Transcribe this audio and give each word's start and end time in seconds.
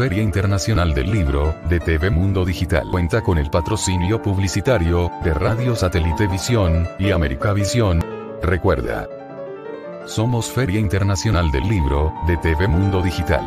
Feria 0.00 0.22
Internacional 0.22 0.94
del 0.94 1.10
Libro, 1.10 1.54
de 1.68 1.78
TV 1.78 2.08
Mundo 2.08 2.46
Digital. 2.46 2.88
Cuenta 2.90 3.20
con 3.20 3.36
el 3.36 3.50
patrocinio 3.50 4.22
publicitario, 4.22 5.10
de 5.22 5.34
Radio 5.34 5.76
Satélite 5.76 6.26
Visión, 6.26 6.88
y 6.98 7.10
América 7.10 7.52
Visión. 7.52 8.00
Recuerda. 8.40 9.06
Somos 10.06 10.50
Feria 10.50 10.80
Internacional 10.80 11.50
del 11.50 11.68
Libro, 11.68 12.14
de 12.26 12.38
TV 12.38 12.66
Mundo 12.66 13.02
Digital. 13.02 13.44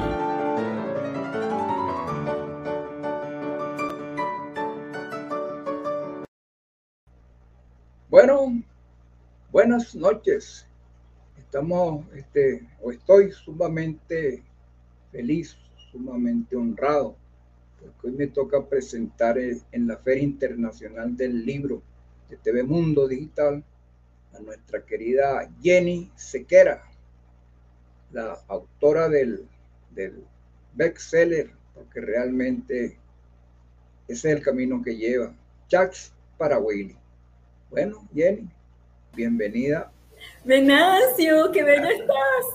Bueno, 8.11 8.61
buenas 9.51 9.95
noches. 9.95 10.67
Estamos, 11.35 12.05
este, 12.13 12.61
o 12.79 12.91
estoy 12.91 13.31
sumamente 13.31 14.43
feliz, 15.11 15.57
sumamente 15.93 16.55
honrado, 16.55 17.15
porque 17.79 18.07
hoy 18.07 18.13
me 18.13 18.27
toca 18.27 18.65
presentar 18.65 19.37
en 19.37 19.87
la 19.87 19.97
Feria 19.97 20.23
Internacional 20.23 21.15
del 21.15 21.45
Libro 21.45 21.81
de 22.29 22.37
TV 22.37 22.63
Mundo 22.63 23.07
Digital 23.07 23.63
a 24.33 24.39
nuestra 24.39 24.83
querida 24.83 25.47
Jenny 25.61 26.11
Sequera, 26.15 26.83
la 28.11 28.39
autora 28.47 29.07
del, 29.07 29.47
del 29.91 30.23
bestseller, 30.73 31.51
porque 31.75 32.01
realmente 32.01 32.97
ese 34.07 34.31
es 34.31 34.37
el 34.37 34.43
camino 34.43 34.81
que 34.81 34.95
lleva, 34.95 35.33
Chax 35.67 36.11
para 36.37 36.57
Willy. 36.57 36.97
Bueno, 37.69 38.07
Jenny, 38.13 38.49
bienvenida. 39.15 39.91
Venancio, 40.43 41.51
qué 41.51 41.63
bello 41.63 41.89
estás. 41.89 42.45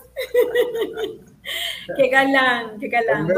qué 1.97 2.09
galán, 2.09 2.79
qué 2.79 2.89
galán. 2.89 3.29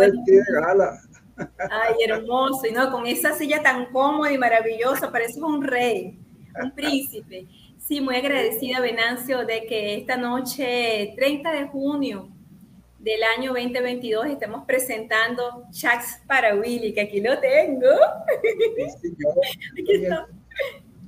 Ay, 1.71 1.95
hermoso. 2.07 2.67
Y 2.67 2.73
no, 2.73 2.91
con 2.91 3.07
esa 3.07 3.33
silla 3.33 3.63
tan 3.63 3.87
cómoda 3.87 4.33
y 4.33 4.39
maravillosa, 4.39 5.11
pareces 5.11 5.39
un 5.39 5.63
rey, 5.63 6.19
un 6.63 6.71
príncipe. 6.75 7.47
Sí, 7.79 8.01
muy 8.01 8.17
agradecida, 8.17 8.81
Venancio, 8.81 9.45
de 9.45 9.65
que 9.67 9.97
esta 9.97 10.17
noche, 10.17 11.15
30 11.17 11.51
de 11.51 11.67
junio 11.69 12.29
del 12.99 13.23
año 13.37 13.53
2022, 13.53 14.27
estemos 14.27 14.65
presentando 14.65 15.65
Chats 15.73 16.21
para 16.27 16.55
Willy, 16.55 16.93
que 16.93 17.01
aquí 17.01 17.21
lo 17.21 17.41
tengo. 17.41 17.89
Sí, 19.01 19.17
yo, 19.19 19.29
aquí 19.83 20.31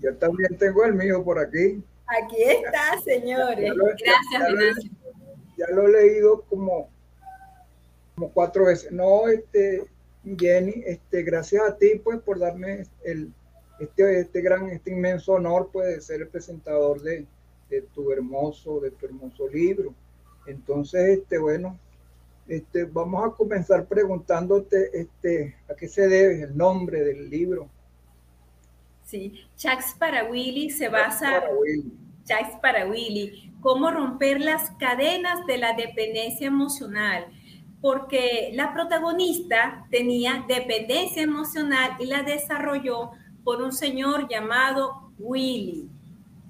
yo 0.00 0.16
también 0.16 0.56
tengo 0.58 0.84
el 0.84 0.94
mío 0.94 1.22
por 1.22 1.38
aquí. 1.38 1.82
Aquí 2.06 2.42
está, 2.42 2.98
señores. 3.04 3.72
Gracias, 3.74 4.52
Venancio. 4.52 5.01
Ya 5.68 5.74
lo 5.74 5.86
he 5.86 5.92
leído 5.92 6.42
como 6.42 6.88
como 8.14 8.30
cuatro 8.32 8.66
veces. 8.66 8.92
No, 8.92 9.28
este, 9.28 9.84
Jenny, 10.24 10.82
este, 10.86 11.22
gracias 11.22 11.62
a 11.68 11.76
ti, 11.76 12.00
pues, 12.02 12.20
por 12.20 12.38
darme 12.38 12.86
el, 13.04 13.32
este, 13.80 14.20
este 14.20 14.40
gran, 14.40 14.68
este 14.68 14.90
inmenso 14.90 15.32
honor, 15.32 15.70
pues, 15.72 15.88
de 15.88 16.00
ser 16.00 16.22
el 16.22 16.28
presentador 16.28 17.00
de, 17.00 17.26
de 17.70 17.82
tu 17.94 18.12
hermoso, 18.12 18.80
de 18.80 18.90
tu 18.90 19.06
hermoso 19.06 19.48
libro. 19.48 19.94
Entonces, 20.46 21.18
este, 21.18 21.38
bueno, 21.38 21.78
este, 22.48 22.84
vamos 22.84 23.24
a 23.24 23.34
comenzar 23.34 23.86
preguntándote, 23.86 24.90
este, 24.92 25.56
a 25.68 25.74
qué 25.74 25.88
se 25.88 26.08
debe 26.08 26.42
el 26.42 26.56
nombre 26.56 27.02
del 27.02 27.30
libro. 27.30 27.68
Sí, 29.04 29.44
Chats 29.56 29.94
para 29.98 30.30
Willy 30.30 30.70
se 30.70 30.88
basa. 30.88 31.40
Para 31.40 31.54
Willy. 31.54 31.92
Chats 32.24 32.56
para 32.60 32.86
Willy. 32.86 33.52
Cómo 33.60 33.90
romper 33.90 34.40
las 34.40 34.70
cadenas 34.72 35.46
de 35.46 35.58
la 35.58 35.74
dependencia 35.74 36.46
emocional 36.46 37.26
porque 37.82 38.52
la 38.54 38.72
protagonista 38.72 39.86
tenía 39.90 40.44
dependencia 40.46 41.22
emocional 41.22 41.96
y 41.98 42.06
la 42.06 42.22
desarrolló 42.22 43.10
por 43.42 43.60
un 43.60 43.72
señor 43.72 44.28
llamado 44.28 45.10
Willy. 45.18 45.90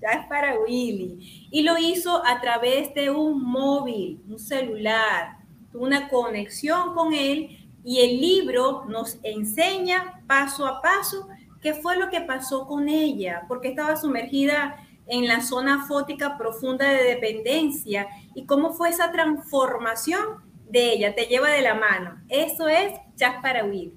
Ya 0.01 0.11
es 0.11 0.27
para 0.27 0.59
Willy. 0.61 1.49
Y 1.51 1.63
lo 1.63 1.79
hizo 1.79 2.23
a 2.27 2.41
través 2.43 2.93
de 2.93 3.11
un 3.11 3.43
móvil, 3.43 4.21
un 4.29 4.39
celular, 4.39 5.39
una 5.73 6.11
conexión 6.11 6.95
con 6.95 7.15
él 7.15 7.67
y 7.83 8.01
el 8.01 8.21
libro 8.21 8.85
nos 8.87 9.19
enseña 9.23 10.23
paso 10.27 10.67
a 10.67 10.83
paso 10.83 11.29
qué 11.63 11.73
fue 11.73 11.97
lo 11.97 12.11
que 12.11 12.21
pasó 12.21 12.67
con 12.67 12.91
ella, 12.91 13.45
porque 13.49 13.69
estaba 13.69 13.97
sumergida 13.97 14.77
en 15.13 15.29
la 15.29 15.43
zona 15.43 15.87
fótica 15.87 16.39
profunda 16.39 16.91
de 16.91 17.05
dependencia 17.05 18.09
y 18.35 18.47
cómo 18.47 18.73
fue 18.73 18.89
esa 18.89 19.13
transformación 19.13 20.39
de 20.71 20.95
ella, 20.95 21.15
te 21.15 21.27
lleva 21.27 21.51
de 21.51 21.61
la 21.61 21.75
mano. 21.75 22.23
Eso 22.31 22.67
es 22.67 22.95
Jack 23.15 23.43
para 23.43 23.63
huir. 23.67 23.93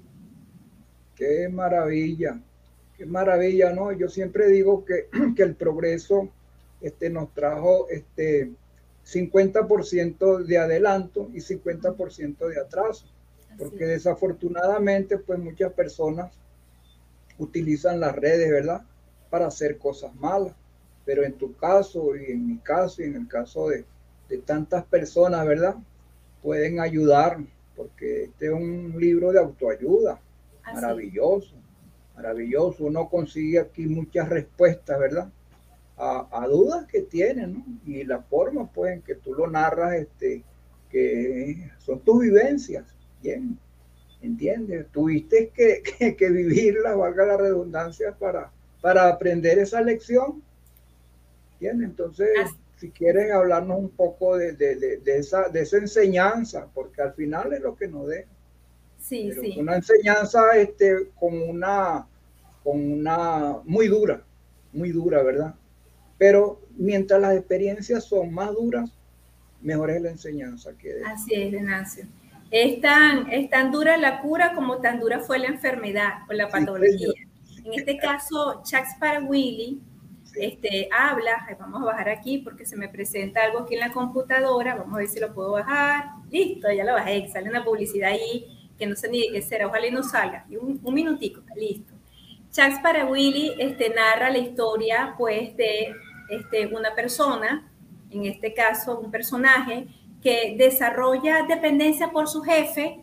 Qué 1.14 1.48
maravilla, 1.48 2.38
qué 2.98 3.06
maravilla, 3.06 3.72
¿no? 3.72 3.92
Yo 3.92 4.10
siempre 4.10 4.48
digo 4.48 4.84
que, 4.84 5.08
que 5.34 5.42
el 5.42 5.54
progreso 5.54 6.28
este, 6.82 7.08
nos 7.08 7.32
trajo 7.32 7.88
este, 7.88 8.50
50% 9.06 10.44
de 10.44 10.58
adelanto 10.58 11.30
y 11.32 11.38
50% 11.38 12.46
de 12.46 12.60
atraso, 12.60 13.06
porque 13.56 13.86
desafortunadamente 13.86 15.16
pues 15.16 15.38
muchas 15.38 15.72
personas 15.72 16.30
utilizan 17.38 18.00
las 18.00 18.14
redes, 18.14 18.50
¿verdad? 18.50 18.82
Para 19.30 19.46
hacer 19.46 19.78
cosas 19.78 20.14
malas. 20.16 20.52
Pero 21.06 21.24
en 21.24 21.32
tu 21.32 21.56
caso 21.56 22.14
y 22.14 22.32
en 22.32 22.46
mi 22.46 22.58
caso 22.58 23.00
y 23.00 23.06
en 23.06 23.16
el 23.16 23.28
caso 23.28 23.68
de, 23.68 23.86
de 24.28 24.38
tantas 24.38 24.84
personas, 24.84 25.46
¿verdad? 25.46 25.76
pueden 26.46 26.78
ayudar, 26.78 27.38
porque 27.74 28.24
este 28.26 28.46
es 28.46 28.52
un 28.52 28.94
libro 29.00 29.32
de 29.32 29.40
autoayuda, 29.40 30.20
maravilloso, 30.64 31.56
maravilloso. 32.14 32.84
Uno 32.84 33.08
consigue 33.08 33.58
aquí 33.58 33.88
muchas 33.88 34.28
respuestas, 34.28 34.96
¿verdad? 34.96 35.28
A, 35.96 36.46
dudas 36.46 36.86
que 36.86 37.00
tienen, 37.02 37.54
¿no? 37.54 37.64
Y 37.84 38.04
la 38.04 38.22
forma, 38.22 38.70
pues, 38.70 38.92
en 38.92 39.02
que 39.02 39.16
tú 39.16 39.34
lo 39.34 39.48
narras, 39.48 39.94
este, 39.94 40.44
que 40.88 41.68
son 41.78 41.98
tus 41.98 42.20
vivencias, 42.20 42.84
bien, 43.20 43.58
¿entiendes? 44.22 44.86
Tuviste 44.92 45.50
que, 45.52 45.82
que, 45.98 46.14
que 46.14 46.30
vivirla, 46.30 46.94
valga 46.94 47.26
la 47.26 47.38
redundancia, 47.38 48.12
para, 48.12 48.52
para 48.80 49.08
aprender 49.08 49.58
esa 49.58 49.80
lección, 49.80 50.44
¿entiendes? 51.58 51.88
Entonces 51.88 52.28
si 52.76 52.90
quieren 52.90 53.32
hablarnos 53.32 53.78
un 53.78 53.90
poco 53.90 54.36
de, 54.36 55.00
esa, 55.06 55.48
de 55.48 55.62
esa 55.62 55.78
enseñanza, 55.78 56.68
porque 56.74 57.02
al 57.02 57.14
final 57.14 57.52
es 57.52 57.60
lo 57.60 57.74
que 57.74 57.88
nos 57.88 58.06
deja. 58.06 58.28
Sí, 59.00 59.32
sí. 59.40 59.56
Una 59.58 59.76
enseñanza 59.76 60.56
este, 60.56 61.08
con, 61.18 61.40
una, 61.40 62.06
con 62.62 62.92
una 62.92 63.56
muy 63.64 63.88
dura, 63.88 64.22
muy 64.72 64.90
dura, 64.90 65.22
¿verdad? 65.22 65.54
Pero 66.18 66.60
mientras 66.76 67.20
las 67.20 67.36
experiencias 67.36 68.04
son 68.04 68.32
más 68.32 68.52
duras, 68.52 68.90
mejor 69.62 69.90
es 69.90 70.02
la 70.02 70.10
enseñanza 70.10 70.72
que 70.76 71.00
Así 71.04 71.34
es, 71.34 71.52
Venancio. 71.52 72.04
Es 72.50 72.80
tan, 72.80 73.30
es 73.30 73.48
tan 73.48 73.72
dura 73.72 73.96
la 73.96 74.20
cura 74.20 74.54
como 74.54 74.78
tan 74.80 75.00
dura 75.00 75.20
fue 75.20 75.38
la 75.38 75.48
enfermedad 75.48 76.20
o 76.28 76.32
la 76.32 76.48
patología. 76.48 77.08
en 77.64 77.72
este 77.74 77.96
caso, 77.96 78.62
Chuck 78.64 78.84
para 79.00 79.20
Willy 79.20 79.80
este, 80.38 80.88
habla, 80.96 81.46
vamos 81.58 81.82
a 81.82 81.86
bajar 81.86 82.08
aquí 82.08 82.38
porque 82.38 82.66
se 82.66 82.76
me 82.76 82.88
presenta 82.88 83.42
algo 83.44 83.60
aquí 83.60 83.74
en 83.74 83.80
la 83.80 83.92
computadora, 83.92 84.74
vamos 84.74 84.94
a 84.94 84.98
ver 84.98 85.08
si 85.08 85.20
lo 85.20 85.32
puedo 85.32 85.52
bajar, 85.52 86.10
listo, 86.30 86.70
ya 86.70 86.84
lo 86.84 86.92
bajé, 86.92 87.28
sale 87.28 87.48
una 87.48 87.64
publicidad 87.64 88.10
ahí 88.10 88.46
que 88.78 88.86
no 88.86 88.94
sé 88.94 89.08
ni 89.08 89.20
de 89.22 89.32
qué 89.32 89.42
será, 89.42 89.66
ojalá 89.66 89.86
y 89.86 89.90
no 89.90 90.02
salga, 90.02 90.46
un, 90.60 90.80
minutico, 90.92 91.40
listo. 91.56 91.94
Chucks 92.52 92.78
para 92.82 93.06
Willy 93.06 93.54
este, 93.58 93.90
narra 93.90 94.30
la 94.30 94.38
historia 94.38 95.14
pues 95.16 95.56
de 95.56 95.94
este, 96.28 96.66
una 96.66 96.94
persona, 96.94 97.70
en 98.10 98.26
este 98.26 98.52
caso 98.52 98.98
un 98.98 99.10
personaje, 99.10 99.86
que 100.22 100.56
desarrolla 100.58 101.46
dependencia 101.48 102.10
por 102.10 102.28
su 102.28 102.42
jefe, 102.42 103.00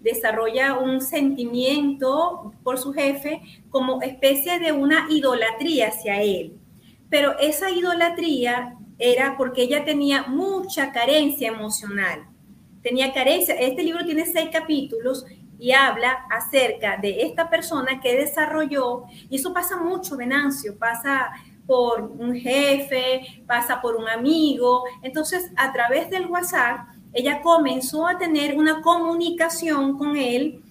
desarrolla 0.00 0.78
un 0.78 1.00
sentimiento 1.00 2.52
por 2.62 2.78
su 2.78 2.92
jefe 2.92 3.42
como 3.70 4.00
especie 4.02 4.60
de 4.60 4.70
una 4.70 5.06
idolatría 5.10 5.88
hacia 5.88 6.22
él 6.22 6.58
pero 7.10 7.38
esa 7.38 7.70
idolatría 7.70 8.74
era 8.98 9.36
porque 9.36 9.62
ella 9.62 9.84
tenía 9.84 10.24
mucha 10.24 10.92
carencia 10.92 11.48
emocional. 11.48 12.26
Tenía 12.82 13.12
carencia. 13.12 13.54
Este 13.54 13.82
libro 13.82 14.04
tiene 14.04 14.26
seis 14.26 14.50
capítulos 14.52 15.24
y 15.58 15.72
habla 15.72 16.26
acerca 16.30 16.96
de 16.96 17.22
esta 17.22 17.50
persona 17.50 18.00
que 18.00 18.16
desarrolló, 18.16 19.04
y 19.28 19.36
eso 19.36 19.52
pasa 19.52 19.76
mucho, 19.76 20.16
Venancio, 20.16 20.78
pasa 20.78 21.32
por 21.66 22.02
un 22.02 22.34
jefe, 22.34 23.42
pasa 23.46 23.80
por 23.80 23.96
un 23.96 24.08
amigo. 24.08 24.84
Entonces, 25.02 25.50
a 25.56 25.72
través 25.72 26.08
del 26.10 26.26
WhatsApp, 26.26 26.88
ella 27.12 27.42
comenzó 27.42 28.06
a 28.06 28.18
tener 28.18 28.56
una 28.56 28.80
comunicación 28.80 29.98
con 29.98 30.16
él, 30.16 30.62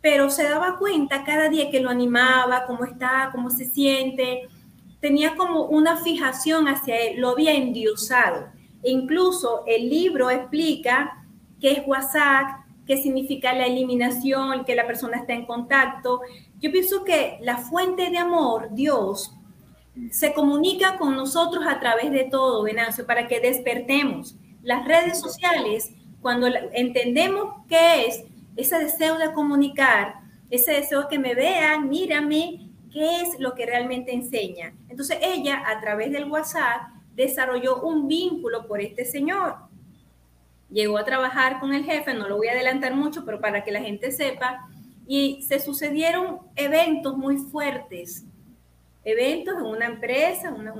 pero 0.00 0.28
se 0.28 0.42
daba 0.44 0.76
cuenta 0.76 1.24
cada 1.24 1.48
día 1.48 1.70
que 1.70 1.80
lo 1.80 1.88
animaba, 1.88 2.64
cómo 2.66 2.84
está, 2.84 3.30
cómo 3.32 3.48
se 3.50 3.64
siente, 3.64 4.48
tenía 5.02 5.34
como 5.34 5.64
una 5.64 5.96
fijación 5.96 6.68
hacia 6.68 6.96
él, 6.96 7.20
lo 7.20 7.30
había 7.30 7.52
endiosado. 7.52 8.46
E 8.84 8.90
incluso 8.92 9.64
el 9.66 9.90
libro 9.90 10.30
explica 10.30 11.26
qué 11.60 11.72
es 11.72 11.82
WhatsApp, 11.86 12.64
qué 12.86 12.96
significa 13.02 13.52
la 13.52 13.66
eliminación, 13.66 14.64
que 14.64 14.76
la 14.76 14.86
persona 14.86 15.18
está 15.18 15.32
en 15.32 15.44
contacto. 15.44 16.20
Yo 16.60 16.70
pienso 16.70 17.02
que 17.02 17.38
la 17.42 17.58
fuente 17.58 18.10
de 18.10 18.18
amor, 18.18 18.68
Dios, 18.70 19.34
se 20.10 20.32
comunica 20.32 20.96
con 20.98 21.16
nosotros 21.16 21.64
a 21.66 21.80
través 21.80 22.12
de 22.12 22.24
todo, 22.24 22.62
Venancio, 22.62 23.04
para 23.04 23.26
que 23.26 23.40
despertemos. 23.40 24.36
Las 24.62 24.86
redes 24.86 25.18
sociales, 25.18 25.90
cuando 26.20 26.46
entendemos 26.72 27.56
qué 27.68 28.06
es 28.06 28.24
ese 28.56 28.78
deseo 28.78 29.18
de 29.18 29.32
comunicar, 29.32 30.20
ese 30.48 30.72
deseo 30.72 31.02
de 31.02 31.08
que 31.08 31.18
me 31.18 31.34
vean, 31.34 31.88
mírame, 31.88 32.71
qué 32.92 33.22
es 33.22 33.40
lo 33.40 33.54
que 33.54 33.66
realmente 33.66 34.12
enseña. 34.12 34.74
Entonces 34.88 35.18
ella, 35.22 35.62
a 35.66 35.80
través 35.80 36.12
del 36.12 36.30
WhatsApp, 36.30 36.92
desarrolló 37.14 37.80
un 37.82 38.08
vínculo 38.08 38.66
por 38.66 38.80
este 38.80 39.04
señor. 39.04 39.56
Llegó 40.70 40.98
a 40.98 41.04
trabajar 41.04 41.60
con 41.60 41.74
el 41.74 41.84
jefe, 41.84 42.14
no 42.14 42.28
lo 42.28 42.36
voy 42.36 42.48
a 42.48 42.52
adelantar 42.52 42.94
mucho, 42.94 43.24
pero 43.24 43.40
para 43.40 43.62
que 43.64 43.72
la 43.72 43.80
gente 43.80 44.10
sepa, 44.10 44.68
y 45.06 45.42
se 45.42 45.58
sucedieron 45.58 46.38
eventos 46.56 47.16
muy 47.16 47.36
fuertes, 47.36 48.24
eventos 49.04 49.56
en 49.58 49.64
una 49.64 49.86
empresa, 49.86 50.52
una, 50.52 50.72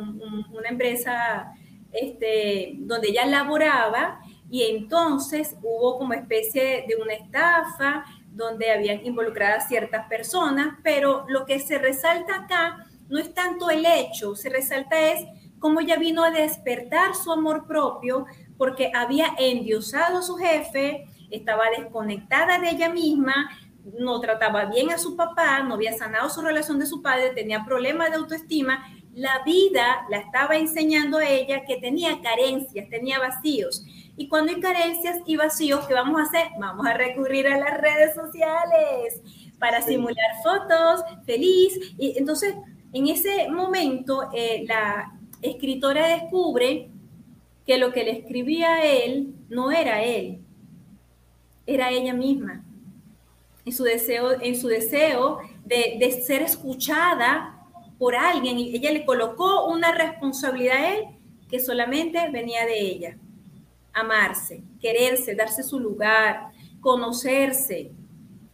empresa 0.68 1.52
este, 1.92 2.74
donde 2.78 3.08
ella 3.08 3.26
laboraba, 3.26 4.20
y 4.50 4.62
entonces 4.64 5.56
hubo 5.62 5.98
como 5.98 6.12
especie 6.12 6.84
de 6.86 6.96
una 6.96 7.14
estafa, 7.14 8.04
donde 8.34 8.70
habían 8.70 9.04
involucradas 9.04 9.68
ciertas 9.68 10.08
personas, 10.08 10.78
pero 10.82 11.24
lo 11.28 11.44
que 11.44 11.60
se 11.60 11.78
resalta 11.78 12.36
acá 12.36 12.86
no 13.08 13.18
es 13.18 13.34
tanto 13.34 13.70
el 13.70 13.84
hecho, 13.84 14.34
se 14.34 14.48
resalta 14.48 14.98
es 14.98 15.24
cómo 15.58 15.80
ella 15.80 15.96
vino 15.96 16.24
a 16.24 16.30
despertar 16.30 17.14
su 17.14 17.30
amor 17.30 17.66
propio 17.66 18.26
porque 18.56 18.90
había 18.94 19.26
endiosado 19.38 20.18
a 20.18 20.22
su 20.22 20.36
jefe, 20.36 21.06
estaba 21.30 21.64
desconectada 21.76 22.58
de 22.58 22.70
ella 22.70 22.88
misma, 22.88 23.50
no 23.98 24.20
trataba 24.20 24.66
bien 24.66 24.90
a 24.90 24.98
su 24.98 25.16
papá, 25.16 25.62
no 25.62 25.74
había 25.74 25.92
sanado 25.92 26.30
su 26.30 26.40
relación 26.40 26.78
de 26.78 26.86
su 26.86 27.02
padre, 27.02 27.30
tenía 27.30 27.64
problemas 27.64 28.10
de 28.10 28.16
autoestima. 28.16 28.84
La 29.12 29.42
vida 29.44 30.06
la 30.08 30.18
estaba 30.18 30.56
enseñando 30.56 31.18
a 31.18 31.28
ella 31.28 31.64
que 31.66 31.76
tenía 31.76 32.20
carencias, 32.22 32.88
tenía 32.88 33.18
vacíos. 33.18 33.84
Y 34.16 34.28
cuando 34.28 34.52
hay 34.52 34.60
carencias 34.60 35.20
y 35.26 35.36
vacíos, 35.36 35.86
¿qué 35.86 35.94
vamos 35.94 36.20
a 36.20 36.24
hacer? 36.24 36.48
Vamos 36.58 36.86
a 36.86 36.94
recurrir 36.94 37.46
a 37.46 37.58
las 37.58 37.80
redes 37.80 38.14
sociales 38.14 39.22
para 39.58 39.80
simular 39.80 40.42
fotos, 40.42 41.02
feliz. 41.24 41.94
Y 41.98 42.18
entonces, 42.18 42.54
en 42.92 43.08
ese 43.08 43.48
momento, 43.48 44.28
eh, 44.34 44.64
la, 44.66 45.12
escritora 45.42 46.06
descubre 46.06 46.88
que 47.66 47.76
lo 47.76 47.92
que 47.92 48.04
le 48.04 48.12
escribía 48.12 48.74
a 48.74 48.84
él 48.84 49.34
no 49.48 49.72
era 49.72 50.02
él, 50.02 50.38
era 51.66 51.90
ella 51.90 52.14
misma. 52.14 52.64
En 53.64 53.72
su 53.72 53.82
deseo, 53.84 54.40
en 54.40 54.54
su 54.54 54.68
deseo 54.68 55.38
de, 55.64 55.96
de 55.98 56.22
ser 56.22 56.42
escuchada 56.42 57.58
por 57.98 58.14
alguien, 58.14 58.58
y 58.58 58.74
ella 58.74 58.92
le 58.92 59.04
colocó 59.04 59.66
una 59.66 59.92
responsabilidad 59.92 60.76
a 60.76 60.94
él 60.94 61.04
que 61.48 61.60
solamente 61.60 62.18
venía 62.30 62.64
de 62.64 62.80
ella. 62.80 63.16
Amarse, 63.92 64.62
quererse, 64.80 65.34
darse 65.34 65.62
su 65.62 65.78
lugar, 65.78 66.50
conocerse. 66.80 67.92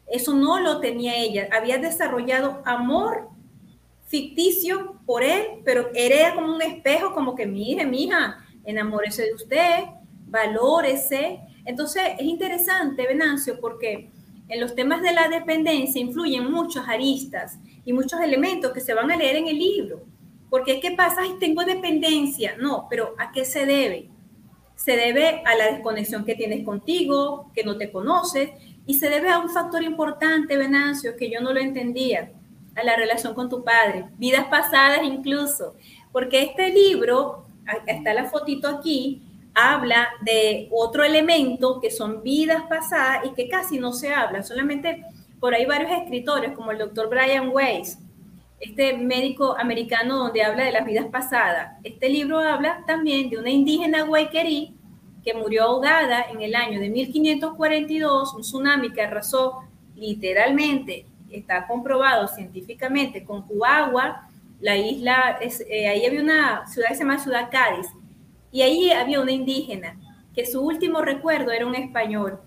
Eso 0.06 0.35
no 0.35 0.61
lo 0.61 0.81
tenía 0.81 1.17
ella. 1.17 1.49
Había 1.52 1.79
desarrollado 1.79 2.62
amor 2.64 3.29
ficticio 4.06 4.96
por 5.06 5.23
él, 5.23 5.61
pero 5.64 5.90
era 5.94 6.35
como 6.35 6.55
un 6.55 6.62
espejo, 6.62 7.12
como 7.12 7.35
que 7.35 7.46
mire, 7.46 7.87
mija, 7.87 8.44
enamórese 8.64 9.25
de 9.25 9.35
usted, 9.35 9.85
valórese. 10.26 11.40
Entonces 11.64 12.02
es 12.19 12.26
interesante, 12.26 13.06
Venancio, 13.06 13.61
porque 13.61 14.11
en 14.49 14.61
los 14.61 14.75
temas 14.75 15.02
de 15.02 15.12
la 15.12 15.29
dependencia 15.29 16.00
influyen 16.00 16.50
muchos 16.50 16.88
aristas 16.88 17.58
y 17.85 17.93
muchos 17.93 18.20
elementos 18.20 18.73
que 18.73 18.81
se 18.81 18.94
van 18.94 19.11
a 19.11 19.17
leer 19.17 19.37
en 19.37 19.49
el 19.49 19.58
libro. 19.58 20.02
Porque 20.49 20.81
¿qué 20.81 20.93
pasa? 20.93 21.23
Ay, 21.23 21.35
tengo 21.38 21.62
dependencia. 21.64 22.56
No, 22.58 22.87
pero 22.88 23.14
¿a 23.19 23.31
qué 23.31 23.44
se 23.44 23.67
debe? 23.67 24.08
Se 24.78 24.96
debe 24.96 25.42
a 25.44 25.56
la 25.56 25.72
desconexión 25.72 26.25
que 26.25 26.36
tienes 26.36 26.64
contigo, 26.64 27.50
que 27.52 27.64
no 27.64 27.76
te 27.76 27.90
conoces, 27.90 28.50
y 28.86 28.94
se 28.94 29.10
debe 29.10 29.28
a 29.28 29.40
un 29.40 29.50
factor 29.50 29.82
importante, 29.82 30.56
Venancio, 30.56 31.16
que 31.16 31.28
yo 31.28 31.40
no 31.40 31.52
lo 31.52 31.58
entendía 31.58 32.30
a 32.76 32.84
la 32.84 32.94
relación 32.94 33.34
con 33.34 33.48
tu 33.48 33.64
padre, 33.64 34.04
vidas 34.19 34.46
pasadas 34.46 35.00
incluso, 35.02 35.75
porque 36.12 36.42
este 36.42 36.70
libro, 36.70 37.44
está 37.86 38.14
la 38.14 38.26
fotito 38.26 38.69
aquí, 38.69 39.20
habla 39.52 40.10
de 40.22 40.69
otro 40.70 41.02
elemento 41.02 41.80
que 41.80 41.90
son 41.90 42.22
vidas 42.22 42.62
pasadas 42.69 43.26
y 43.26 43.30
que 43.34 43.48
casi 43.48 43.80
no 43.80 43.92
se 43.92 44.14
habla, 44.14 44.44
solamente 44.44 45.04
por 45.40 45.54
ahí 45.54 45.66
varios 45.66 45.90
escritores 45.90 46.52
como 46.52 46.70
el 46.70 46.78
doctor 46.78 47.10
Brian 47.10 47.50
Weiss, 47.52 47.98
este 48.60 48.96
médico 48.96 49.56
americano 49.58 50.19
donde 50.19 50.43
habla 50.43 50.64
de 50.64 50.72
las 50.72 50.84
vidas 50.84 51.06
pasadas. 51.06 51.78
Este 51.84 52.08
libro 52.08 52.38
habla 52.38 52.84
también 52.87 53.31
de 53.31 53.38
una 53.38 53.50
indígena 53.50 54.02
guayquerí 54.02 54.75
que 55.25 55.34
murió 55.34 55.64
ahogada 55.64 56.26
en 56.31 56.43
el 56.43 56.55
año 56.55 56.81
de 56.81 56.88
1542, 56.88 58.34
un 58.34 58.40
tsunami 58.43 58.93
que 58.93 59.02
arrasó 59.02 59.60
literalmente 59.94 61.06
está 61.31 61.66
comprobado 61.66 62.28
científicamente 62.28 63.25
con 63.25 63.43
Cuagua, 63.43 64.28
la 64.61 64.76
isla, 64.76 65.38
eh, 65.40 65.88
ahí 65.88 66.04
había 66.04 66.22
una 66.22 66.66
ciudad 66.66 66.88
que 66.88 66.94
se 66.94 67.00
llama 67.00 67.19
Ciudad 67.19 67.49
Cádiz, 67.50 67.87
y 68.50 68.62
ahí 68.62 68.90
había 68.90 69.20
una 69.20 69.32
indígena, 69.32 69.96
que 70.34 70.46
su 70.46 70.61
último 70.61 71.02
recuerdo 71.02 71.50
era 71.52 71.66
un 71.66 71.75
español. 71.75 72.40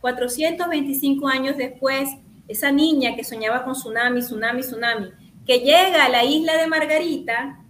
425 0.00 1.26
años 1.26 1.56
después, 1.56 2.10
esa 2.46 2.70
niña 2.70 3.16
que 3.16 3.24
soñaba 3.24 3.64
con 3.64 3.74
tsunami, 3.74 4.20
tsunami, 4.20 4.60
tsunami, 4.60 5.10
que 5.48 5.60
llega 5.60 6.04
a 6.04 6.08
la 6.10 6.24
isla 6.24 6.58
de 6.58 6.66
Margarita, 6.66 7.64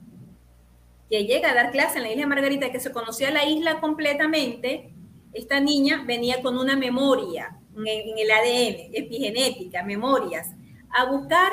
que 1.08 1.26
llega 1.26 1.52
a 1.52 1.54
dar 1.54 1.70
clase 1.70 1.98
en 1.98 2.02
la 2.02 2.10
isla 2.10 2.22
de 2.22 2.26
Margarita, 2.26 2.72
que 2.72 2.80
se 2.80 2.90
conocía 2.90 3.30
la 3.30 3.44
isla 3.44 3.78
completamente, 3.78 4.92
esta 5.32 5.60
niña 5.60 6.02
venía 6.04 6.42
con 6.42 6.58
una 6.58 6.74
memoria, 6.74 7.56
en, 7.76 8.18
el 8.18 8.30
ADN, 8.32 8.90
epigenética, 8.94 9.84
memorias, 9.84 10.48
a 10.90 11.04
buscar 11.04 11.52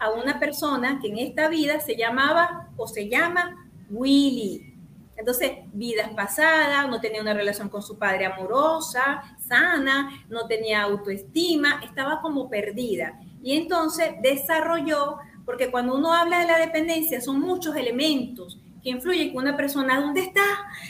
a 0.00 0.10
una 0.10 0.40
persona 0.40 0.98
que 1.00 1.06
en 1.06 1.18
esta 1.18 1.46
vida 1.46 1.78
se 1.78 1.94
llamaba 1.94 2.70
o 2.76 2.88
se 2.88 3.08
llama 3.08 3.70
Willy. 3.90 4.74
Entonces, 5.16 5.52
vidas 5.72 6.10
pasadas, 6.16 6.88
no 6.88 7.00
tenía 7.00 7.22
una 7.22 7.32
relación 7.32 7.68
con 7.68 7.80
su 7.80 7.96
padre 7.96 8.26
amorosa, 8.26 9.36
sana, 9.38 10.10
no 10.28 10.48
tenía 10.48 10.82
autoestima, 10.82 11.80
estaba 11.84 12.20
como 12.20 12.50
perdida. 12.50 13.20
Y 13.40 13.56
entonces 13.56 14.14
desarrolló, 14.20 15.18
porque 15.44 15.70
cuando 15.70 15.94
uno 15.94 16.12
habla 16.12 16.40
de 16.40 16.46
la 16.46 16.58
dependencia 16.58 17.20
son 17.20 17.40
muchos 17.40 17.76
elementos 17.76 18.58
que 18.82 18.90
influyen 18.90 19.32
con 19.32 19.44
una 19.44 19.56
persona, 19.56 20.00
¿dónde 20.00 20.20
está? 20.20 20.44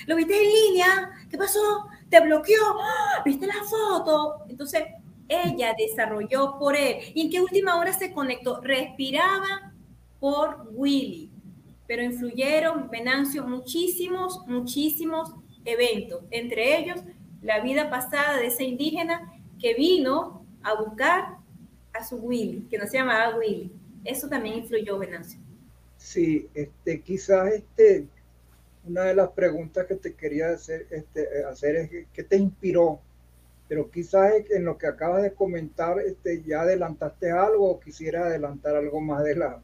¿Lo 0.07 0.17
viste 0.17 0.37
en 0.37 0.53
línea? 0.53 1.11
¿Qué 1.31 1.39
pasó? 1.39 1.89
te 2.15 2.21
bloqueó, 2.21 2.63
¡Ah! 2.81 3.23
¿viste 3.25 3.47
la 3.47 3.63
foto? 3.65 4.45
Entonces, 4.49 4.85
ella 5.29 5.75
desarrolló 5.77 6.59
por 6.59 6.77
él. 6.77 6.99
¿Y 7.13 7.23
en 7.23 7.31
qué 7.31 7.41
última 7.41 7.77
hora 7.77 7.93
se 7.93 8.13
conectó? 8.13 8.61
Respiraba 8.61 9.73
por 10.21 10.69
Willy, 10.73 11.33
pero 11.89 12.03
influyeron, 12.03 12.89
Venancio, 12.89 13.45
muchísimos, 13.45 14.47
muchísimos 14.47 15.35
eventos, 15.65 16.23
entre 16.31 16.79
ellos 16.79 17.01
la 17.43 17.61
vida 17.61 17.91
pasada 17.91 18.37
de 18.39 18.47
ese 18.47 18.65
indígena 18.65 19.33
que 19.59 19.75
vino 19.75 20.47
a 20.63 20.75
buscar 20.75 21.39
a 21.93 22.05
su 22.05 22.17
Willy, 22.17 22.69
que 22.71 22.79
no 22.79 22.87
se 22.87 22.99
llamaba 22.99 23.37
Willy. 23.37 23.73
Eso 24.05 24.29
también 24.29 24.57
influyó, 24.59 24.99
Venancio. 24.99 25.41
Sí, 25.97 26.49
este, 26.55 27.01
quizás 27.01 27.53
este, 27.53 28.07
una 28.85 29.05
de 29.05 29.15
las 29.15 29.31
preguntas 29.31 29.87
que 29.87 29.97
te 29.97 30.15
quería 30.15 30.51
hacer, 30.51 30.87
este, 30.91 31.45
hacer 31.45 31.77
es 31.77 31.91
qué 32.13 32.23
te 32.23 32.37
inspiró, 32.37 33.01
pero 33.69 33.91
quizás 33.91 34.33
en 34.51 34.65
lo 34.65 34.77
que 34.77 34.87
acabas 34.87 35.23
de 35.23 35.33
comentar 35.33 35.99
este, 36.01 36.43
ya 36.43 36.61
adelantaste 36.61 37.31
algo 37.31 37.71
o 37.71 37.81
quisiera 37.81 38.27
adelantar 38.27 38.77
algo 38.77 39.01
más 39.01 39.25
de 39.25 39.37
la, 39.37 39.63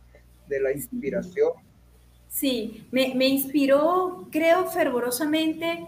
de 0.49 0.61
la 0.61 0.73
inspiración. 0.73 1.53
Sí, 2.29 2.87
me, 2.91 3.15
me 3.15 3.29
inspiró, 3.29 4.29
creo 4.31 4.67
fervorosamente, 4.71 5.87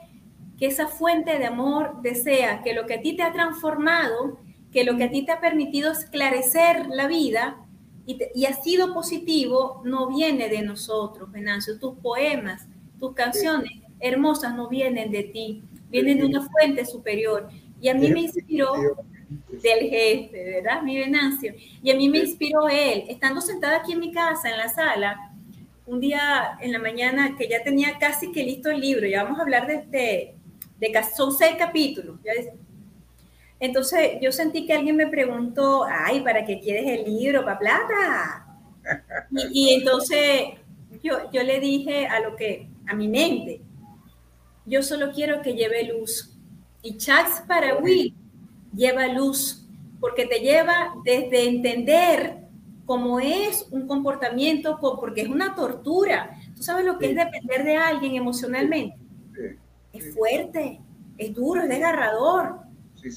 que 0.58 0.66
esa 0.66 0.88
fuente 0.88 1.38
de 1.38 1.46
amor 1.46 2.02
desea 2.02 2.62
que 2.62 2.74
lo 2.74 2.86
que 2.86 2.94
a 2.94 3.00
ti 3.00 3.16
te 3.16 3.22
ha 3.22 3.32
transformado, 3.32 4.38
que 4.72 4.84
lo 4.84 4.96
que 4.96 5.04
a 5.04 5.10
ti 5.10 5.24
te 5.24 5.32
ha 5.32 5.40
permitido 5.40 5.90
esclarecer 5.90 6.86
la 6.88 7.06
vida 7.06 7.61
y, 8.06 8.18
y 8.34 8.46
ha 8.46 8.54
sido 8.54 8.94
positivo, 8.94 9.82
no 9.84 10.08
viene 10.08 10.48
de 10.48 10.62
nosotros, 10.62 11.30
Venancio, 11.30 11.78
tus 11.78 11.96
poemas, 11.98 12.66
tus 12.98 13.14
canciones 13.14 13.72
hermosas 14.02 14.54
no 14.54 14.68
vienen 14.68 15.10
de 15.10 15.22
ti, 15.22 15.62
vienen 15.88 16.18
de 16.18 16.26
una 16.26 16.46
fuente 16.48 16.84
superior. 16.84 17.48
Y 17.80 17.88
a 17.88 17.94
mí 17.94 18.10
me 18.10 18.20
inspiró 18.20 18.72
del 19.50 19.90
jefe, 19.90 20.44
¿verdad? 20.44 20.82
Mi 20.82 20.98
Venancio. 20.98 21.54
Y 21.82 21.90
a 21.90 21.96
mí 21.96 22.08
me 22.08 22.18
inspiró 22.18 22.68
él, 22.68 23.04
estando 23.08 23.40
sentada 23.40 23.78
aquí 23.78 23.92
en 23.92 24.00
mi 24.00 24.12
casa, 24.12 24.50
en 24.50 24.58
la 24.58 24.68
sala, 24.68 25.32
un 25.86 26.00
día 26.00 26.58
en 26.60 26.72
la 26.72 26.78
mañana 26.78 27.36
que 27.36 27.48
ya 27.48 27.62
tenía 27.62 27.98
casi 27.98 28.32
que 28.32 28.44
listo 28.44 28.70
el 28.70 28.80
libro, 28.80 29.06
ya 29.06 29.24
vamos 29.24 29.38
a 29.38 29.42
hablar 29.42 29.66
de, 29.66 29.74
este, 29.74 30.36
de, 30.78 31.04
son 31.16 31.32
seis 31.32 31.54
capítulos. 31.58 32.18
Entonces 33.62 34.18
yo 34.20 34.32
sentí 34.32 34.66
que 34.66 34.72
alguien 34.72 34.96
me 34.96 35.06
preguntó, 35.06 35.84
ay, 35.88 36.20
¿para 36.22 36.44
qué 36.44 36.58
quieres 36.58 36.84
el 36.84 37.04
libro? 37.04 37.44
¿Para 37.44 37.60
plata? 37.60 38.46
Y, 39.30 39.70
y 39.70 39.74
entonces 39.74 40.58
yo, 41.00 41.30
yo 41.30 41.44
le 41.44 41.60
dije 41.60 42.08
a 42.08 42.18
lo 42.18 42.34
que, 42.34 42.68
a 42.88 42.94
mi 42.96 43.06
mente, 43.06 43.60
yo 44.66 44.82
solo 44.82 45.12
quiero 45.12 45.42
que 45.42 45.54
lleve 45.54 45.84
luz. 45.84 46.36
Y 46.82 46.96
Chax 46.96 47.44
Will 47.80 48.16
lleva 48.74 49.06
luz, 49.06 49.64
porque 50.00 50.26
te 50.26 50.40
lleva 50.40 50.94
desde 51.04 51.48
entender 51.48 52.38
cómo 52.84 53.20
es 53.20 53.68
un 53.70 53.86
comportamiento, 53.86 54.80
porque 54.80 55.20
es 55.20 55.28
una 55.28 55.54
tortura. 55.54 56.36
¿Tú 56.56 56.64
sabes 56.64 56.84
lo 56.84 56.98
que 56.98 57.10
es 57.10 57.14
depender 57.14 57.62
de 57.62 57.76
alguien 57.76 58.16
emocionalmente? 58.16 58.96
Es 59.92 60.12
fuerte, 60.12 60.80
es 61.16 61.32
duro, 61.32 61.62
es 61.62 61.68
desgarrador. 61.68 62.61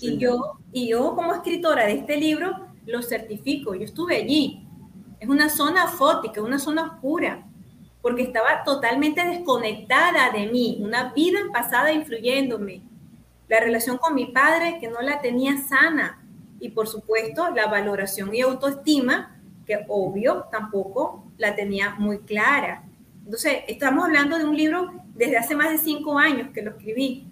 Y, 0.01 0.17
yo, 0.17 0.59
y 0.71 0.89
yo 0.89 1.15
como 1.15 1.33
escritora 1.33 1.85
de 1.85 1.93
este 1.93 2.17
libro 2.17 2.67
lo 2.85 3.01
certifico, 3.01 3.75
yo 3.75 3.83
estuve 3.83 4.17
allí. 4.17 4.67
Es 5.19 5.29
una 5.29 5.49
zona 5.49 5.87
fótica, 5.87 6.41
una 6.41 6.59
zona 6.59 6.83
oscura 6.83 7.45
porque 8.05 8.21
estaba 8.21 8.63
totalmente 8.63 9.25
desconectada 9.25 10.29
de 10.29 10.45
mí, 10.45 10.77
una 10.79 11.11
vida 11.11 11.39
pasada 11.51 11.91
influyéndome, 11.91 12.83
la 13.47 13.59
relación 13.59 13.97
con 13.97 14.13
mi 14.13 14.27
padre 14.27 14.77
que 14.79 14.87
no 14.87 15.01
la 15.01 15.21
tenía 15.21 15.57
sana 15.57 16.23
y 16.59 16.69
por 16.69 16.87
supuesto 16.87 17.49
la 17.49 17.65
valoración 17.65 18.35
y 18.35 18.41
autoestima 18.41 19.41
que 19.65 19.85
obvio 19.87 20.45
tampoco 20.51 21.23
la 21.39 21.55
tenía 21.55 21.95
muy 21.95 22.19
clara. 22.19 22.83
Entonces, 23.23 23.63
estamos 23.67 24.05
hablando 24.05 24.37
de 24.37 24.45
un 24.45 24.55
libro 24.55 24.93
desde 25.15 25.37
hace 25.37 25.55
más 25.55 25.71
de 25.71 25.79
cinco 25.79 26.19
años 26.19 26.49
que 26.53 26.61
lo 26.61 26.77
escribí. 26.77 27.25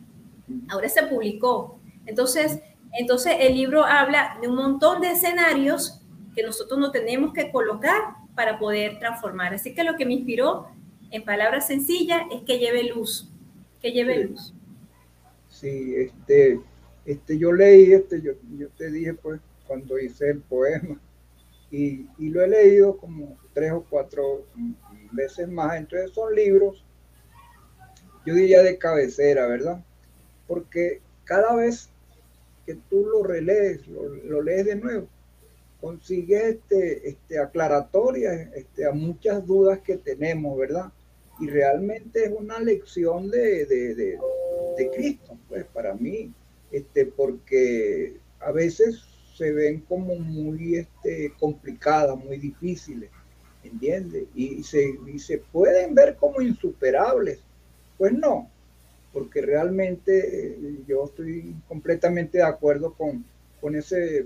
Ahora 0.69 0.89
se 0.89 1.03
publicó. 1.03 1.77
Entonces, 2.05 2.59
entonces 2.93 3.35
el 3.39 3.55
libro 3.55 3.83
habla 3.83 4.37
de 4.41 4.47
un 4.47 4.55
montón 4.55 5.01
de 5.01 5.11
escenarios 5.11 6.01
que 6.35 6.43
nosotros 6.43 6.79
no 6.79 6.91
tenemos 6.91 7.33
que 7.33 7.51
colocar 7.51 8.01
para 8.35 8.59
poder 8.59 8.99
transformar. 8.99 9.53
Así 9.53 9.73
que 9.73 9.83
lo 9.83 9.95
que 9.95 10.05
me 10.05 10.13
inspiró, 10.13 10.67
en 11.11 11.23
palabras 11.23 11.67
sencillas, 11.67 12.23
es 12.31 12.41
que 12.41 12.59
lleve 12.59 12.83
luz, 12.83 13.29
que 13.81 13.91
lleve 13.91 14.23
luz. 14.23 14.53
Sí, 15.49 15.95
este, 15.95 16.59
este, 17.05 17.37
yo 17.37 17.51
leí, 17.51 17.93
este, 17.93 18.21
yo, 18.21 18.33
yo 18.57 18.69
te 18.69 18.91
dije 18.91 19.13
pues 19.13 19.39
cuando 19.67 19.99
hice 19.99 20.31
el 20.31 20.41
poema 20.41 20.99
y, 21.69 22.07
y 22.17 22.29
lo 22.29 22.43
he 22.43 22.47
leído 22.47 22.97
como 22.97 23.37
tres 23.53 23.71
o 23.71 23.85
cuatro 23.87 24.45
veces 25.11 25.47
más. 25.47 25.75
Entonces 25.77 26.11
son 26.11 26.33
libros, 26.33 26.83
yo 28.25 28.33
diría 28.33 28.63
de 28.63 28.77
cabecera, 28.77 29.47
¿verdad? 29.47 29.83
Porque 30.47 31.01
cada 31.23 31.55
vez 31.55 31.89
que 32.65 32.75
tú 32.89 33.05
lo 33.05 33.23
relees, 33.23 33.85
lo, 33.87 34.41
lees 34.41 34.65
de 34.65 34.75
nuevo, 34.75 35.07
consigue 35.81 36.49
este, 36.49 37.09
este, 37.09 37.39
aclaratoria 37.39 38.33
este, 38.55 38.85
a 38.85 38.91
muchas 38.91 39.45
dudas 39.45 39.79
que 39.79 39.97
tenemos, 39.97 40.57
¿verdad? 40.57 40.91
Y 41.39 41.47
realmente 41.47 42.25
es 42.25 42.31
una 42.31 42.59
lección 42.59 43.29
de, 43.29 43.65
de, 43.65 43.95
de, 43.95 44.89
Cristo, 44.95 45.37
pues 45.49 45.65
para 45.73 45.93
mí, 45.93 46.31
este, 46.71 47.05
porque 47.05 48.17
a 48.39 48.51
veces 48.51 49.03
se 49.35 49.51
ven 49.51 49.81
como 49.81 50.15
muy 50.15 50.75
este, 50.75 51.33
complicadas, 51.39 52.17
muy 52.17 52.37
difíciles, 52.37 53.09
¿entiendes? 53.63 54.25
Y 54.35 54.63
se, 54.63 54.97
y 55.07 55.19
se 55.19 55.39
pueden 55.39 55.95
ver 55.95 56.15
como 56.15 56.41
insuperables. 56.41 57.39
Pues 57.97 58.13
no, 58.13 58.49
porque 59.13 59.41
realmente 59.41 60.55
eh, 60.55 60.79
yo 60.87 61.05
estoy 61.05 61.55
completamente 61.67 62.39
de 62.39 62.43
acuerdo 62.43 62.93
con, 62.95 63.23
con 63.61 63.75
ese 63.75 64.25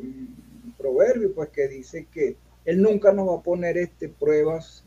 proverbio, 0.77 1.34
pues 1.36 1.50
que 1.50 1.67
dice 1.67 2.08
que 2.12 2.38
Él 2.65 2.82
nunca 2.82 3.12
nos 3.12 3.27
va 3.27 3.36
a 3.36 3.44
poner 3.44 3.77
este, 3.77 4.08
pruebas 4.08 4.86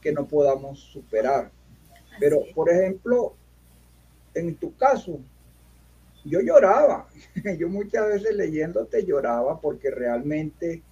que 0.00 0.10
no 0.10 0.26
podamos 0.26 0.80
superar. 0.80 1.52
Pero, 2.18 2.40
por 2.54 2.70
ejemplo, 2.70 3.34
en 4.34 4.54
tu 4.56 4.74
caso, 4.76 5.20
yo 6.24 6.40
lloraba. 6.40 7.08
Yo 7.58 7.68
muchas 7.68 8.06
veces 8.06 8.34
leyéndote 8.34 9.04
lloraba 9.04 9.60
porque 9.60 9.90
realmente 9.90 10.82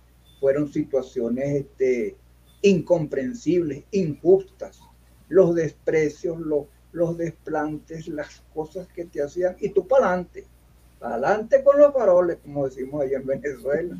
fueron 0.40 0.73
situaciones 0.73 1.61
este, 1.61 2.17
incomprensibles, 2.62 3.85
injustas. 3.93 4.81
Los 5.29 5.55
desprecios, 5.55 6.40
los, 6.40 6.67
los 6.92 7.16
desplantes, 7.16 8.09
las 8.09 8.42
cosas 8.54 8.88
que 8.88 9.04
te 9.04 9.23
hacían. 9.23 9.56
Y 9.61 9.70
tú 9.70 9.87
para 9.87 10.09
adelante, 10.09 10.47
para 10.99 11.14
adelante 11.14 11.62
con 11.64 11.78
los 11.78 11.92
faroles, 11.92 12.38
como 12.42 12.66
decimos 12.66 13.02
allá 13.02 13.18
en 13.18 13.26
Venezuela 13.26 13.97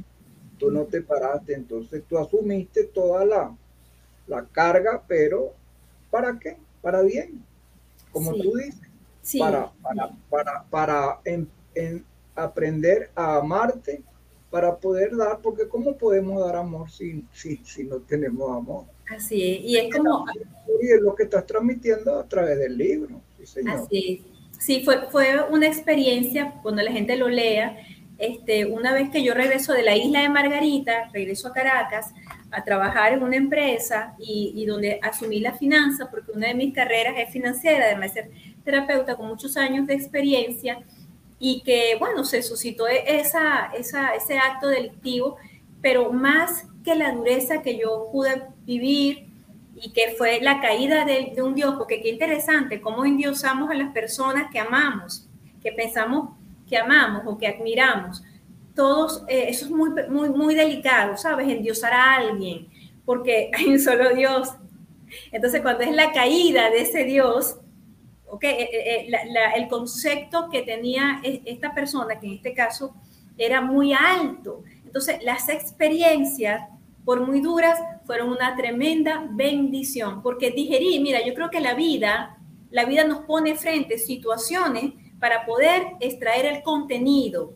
tú 0.61 0.71
no 0.71 0.85
te 0.85 1.01
paraste, 1.01 1.55
entonces 1.55 2.05
tú 2.07 2.19
asumiste 2.19 2.85
toda 2.85 3.25
la, 3.25 3.57
la 4.29 4.45
carga, 4.45 5.03
pero 5.09 5.55
¿para 6.11 6.39
qué? 6.39 6.59
Para 6.83 7.01
bien, 7.01 7.43
como 8.13 8.33
tú 8.35 8.53
dices, 8.57 8.81
para, 9.39 9.73
para, 9.83 10.11
para, 10.29 10.65
para 10.65 11.21
en, 11.25 11.49
aprender 12.37 13.11
a 13.15 13.37
amarte, 13.39 14.03
para 14.51 14.77
poder 14.77 15.17
dar, 15.17 15.41
porque 15.41 15.69
¿cómo 15.69 15.97
podemos 15.97 16.45
dar 16.45 16.57
amor 16.57 16.91
si, 16.91 17.25
si, 17.33 17.59
si 17.59 17.85
no 17.85 17.99
tenemos 17.99 18.51
amor? 18.51 18.85
Así 19.09 19.43
es, 19.43 19.65
y 19.65 19.77
es 19.77 19.95
como... 19.95 20.25
Y 20.83 20.93
es 20.93 21.01
lo 21.01 21.15
que 21.15 21.25
estás 21.25 21.47
transmitiendo 21.47 22.19
a 22.19 22.27
través 22.27 22.59
del 22.59 22.77
libro. 22.77 23.21
Sí, 23.45 23.61
Así 23.69 24.25
es. 24.25 24.31
Sí, 24.59 24.83
fue, 24.85 25.09
fue 25.11 25.43
una 25.51 25.67
experiencia, 25.67 26.55
cuando 26.63 26.83
la 26.83 26.93
gente 26.93 27.17
lo 27.17 27.29
lea, 27.29 27.79
este, 28.21 28.67
una 28.67 28.93
vez 28.93 29.09
que 29.09 29.23
yo 29.23 29.33
regreso 29.33 29.73
de 29.73 29.83
la 29.83 29.97
isla 29.97 30.21
de 30.21 30.29
Margarita, 30.29 31.09
regreso 31.11 31.49
a 31.49 31.53
Caracas 31.55 32.13
a 32.51 32.63
trabajar 32.63 33.15
en 33.15 33.23
una 33.23 33.37
empresa 33.37 34.15
y, 34.19 34.67
donde 34.67 35.01
asumí 35.03 35.41
la 35.41 35.55
finanza, 35.55 36.11
porque 36.11 36.33
una 36.33 36.49
de 36.49 36.55
mis 36.55 36.75
carreras 36.75 37.15
es 37.17 37.33
financiera, 37.33 37.87
además 37.87 38.13
de 38.13 38.23
ser 38.23 38.31
terapeuta 38.63 39.17
con 39.17 39.29
muchos 39.29 39.57
años 39.57 39.87
de 39.87 39.95
experiencia, 39.95 40.79
y 41.41 41.63
que, 41.63 41.97
bueno, 41.99 42.25
se 42.25 42.43
suscitó 42.43 42.87
esa, 42.87 43.73
ese 43.75 44.39
acto 44.39 44.69
delictivo, 44.69 45.39
pero 45.81 46.13
más 46.13 46.67
que 46.85 46.95
la 46.95 47.13
dureza 47.13 47.63
que 47.63 47.77
yo 47.77 48.09
pude 48.13 48.43
vivir 48.65 49.27
y 49.75 49.93
que 49.93 50.15
fue 50.17 50.41
la 50.41 50.61
caída 50.61 51.05
de, 51.05 51.33
de 51.35 51.43
un 51.43 51.55
Dios, 51.55 51.75
porque 51.77 52.01
qué 52.03 52.11
interesante, 52.11 52.81
cómo 52.81 53.05
endiosamos 53.05 53.71
a 53.71 53.75
las 53.75 53.93
personas 53.93 54.51
que 54.53 54.61
amamos, 54.61 55.27
que 55.63 55.73
pensamos 55.73 56.37
que 56.69 56.77
amamos 56.77 57.23
o 57.27 57.39
que 57.39 57.49
admiramos, 57.49 58.23
todos, 58.75 59.25
eh, 59.29 59.47
eso 59.49 59.67
es 59.67 59.71
muy, 59.71 59.91
muy, 60.09 60.31
muy 60.31 60.55
delicado, 60.55 61.17
¿sabes? 61.17 61.49
Endiosar 61.49 61.93
a 61.93 62.15
alguien, 62.17 62.69
porque 63.05 63.51
hay 63.57 63.67
un 63.67 63.79
solo 63.79 64.15
Dios. 64.15 64.49
Entonces, 65.33 65.61
cuando 65.63 65.83
es 65.83 65.95
la 65.95 66.13
caída 66.13 66.71
de 66.71 66.83
ese 66.83 67.05
Dios, 67.05 67.57
okay, 68.31 68.51
eh, 68.51 68.69
eh, 68.73 69.13
el 69.57 69.69
concepto 69.69 70.49
que 70.51 70.63
tenía 70.63 71.21
esta 71.23 71.75
persona, 71.75 72.19
que 72.19 72.27
en 72.27 72.35
este 72.35 72.55
caso 72.55 72.95
era 73.37 73.61
muy 73.61 73.93
alto. 73.93 74.63
Entonces, 74.85 75.23
las 75.23 75.49
experiencias, 75.49 76.69
por 77.05 77.27
muy 77.27 77.41
duras, 77.41 77.79
fueron 78.05 78.31
una 78.31 78.57
tremenda 78.57 79.27
bendición, 79.31 80.23
porque 80.23 80.51
digerí, 80.51 81.01
mira, 81.01 81.25
yo 81.25 81.35
creo 81.35 81.51
que 81.51 81.61
la 81.61 81.75
vida, 81.75 82.39
la 82.71 82.85
vida 82.85 83.05
nos 83.05 83.21
pone 83.21 83.55
frente 83.55 83.99
situaciones 83.99 84.93
para 85.19 85.47
poder 85.47 85.83
extraer 86.01 86.47
el 86.47 86.63
contenido, 86.63 87.55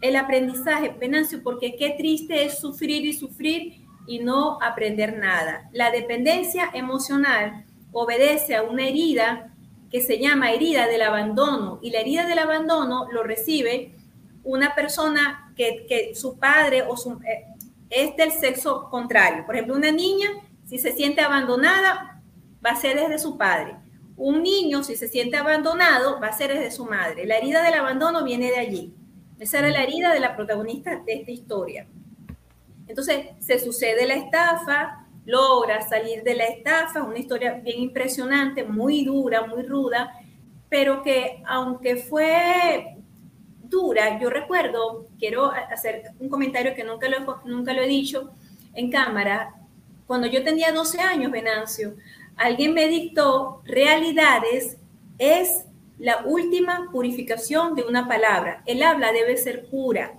el 0.00 0.16
aprendizaje, 0.16 0.94
Venancio, 0.98 1.42
porque 1.42 1.76
qué 1.76 1.90
triste 1.96 2.44
es 2.44 2.58
sufrir 2.58 3.04
y 3.06 3.12
sufrir 3.12 3.84
y 4.06 4.18
no 4.18 4.58
aprender 4.60 5.16
nada. 5.16 5.68
La 5.72 5.90
dependencia 5.90 6.70
emocional 6.74 7.64
obedece 7.92 8.56
a 8.56 8.62
una 8.62 8.88
herida 8.88 9.51
que 9.92 10.00
se 10.00 10.18
llama 10.18 10.52
herida 10.52 10.86
del 10.86 11.02
abandono 11.02 11.78
y 11.82 11.90
la 11.90 12.00
herida 12.00 12.26
del 12.26 12.38
abandono 12.38 13.06
lo 13.12 13.22
recibe 13.22 13.94
una 14.42 14.74
persona 14.74 15.52
que, 15.54 16.12
su 16.14 16.38
padre 16.38 16.82
o 16.82 16.96
su, 16.96 17.12
eh, 17.24 17.44
es 17.90 18.16
del 18.16 18.32
sexo 18.32 18.88
contrario. 18.90 19.44
Por 19.44 19.54
ejemplo, 19.54 19.76
una 19.76 19.92
niña, 19.92 20.30
si 20.66 20.78
se 20.78 20.92
siente 20.92 21.20
abandonada, 21.20 22.22
va 22.64 22.70
a 22.70 22.76
ser 22.76 22.98
desde 22.98 23.18
su 23.18 23.36
padre. 23.36 23.76
Un 24.16 24.42
niño, 24.42 24.82
si 24.82 24.96
se 24.96 25.08
siente 25.08 25.36
abandonado, 25.36 26.18
va 26.20 26.28
a 26.28 26.32
ser 26.32 26.52
desde 26.52 26.70
su 26.70 26.86
madre. 26.86 27.26
La 27.26 27.36
herida 27.36 27.62
del 27.62 27.74
abandono 27.74 28.24
viene 28.24 28.50
de 28.50 28.58
allí. 28.58 28.94
Esa 29.38 29.58
era 29.58 29.68
la 29.68 29.82
herida 29.82 30.12
de 30.14 30.20
la 30.20 30.34
protagonista 30.34 31.02
de 31.04 31.12
esta 31.12 31.30
historia. 31.30 31.86
Entonces, 32.86 33.26
se 33.40 33.58
sucede 33.58 34.06
la 34.06 34.14
estafa, 34.14 35.01
logra 35.24 35.80
salir 35.82 36.22
de 36.22 36.34
la 36.34 36.44
estafa, 36.44 37.02
una 37.02 37.18
historia 37.18 37.54
bien 37.54 37.80
impresionante, 37.80 38.64
muy 38.64 39.04
dura, 39.04 39.46
muy 39.46 39.62
ruda, 39.62 40.12
pero 40.68 41.02
que 41.02 41.42
aunque 41.46 41.96
fue 41.96 42.96
dura, 43.62 44.18
yo 44.20 44.30
recuerdo, 44.30 45.06
quiero 45.18 45.50
hacer 45.50 46.12
un 46.18 46.28
comentario 46.28 46.74
que 46.74 46.84
nunca 46.84 47.08
lo, 47.08 47.40
nunca 47.44 47.72
lo 47.72 47.82
he 47.82 47.88
dicho 47.88 48.30
en 48.74 48.90
cámara, 48.90 49.54
cuando 50.06 50.26
yo 50.26 50.44
tenía 50.44 50.72
12 50.72 51.00
años, 51.00 51.32
Venancio, 51.32 51.94
alguien 52.36 52.74
me 52.74 52.88
dictó, 52.88 53.62
realidades 53.64 54.76
es 55.18 55.64
la 55.98 56.24
última 56.26 56.88
purificación 56.90 57.74
de 57.74 57.84
una 57.84 58.08
palabra. 58.08 58.62
El 58.66 58.82
habla 58.82 59.12
debe 59.12 59.36
ser 59.36 59.66
pura. 59.70 60.18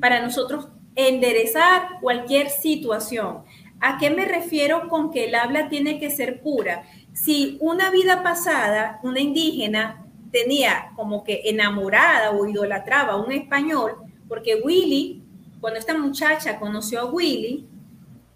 para 0.00 0.20
nosotros 0.20 0.68
enderezar 0.94 2.00
cualquier 2.00 2.48
situación. 2.50 3.44
¿A 3.80 3.98
qué 3.98 4.10
me 4.10 4.26
refiero 4.26 4.88
con 4.88 5.10
que 5.10 5.24
el 5.24 5.34
habla 5.34 5.68
tiene 5.68 5.98
que 5.98 6.10
ser 6.10 6.42
pura? 6.42 6.84
Si 7.12 7.56
una 7.60 7.90
vida 7.90 8.22
pasada, 8.22 9.00
una 9.02 9.20
indígena 9.20 10.06
tenía 10.30 10.92
como 10.96 11.24
que 11.24 11.42
enamorada 11.46 12.30
o 12.30 12.46
idolatraba 12.46 13.14
a 13.14 13.16
un 13.16 13.32
español, 13.32 13.96
porque 14.28 14.60
Willy, 14.62 15.22
cuando 15.60 15.78
esta 15.78 15.96
muchacha 15.96 16.58
conoció 16.58 17.00
a 17.00 17.04
Willy, 17.06 17.66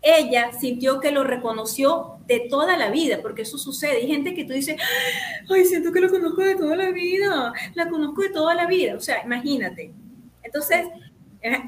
ella 0.02 0.50
sintió 0.52 1.00
que 1.00 1.12
lo 1.12 1.24
reconoció 1.24 2.18
de 2.26 2.40
toda 2.50 2.76
la 2.76 2.90
vida, 2.90 3.18
porque 3.22 3.42
eso 3.42 3.58
sucede. 3.58 3.96
Hay 3.96 4.06
gente 4.06 4.34
que 4.34 4.44
tú 4.44 4.52
dices, 4.52 4.76
ay, 5.48 5.64
siento 5.64 5.92
que 5.92 6.00
lo 6.00 6.10
conozco 6.10 6.42
de 6.42 6.56
toda 6.56 6.76
la 6.76 6.90
vida, 6.90 7.52
la 7.74 7.88
conozco 7.88 8.22
de 8.22 8.30
toda 8.30 8.54
la 8.54 8.66
vida. 8.66 8.96
O 8.96 9.00
sea, 9.00 9.22
imagínate. 9.24 9.92
Entonces, 10.42 10.86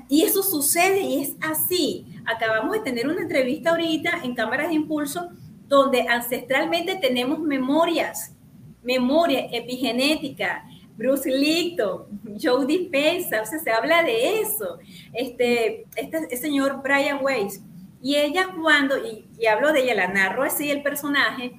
y 0.09 0.23
eso 0.23 0.43
sucede 0.43 1.01
y 1.01 1.23
es 1.23 1.37
así. 1.41 2.07
Acabamos 2.25 2.73
de 2.73 2.81
tener 2.81 3.07
una 3.09 3.23
entrevista 3.23 3.71
ahorita 3.71 4.21
en 4.25 4.35
Cámaras 4.35 4.69
de 4.69 4.75
Impulso 4.75 5.29
donde 5.69 6.03
ancestralmente 6.03 6.97
tenemos 6.97 7.41
memorias, 7.41 8.35
memoria 8.83 9.47
epigenética, 9.53 10.65
Bruce 10.97 11.31
Lipton, 11.31 12.05
Joe 12.41 12.65
Dispenza, 12.67 13.43
o 13.43 13.47
sea, 13.47 13.59
se 13.59 13.71
habla 13.71 14.03
de 14.03 14.41
eso. 14.41 14.79
Este, 15.13 15.87
este, 15.97 16.19
este 16.19 16.37
señor 16.37 16.81
Brian 16.83 17.19
Weiss. 17.23 17.61
Y 18.01 18.17
ella 18.17 18.49
cuando, 18.61 18.97
y, 18.97 19.27
y, 19.39 19.47
hablo 19.47 19.73
de 19.73 19.83
ella, 19.83 19.95
la 19.95 20.09
narro 20.09 20.43
así 20.43 20.71
el 20.71 20.83
personaje, 20.83 21.53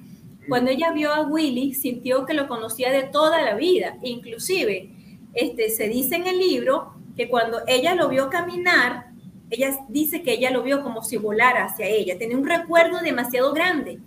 cuando 0.48 0.70
ella 0.70 0.92
vio 0.92 1.12
a 1.12 1.26
Willy, 1.26 1.74
sintió 1.74 2.24
que 2.24 2.32
lo 2.32 2.48
conocía 2.48 2.90
de 2.90 3.02
toda 3.02 3.42
la 3.42 3.54
vida. 3.54 3.98
Inclusive, 4.02 4.90
este, 5.34 5.68
se 5.68 5.88
dice 5.88 6.16
en 6.16 6.26
el 6.26 6.38
libro 6.38 6.94
que 7.18 7.28
cuando 7.28 7.62
ella 7.66 7.96
lo 7.96 8.08
vio 8.08 8.30
caminar, 8.30 9.06
ella 9.50 9.76
dice 9.88 10.22
que 10.22 10.34
ella 10.34 10.52
lo 10.52 10.62
vio 10.62 10.84
como 10.84 11.02
si 11.02 11.16
volara 11.16 11.64
hacia 11.64 11.86
ella. 11.86 12.16
Tenía 12.16 12.38
un 12.38 12.46
recuerdo 12.46 13.00
demasiado 13.00 13.52
grande, 13.52 13.98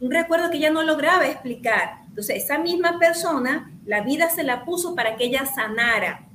un 0.00 0.10
recuerdo 0.10 0.50
que 0.50 0.56
ella 0.56 0.70
no 0.70 0.82
lograba 0.82 1.28
explicar. 1.28 2.00
Entonces, 2.08 2.42
esa 2.42 2.58
misma 2.58 2.98
persona, 2.98 3.70
la 3.86 4.00
vida 4.00 4.28
se 4.30 4.42
la 4.42 4.64
puso 4.64 4.96
para 4.96 5.14
que 5.14 5.26
ella 5.26 5.46
sanara, 5.46 6.26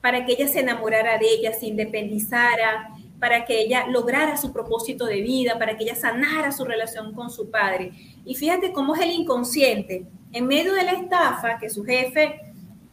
para 0.00 0.24
que 0.24 0.32
ella 0.32 0.48
se 0.48 0.60
enamorara 0.60 1.18
de 1.18 1.28
ella, 1.28 1.52
se 1.52 1.66
independizara, 1.66 2.88
para 3.20 3.44
que 3.44 3.60
ella 3.60 3.86
lograra 3.88 4.38
su 4.38 4.54
propósito 4.54 5.04
de 5.04 5.20
vida, 5.20 5.58
para 5.58 5.76
que 5.76 5.84
ella 5.84 5.96
sanara 5.96 6.50
su 6.50 6.64
relación 6.64 7.12
con 7.12 7.30
su 7.30 7.50
padre. 7.50 7.92
Y 8.24 8.36
fíjate 8.36 8.72
cómo 8.72 8.94
es 8.94 9.02
el 9.02 9.10
inconsciente. 9.10 10.06
En 10.32 10.46
medio 10.46 10.72
de 10.72 10.84
la 10.84 10.92
estafa 10.92 11.58
que 11.58 11.68
su 11.68 11.84
jefe 11.84 12.40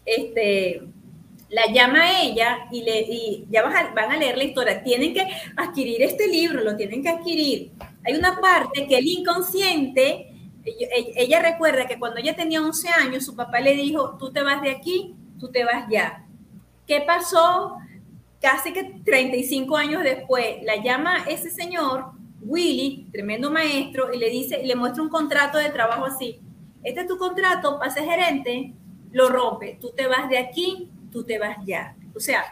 este, 0.06 0.82
la 1.50 1.72
llama 1.72 2.02
a 2.02 2.22
ella 2.22 2.68
y, 2.72 2.84
le, 2.84 3.02
y 3.02 3.48
ya 3.50 3.64
van 3.64 4.12
a, 4.12 4.18
leer 4.18 4.38
la 4.38 4.44
historia. 4.44 4.84
Tienen 4.84 5.14
que 5.14 5.26
adquirir 5.58 6.02
este 6.04 6.28
libro, 6.28 6.64
lo 6.64 6.76
tienen 6.76 7.02
que 7.02 7.10
adquirir. 7.10 7.72
Hay 8.06 8.16
una 8.16 8.40
parte 8.40 8.88
que 8.88 8.98
el 8.98 9.08
inconsciente, 9.08 10.32
ella, 10.64 11.42
recuerda 11.42 11.88
que 11.88 11.98
cuando 11.98 12.20
ella 12.20 12.36
tenía 12.36 12.62
11 12.62 12.90
años, 12.90 13.26
su 13.26 13.36
papá 13.36 13.60
le 13.60 13.74
dijo, 13.76 14.18
tú 14.20 14.32
te 14.32 14.44
vas 14.44 14.62
de 14.62 14.72
aquí, 14.72 15.16
tú 15.40 15.52
te 15.52 15.64
vas 15.64 15.86
ya. 15.90 16.26
¿Qué 16.86 17.02
pasó? 17.02 17.78
Casi 18.40 18.72
que 18.72 18.84
35 19.04 19.76
años 19.76 20.04
después, 20.04 20.58
la 20.64 20.78
llama 20.78 21.26
ese 21.28 21.50
señor, 21.50 22.12
Willy, 22.42 23.08
tremendo 23.12 23.52
maestro, 23.52 24.14
y 24.14 24.18
le 24.18 24.30
dice, 24.30 24.62
y 24.64 24.68
le 24.68 24.76
muestra 24.76 25.04
un 25.04 25.10
contrato 25.10 25.58
de 25.58 25.70
trabajo 25.70 26.06
así. 26.06 26.40
Este 26.84 27.02
es 27.02 27.08
tu 27.08 27.18
contrato, 27.18 27.78
pase 27.80 28.04
gerente, 28.04 28.74
lo 29.12 29.28
rompe. 29.28 29.78
Tú 29.82 29.92
te 29.96 30.08
vas 30.08 30.30
de 30.30 30.38
aquí, 30.38 30.90
tú 31.12 31.24
te 31.24 31.38
vas 31.38 31.58
ya. 31.66 31.96
O 32.16 32.20
sea, 32.20 32.44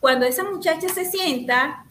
cuando 0.00 0.26
esa 0.26 0.44
muchacha 0.44 0.88
se 0.88 1.04
sienta 1.04 1.84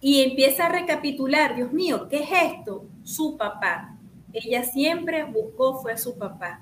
y 0.00 0.22
empieza 0.22 0.66
a 0.66 0.68
recapitular, 0.68 1.56
Dios 1.56 1.72
mío, 1.72 2.06
¿qué 2.08 2.22
es 2.22 2.28
esto? 2.52 2.84
Su 3.02 3.36
papá. 3.36 3.96
Ella 4.32 4.62
siempre 4.62 5.24
buscó 5.24 5.80
fue 5.80 5.92
a 5.92 5.98
su 5.98 6.16
papá. 6.18 6.60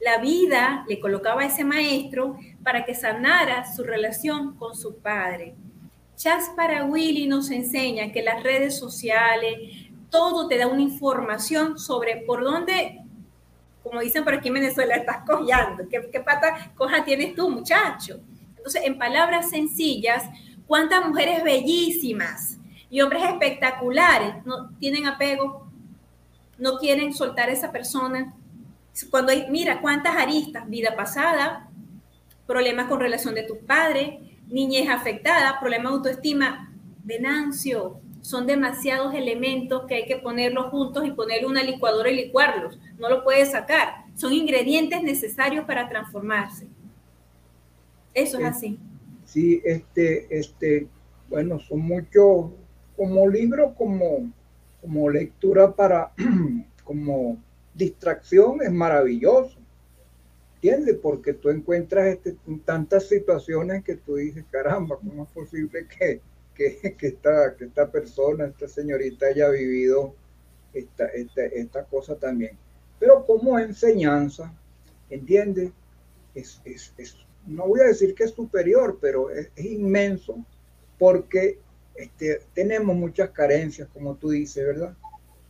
La 0.00 0.18
vida 0.18 0.84
le 0.88 1.00
colocaba 1.00 1.42
a 1.42 1.46
ese 1.46 1.64
maestro 1.64 2.36
para 2.62 2.84
que 2.84 2.94
sanara 2.94 3.72
su 3.74 3.82
relación 3.82 4.54
con 4.56 4.76
su 4.76 4.98
padre. 4.98 5.54
Chas 6.16 6.50
para 6.54 6.84
Willy 6.84 7.26
nos 7.26 7.50
enseña 7.50 8.12
que 8.12 8.22
las 8.22 8.42
redes 8.42 8.78
sociales, 8.78 9.58
todo 10.10 10.48
te 10.48 10.58
da 10.58 10.66
una 10.66 10.82
información 10.82 11.78
sobre 11.78 12.18
por 12.18 12.44
dónde 12.44 13.05
como 13.88 14.00
dicen 14.00 14.24
por 14.24 14.34
aquí 14.34 14.48
en 14.48 14.54
Venezuela, 14.54 14.96
estás 14.96 15.18
cojeando. 15.24 15.88
¿Qué, 15.88 16.08
¿Qué, 16.10 16.20
pata 16.20 16.72
coja 16.74 17.04
tienes 17.04 17.34
tú, 17.34 17.48
muchacho? 17.48 18.20
Entonces, 18.56 18.82
en 18.84 18.98
palabras 18.98 19.50
sencillas, 19.50 20.24
¿cuántas 20.66 21.06
mujeres 21.06 21.44
bellísimas 21.44 22.58
y 22.90 23.00
hombres 23.00 23.22
espectaculares 23.22 24.44
no 24.44 24.70
tienen 24.80 25.06
apego? 25.06 25.70
No 26.58 26.78
quieren 26.78 27.14
soltar 27.14 27.48
a 27.48 27.52
esa 27.52 27.70
persona. 27.70 28.34
Cuando 29.10 29.32
mira, 29.50 29.80
cuántas 29.80 30.16
aristas, 30.16 30.68
vida 30.68 30.96
pasada, 30.96 31.68
problemas 32.46 32.88
con 32.88 32.98
relación 32.98 33.34
de 33.34 33.44
tus 33.44 33.58
padres, 33.58 34.18
niñez 34.48 34.88
afectada, 34.88 35.60
problemas 35.60 35.92
de 35.92 35.96
autoestima, 35.98 36.72
Venancio, 37.04 38.00
son 38.26 38.44
demasiados 38.44 39.14
elementos 39.14 39.84
que 39.86 39.94
hay 39.94 40.06
que 40.06 40.16
ponerlos 40.16 40.66
juntos 40.72 41.06
y 41.06 41.12
ponerle 41.12 41.46
una 41.46 41.62
licuadora 41.62 42.10
y 42.10 42.16
licuarlos. 42.16 42.76
No 42.98 43.08
lo 43.08 43.22
puedes 43.22 43.52
sacar. 43.52 44.04
Son 44.16 44.32
ingredientes 44.32 45.00
necesarios 45.04 45.64
para 45.64 45.88
transformarse. 45.88 46.66
Eso 48.12 48.40
es 48.40 48.44
así. 48.44 48.80
Sí, 49.24 49.62
este, 49.64 50.26
este, 50.36 50.88
bueno, 51.28 51.60
son 51.60 51.78
muchos, 51.82 52.50
como 52.96 53.28
libro, 53.28 53.72
como, 53.76 54.32
como 54.80 55.08
lectura 55.08 55.70
para, 55.70 56.10
como 56.82 57.40
distracción, 57.74 58.60
es 58.60 58.72
maravilloso. 58.72 59.56
¿Entiendes? 60.56 60.96
Porque 61.00 61.32
tú 61.32 61.48
encuentras 61.48 62.08
este, 62.08 62.34
tantas 62.64 63.06
situaciones 63.06 63.84
que 63.84 63.94
tú 63.94 64.16
dices, 64.16 64.44
caramba, 64.50 64.96
¿cómo 64.96 65.22
es 65.22 65.28
posible 65.28 65.86
que, 65.86 66.20
que, 66.98 67.06
esta, 67.06 67.54
que 67.56 67.66
esta 67.66 67.90
persona, 67.90 68.46
esta 68.46 68.68
señorita 68.68 69.26
haya 69.26 69.48
vivido 69.50 70.14
esta, 70.72 71.06
esta, 71.06 71.44
esta 71.44 71.84
cosa 71.84 72.16
también. 72.16 72.56
Pero 72.98 73.24
como 73.26 73.58
enseñanza, 73.58 74.52
¿entiendes? 75.10 75.70
Es, 76.34 76.60
es, 76.64 76.92
es, 76.96 77.16
no 77.46 77.66
voy 77.66 77.80
a 77.80 77.84
decir 77.88 78.14
que 78.14 78.24
es 78.24 78.32
superior, 78.32 78.98
pero 79.00 79.30
es, 79.30 79.50
inmenso 79.56 80.44
porque 80.98 81.58
este, 81.94 82.40
tenemos 82.54 82.96
muchas 82.96 83.30
carencias, 83.30 83.88
como 83.92 84.16
tú 84.16 84.30
dices, 84.30 84.66
¿verdad? 84.66 84.96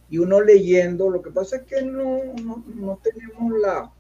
Y 0.09 0.19
uno 0.19 0.41
leyendo, 0.41 1.11
lo 1.11 1.23
que 1.23 1.31
pasa 1.31 1.57
es 1.57 1.63
que 1.63 1.83
no, 1.83 2.23
no, 2.43 2.65
no 2.75 3.01
tenemos 3.03 3.59
la, 3.61 3.93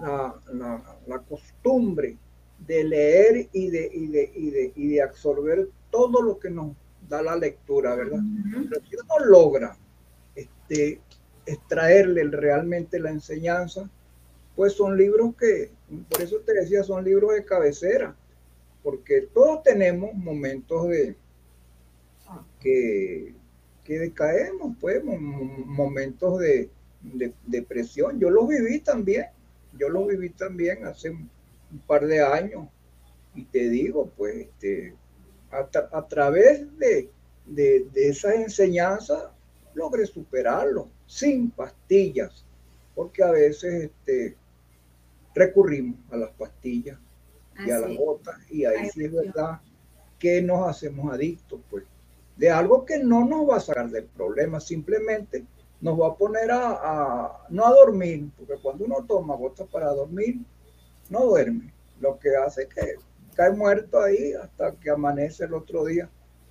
la, 0.00 0.40
la, 0.52 0.98
la, 1.06 1.18
costumbre 1.20 2.16
de 2.66 2.84
leer 2.84 3.48
y 3.52 3.68
de, 3.70 3.90
y 3.92 4.06
de, 4.06 4.32
y 4.34 4.50
de, 4.50 4.72
y 4.74 4.88
de 4.88 5.02
absorber 5.02 5.68
todo 5.90 6.22
lo 6.22 6.38
que 6.38 6.50
nos 6.50 6.72
da 7.08 7.22
la 7.22 7.36
lectura, 7.36 7.94
¿verdad? 7.94 8.20
Pero 8.68 8.80
si 8.86 8.96
uno 8.96 9.26
logra 9.26 9.76
este, 10.34 11.00
extraerle 11.46 12.24
realmente 12.24 12.98
la 12.98 13.10
enseñanza, 13.10 13.88
pues 14.54 14.74
son 14.74 14.96
libros 14.96 15.34
que, 15.36 15.70
por 16.08 16.20
eso 16.20 16.38
te 16.40 16.54
decía, 16.54 16.82
son 16.82 17.04
libros 17.04 17.34
de 17.34 17.44
cabecera, 17.44 18.14
porque 18.82 19.22
todos 19.32 19.62
tenemos 19.62 20.14
momentos 20.14 20.88
de 20.88 21.16
que, 22.60 23.34
que 23.84 23.98
decaemos, 23.98 24.76
pues, 24.80 25.02
momentos 25.02 26.38
de, 26.38 26.70
de 27.02 27.32
depresión. 27.46 28.20
Yo 28.20 28.30
los 28.30 28.46
viví 28.48 28.80
también, 28.80 29.26
yo 29.78 29.88
los 29.88 30.06
viví 30.06 30.30
también 30.30 30.84
hace 30.84 31.10
un 31.10 31.28
par 31.86 32.06
de 32.06 32.22
años, 32.22 32.68
y 33.34 33.44
te 33.44 33.68
digo, 33.68 34.10
pues, 34.16 34.36
este, 34.36 34.94
a, 35.50 36.08
través 36.08 36.78
de, 36.78 37.10
de, 37.46 37.86
de 37.92 38.08
esas 38.08 38.34
enseñanzas 38.34 39.24
logré 39.74 40.06
superarlo 40.06 40.88
sin 41.06 41.50
pastillas, 41.50 42.44
porque 42.94 43.22
a 43.22 43.30
veces 43.30 43.84
este, 43.84 44.36
recurrimos 45.34 45.98
a 46.10 46.16
las 46.16 46.30
pastillas 46.30 46.98
y 47.66 47.70
a 47.70 47.78
las 47.78 47.96
gotas, 47.96 48.36
y 48.50 48.64
ahí 48.64 48.88
sí 48.88 49.04
es 49.04 49.12
verdad 49.12 49.60
que 50.18 50.40
nos 50.40 50.68
hacemos 50.68 51.12
adictos, 51.12 51.60
pues, 51.68 51.84
de 52.36 52.50
algo 52.50 52.84
que 52.86 52.98
no 52.98 53.24
nos 53.24 53.48
va 53.48 53.56
a 53.56 53.60
sacar 53.60 53.90
del 53.90 54.04
problema, 54.04 54.60
simplemente 54.60 55.44
nos 55.80 56.00
va 56.00 56.08
a 56.08 56.14
poner 56.14 56.50
a, 56.50 56.70
a 56.80 57.46
no 57.50 57.66
a 57.66 57.70
dormir, 57.70 58.30
porque 58.36 58.54
cuando 58.62 58.84
uno 58.84 59.04
toma 59.06 59.34
gotas 59.34 59.68
para 59.68 59.90
dormir, 59.90 60.38
no 61.10 61.26
duerme, 61.26 61.72
lo 62.00 62.18
que 62.18 62.34
hace 62.36 62.66
que 62.68 62.94
cae 63.34 63.52
muerto 63.52 64.00
ahí 64.00 64.32
hasta 64.34 64.72
que 64.76 64.90
amanece 64.90 65.44
el 65.44 65.54
otro 65.54 65.84
día, 65.84 66.08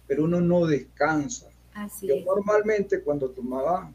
pero 0.08 0.24
uno 0.24 0.42
no 0.42 0.65
descansa. 0.65 1.50
Yo 2.02 2.15
normalmente 2.26 3.02
cuando 3.02 3.30
tomaba 3.30 3.92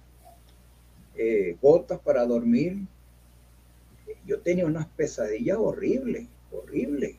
eh, 1.15 1.57
gotas 1.61 2.01
para 2.01 2.25
dormir, 2.25 2.87
yo 4.27 4.41
tenía 4.41 4.67
unas 4.67 4.87
pesadillas 4.87 5.59
horribles, 5.59 6.27
horribles. 6.51 7.17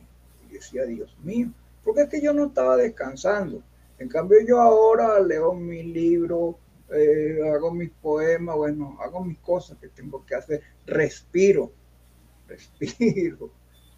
Y 0.48 0.54
decía, 0.54 0.84
Dios 0.84 1.16
mío, 1.22 1.50
porque 1.84 2.02
es 2.02 2.08
que 2.08 2.20
yo 2.20 2.32
no 2.32 2.46
estaba 2.46 2.76
descansando. 2.76 3.62
En 3.98 4.08
cambio 4.08 4.38
yo 4.46 4.60
ahora 4.60 5.20
leo 5.20 5.54
mi 5.54 5.82
libro, 5.82 6.58
eh, 6.92 7.38
hago 7.52 7.72
mis 7.72 7.90
poemas, 7.90 8.56
bueno, 8.56 8.96
hago 9.00 9.24
mis 9.24 9.38
cosas 9.38 9.78
que 9.78 9.88
tengo 9.88 10.24
que 10.26 10.34
hacer, 10.34 10.62
respiro, 10.84 11.72
respiro. 12.48 13.50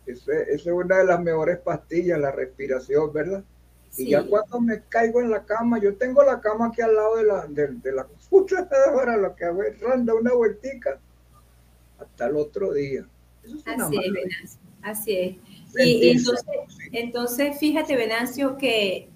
Esa 0.09 0.33
es 0.41 0.67
una 0.67 0.99
de 0.99 1.05
las 1.05 1.21
mejores 1.21 1.59
pastillas, 1.59 2.19
la 2.19 2.33
respiración, 2.33 3.13
¿verdad? 3.13 3.45
Y 3.97 4.11
ya 4.11 4.23
cuando 4.25 4.61
me 4.61 4.83
caigo 4.89 5.21
en 5.21 5.31
la 5.31 5.45
cama, 5.45 5.79
yo 5.81 5.97
tengo 5.97 6.23
la 6.23 6.41
cama 6.41 6.69
aquí 6.69 6.81
al 6.81 6.95
lado 6.95 7.17
de 7.17 7.25
la, 7.25 7.47
de, 7.47 7.93
la 7.93 8.05
computadora, 8.05 9.17
lo 9.19 9.35
que 9.35 9.45
hago 9.45 9.63
es 9.63 9.79
randa 9.81 10.15
una 10.15 10.33
vueltica 10.33 10.99
hasta 11.99 12.27
el 12.27 12.37
otro 12.37 12.73
día. 12.73 13.07
así 13.67 13.97
es, 14.43 14.59
así 14.83 15.17
es. 15.17 15.37
Y, 15.77 16.11
entonces, 16.11 16.47
entonces, 16.93 17.59
fíjate, 17.59 17.97
Venancio, 17.97 18.57
que 18.57 19.11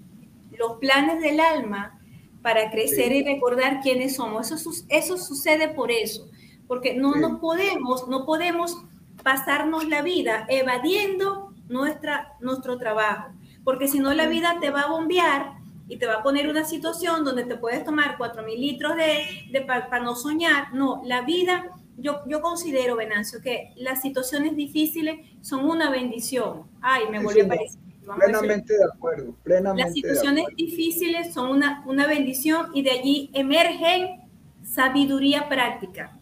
los 0.59 0.78
planes 0.78 1.22
del 1.22 1.40
alma 1.40 1.98
para 2.42 2.70
crecer 2.70 3.12
y 3.12 3.22
recordar 3.22 3.81
quiénes 3.83 4.16
somos, 4.16 4.50
eso, 4.50 4.70
eso 4.88 5.16
sucede 5.16 5.68
por 5.68 5.90
eso, 5.90 6.28
porque 6.66 6.94
no 6.94 7.14
nos 7.14 7.40
podemos, 7.40 8.09
no 8.09 8.26
podemos 8.26 8.85
pasarnos 9.22 9.88
la 9.88 10.02
vida 10.02 10.46
evadiendo 10.48 11.54
nuestra, 11.68 12.35
nuestro 12.40 12.78
trabajo 12.78 13.32
porque 13.64 13.88
si 13.88 13.98
no 13.98 14.12
la 14.14 14.26
vida 14.26 14.58
te 14.61 14.70
va 14.70 14.82
a 14.82 14.90
bombear 14.90 15.54
y 15.88 15.96
te 15.96 16.06
va 16.06 16.14
a 16.14 16.22
poner 16.22 16.48
una 16.48 16.64
situación 16.64 17.24
donde 17.24 17.44
te 17.44 17.56
puedes 17.56 17.85
tomar 17.85 18.16
4 18.16 18.42
mil 18.44 18.61
litros 18.61 18.96
de, 18.96 19.61
para 19.62 20.00
no 20.00 20.14
soñar. 20.14 20.74
No, 20.74 21.02
la 21.04 21.22
vida, 21.22 21.70
yo, 21.96 22.22
yo 22.26 22.40
considero, 22.40 22.96
Venancio, 22.96 23.40
que 23.40 23.72
las 23.76 24.00
situaciones 24.00 24.56
difíciles 24.56 25.26
son 25.42 25.68
una 25.68 25.90
bendición. 25.90 26.64
Ay, 26.80 27.04
me 27.11 27.22
volvió 27.22 27.44
a 27.44 27.48
parecer. 27.48 27.80
Plenamente 28.18 28.74
de 28.76 28.85
acuerdo, 28.85 29.32
plenamente 29.44 29.85
Las 29.85 29.94
situaciones 29.94 30.46
difíciles 30.56 31.32
son 31.32 31.50
una, 31.50 31.85
una 31.87 32.08
bendición 32.08 32.66
y 32.74 32.82
de 32.82 32.90
allí 32.90 33.30
emergen 33.32 34.22
sabiduría 34.64 35.48
práctica. 35.48 36.18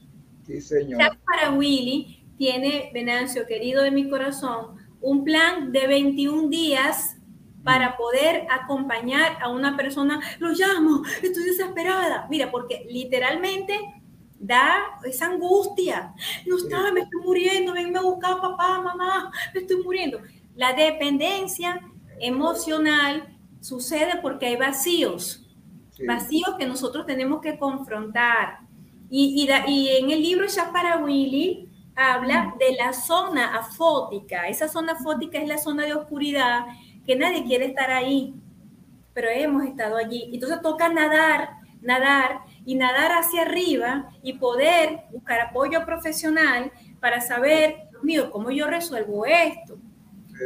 Sí, 0.47 0.61
señor. 0.61 1.01
para 1.25 1.53
Willy 1.53 2.20
tiene, 2.41 2.91
Venancio, 2.95 3.47
querido 3.47 3.83
de 3.83 3.91
mi 3.91 4.09
corazón, 4.09 4.79
un 5.03 5.25
plan 5.25 5.73
de 5.73 5.87
21 5.87 6.49
días 6.49 7.19
para 7.63 7.99
poder 7.99 8.47
acompañar 8.49 9.37
a 9.43 9.51
una 9.51 9.77
persona, 9.77 10.19
lo 10.39 10.49
llamo, 10.53 11.03
estoy 11.23 11.45
desesperada. 11.45 12.27
Mira, 12.31 12.51
porque 12.51 12.87
literalmente 12.89 13.79
da 14.39 14.99
esa 15.05 15.27
angustia. 15.27 16.15
No 16.47 16.57
está, 16.57 16.91
me 16.95 17.01
estoy 17.01 17.21
muriendo, 17.23 17.75
venme 17.75 17.99
a 17.99 18.03
buscar 18.03 18.41
papá, 18.41 18.81
mamá, 18.81 19.31
me 19.53 19.61
estoy 19.61 19.83
muriendo. 19.83 20.23
La 20.55 20.73
dependencia 20.73 21.79
emocional 22.21 23.37
sucede 23.61 24.19
porque 24.23 24.47
hay 24.47 24.57
vacíos, 24.57 25.47
vacíos 26.07 26.55
que 26.59 26.65
nosotros 26.65 27.05
tenemos 27.05 27.43
que 27.43 27.59
confrontar. 27.59 28.61
Y, 29.11 29.47
y, 29.67 29.89
en 29.89 30.11
el 30.11 30.23
libro 30.23 30.47
para 30.73 31.05
Willy 31.05 31.70
habla 32.01 32.55
de 32.59 32.73
la 32.73 32.95
zona 32.95 33.57
afótica. 33.59 34.49
Esa 34.49 34.69
zona 34.69 34.93
afótica 34.93 35.39
es 35.39 35.47
la 35.47 35.59
zona 35.59 35.85
de 35.85 35.95
oscuridad 35.95 36.65
que 37.05 37.15
nadie 37.15 37.45
quiere 37.45 37.67
estar 37.67 37.91
ahí, 37.91 38.35
pero 39.13 39.29
hemos 39.29 39.65
estado 39.65 39.97
allí. 39.97 40.31
Entonces 40.33 40.63
toca 40.63 40.89
nadar, 40.89 41.51
nadar 41.83 42.41
y 42.65 42.75
nadar 42.75 43.13
hacia 43.13 43.43
arriba 43.43 44.09
y 44.23 44.35
poder 44.35 45.05
buscar 45.13 45.41
apoyo 45.41 45.85
profesional 45.85 46.73
para 47.01 47.21
saber, 47.21 47.89
Dios 47.91 48.03
mío, 48.03 48.31
¿cómo 48.31 48.51
yo 48.51 48.67
resuelvo 48.67 49.27
esto? 49.27 49.77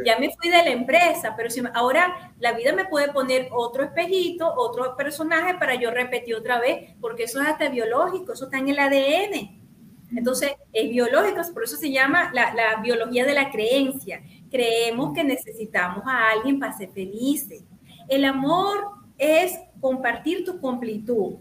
Ya 0.05 0.19
me 0.19 0.29
fui 0.35 0.49
de 0.49 0.61
la 0.61 0.71
empresa, 0.71 1.35
pero 1.37 1.49
si 1.49 1.61
ahora 1.73 2.33
la 2.39 2.51
vida 2.51 2.73
me 2.73 2.83
puede 2.83 3.13
poner 3.13 3.47
otro 3.51 3.81
espejito, 3.81 4.53
otro 4.57 4.97
personaje 4.97 5.53
para 5.53 5.75
yo 5.75 5.89
repetir 5.89 6.35
otra 6.35 6.59
vez, 6.59 6.93
porque 6.99 7.23
eso 7.23 7.41
es 7.41 7.47
hasta 7.47 7.69
biológico, 7.69 8.33
eso 8.33 8.45
está 8.45 8.57
en 8.57 8.67
el 8.67 8.79
ADN. 8.79 9.64
Entonces, 10.11 10.53
es 10.71 10.89
biológico, 10.89 11.41
por 11.53 11.63
eso 11.63 11.77
se 11.77 11.91
llama 11.91 12.31
la, 12.33 12.53
la 12.53 12.81
biología 12.81 13.25
de 13.25 13.33
la 13.33 13.49
creencia 13.49 14.21
creemos 14.55 15.13
que 15.13 15.23
necesitamos 15.23 16.03
a 16.07 16.29
alguien 16.29 16.59
para 16.59 16.71
ser 16.71 16.89
felices. 16.91 17.63
El 18.07 18.23
amor 18.23 18.77
es 19.17 19.59
compartir 19.81 20.45
tu 20.45 20.61
completud. 20.61 21.35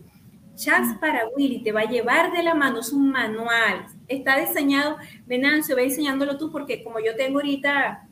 Chats 0.56 0.98
para 0.98 1.28
Willy 1.36 1.62
te 1.62 1.70
va 1.70 1.82
a 1.82 1.88
llevar 1.88 2.32
de 2.32 2.42
la 2.42 2.54
mano, 2.54 2.80
es 2.80 2.92
un 2.92 3.10
manual. 3.10 3.86
Está 4.08 4.38
diseñado, 4.38 4.96
Venancio, 5.26 5.76
ve 5.76 5.84
diseñándolo 5.84 6.36
tú 6.36 6.50
porque 6.50 6.82
como 6.82 6.98
yo 6.98 7.14
tengo 7.14 7.38
ahorita 7.38 8.08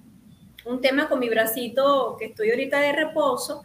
un 0.67 0.81
tema 0.81 1.09
con 1.09 1.19
mi 1.19 1.29
bracito, 1.29 2.17
que 2.17 2.27
estoy 2.27 2.51
ahorita 2.51 2.79
de 2.79 2.93
reposo, 2.93 3.65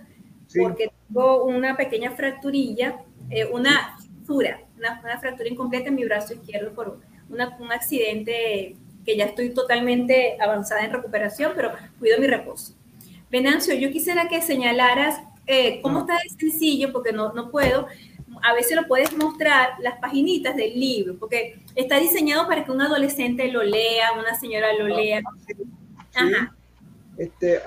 porque 0.60 0.92
tengo 1.08 1.44
una 1.44 1.78
pequeña 1.78 2.12
fracturilla, 2.12 2.98
eh, 3.30 3.46
una 3.46 3.96
fractura, 4.00 4.62
una, 4.78 5.20
fractura 5.20 5.50
incompleta 5.50 5.90
en 5.90 5.96
mi 5.96 6.06
brazo 6.06 6.34
izquierdo 6.34 6.74
por 6.74 7.00
un 7.30 7.72
accidente 7.72 8.76
que 9.06 9.16
ya 9.16 9.26
estoy 9.26 9.52
totalmente 9.52 10.38
avanzada 10.40 10.84
en 10.84 10.92
recuperación, 10.92 11.54
pero 11.56 11.72
cuido 11.98 12.20
mi 12.20 12.28
reposo. 12.28 12.74
Venancio, 13.32 13.74
yo 13.74 13.92
quisiera 13.92 14.28
que 14.28 14.42
señalaras 14.42 15.22
eh, 15.46 15.80
cómo 15.82 16.02
está 16.02 16.14
de 16.16 16.30
sencillo, 16.38 16.92
porque 16.92 17.14
no, 17.14 17.32
no 17.34 17.50
puedo, 17.50 17.88
a 18.44 18.54
veces 18.54 18.76
lo 18.76 18.86
puedes 18.88 19.16
mostrar 19.16 19.72
las 19.80 19.98
paginitas 20.00 20.56
del 20.56 20.78
libro, 20.78 21.18
porque 21.18 21.60
está 21.76 22.00
diseñado 22.00 22.48
para 22.48 22.66
que 22.66 22.72
un 22.72 22.82
adolescente 22.82 23.50
lo 23.52 23.64
lea, 23.64 24.12
una 24.14 24.38
señora 24.38 24.74
lo 24.74 24.94
ah, 24.94 25.00
lea. 25.00 25.22
Ajá. 26.14 26.56
Este, 27.18 27.60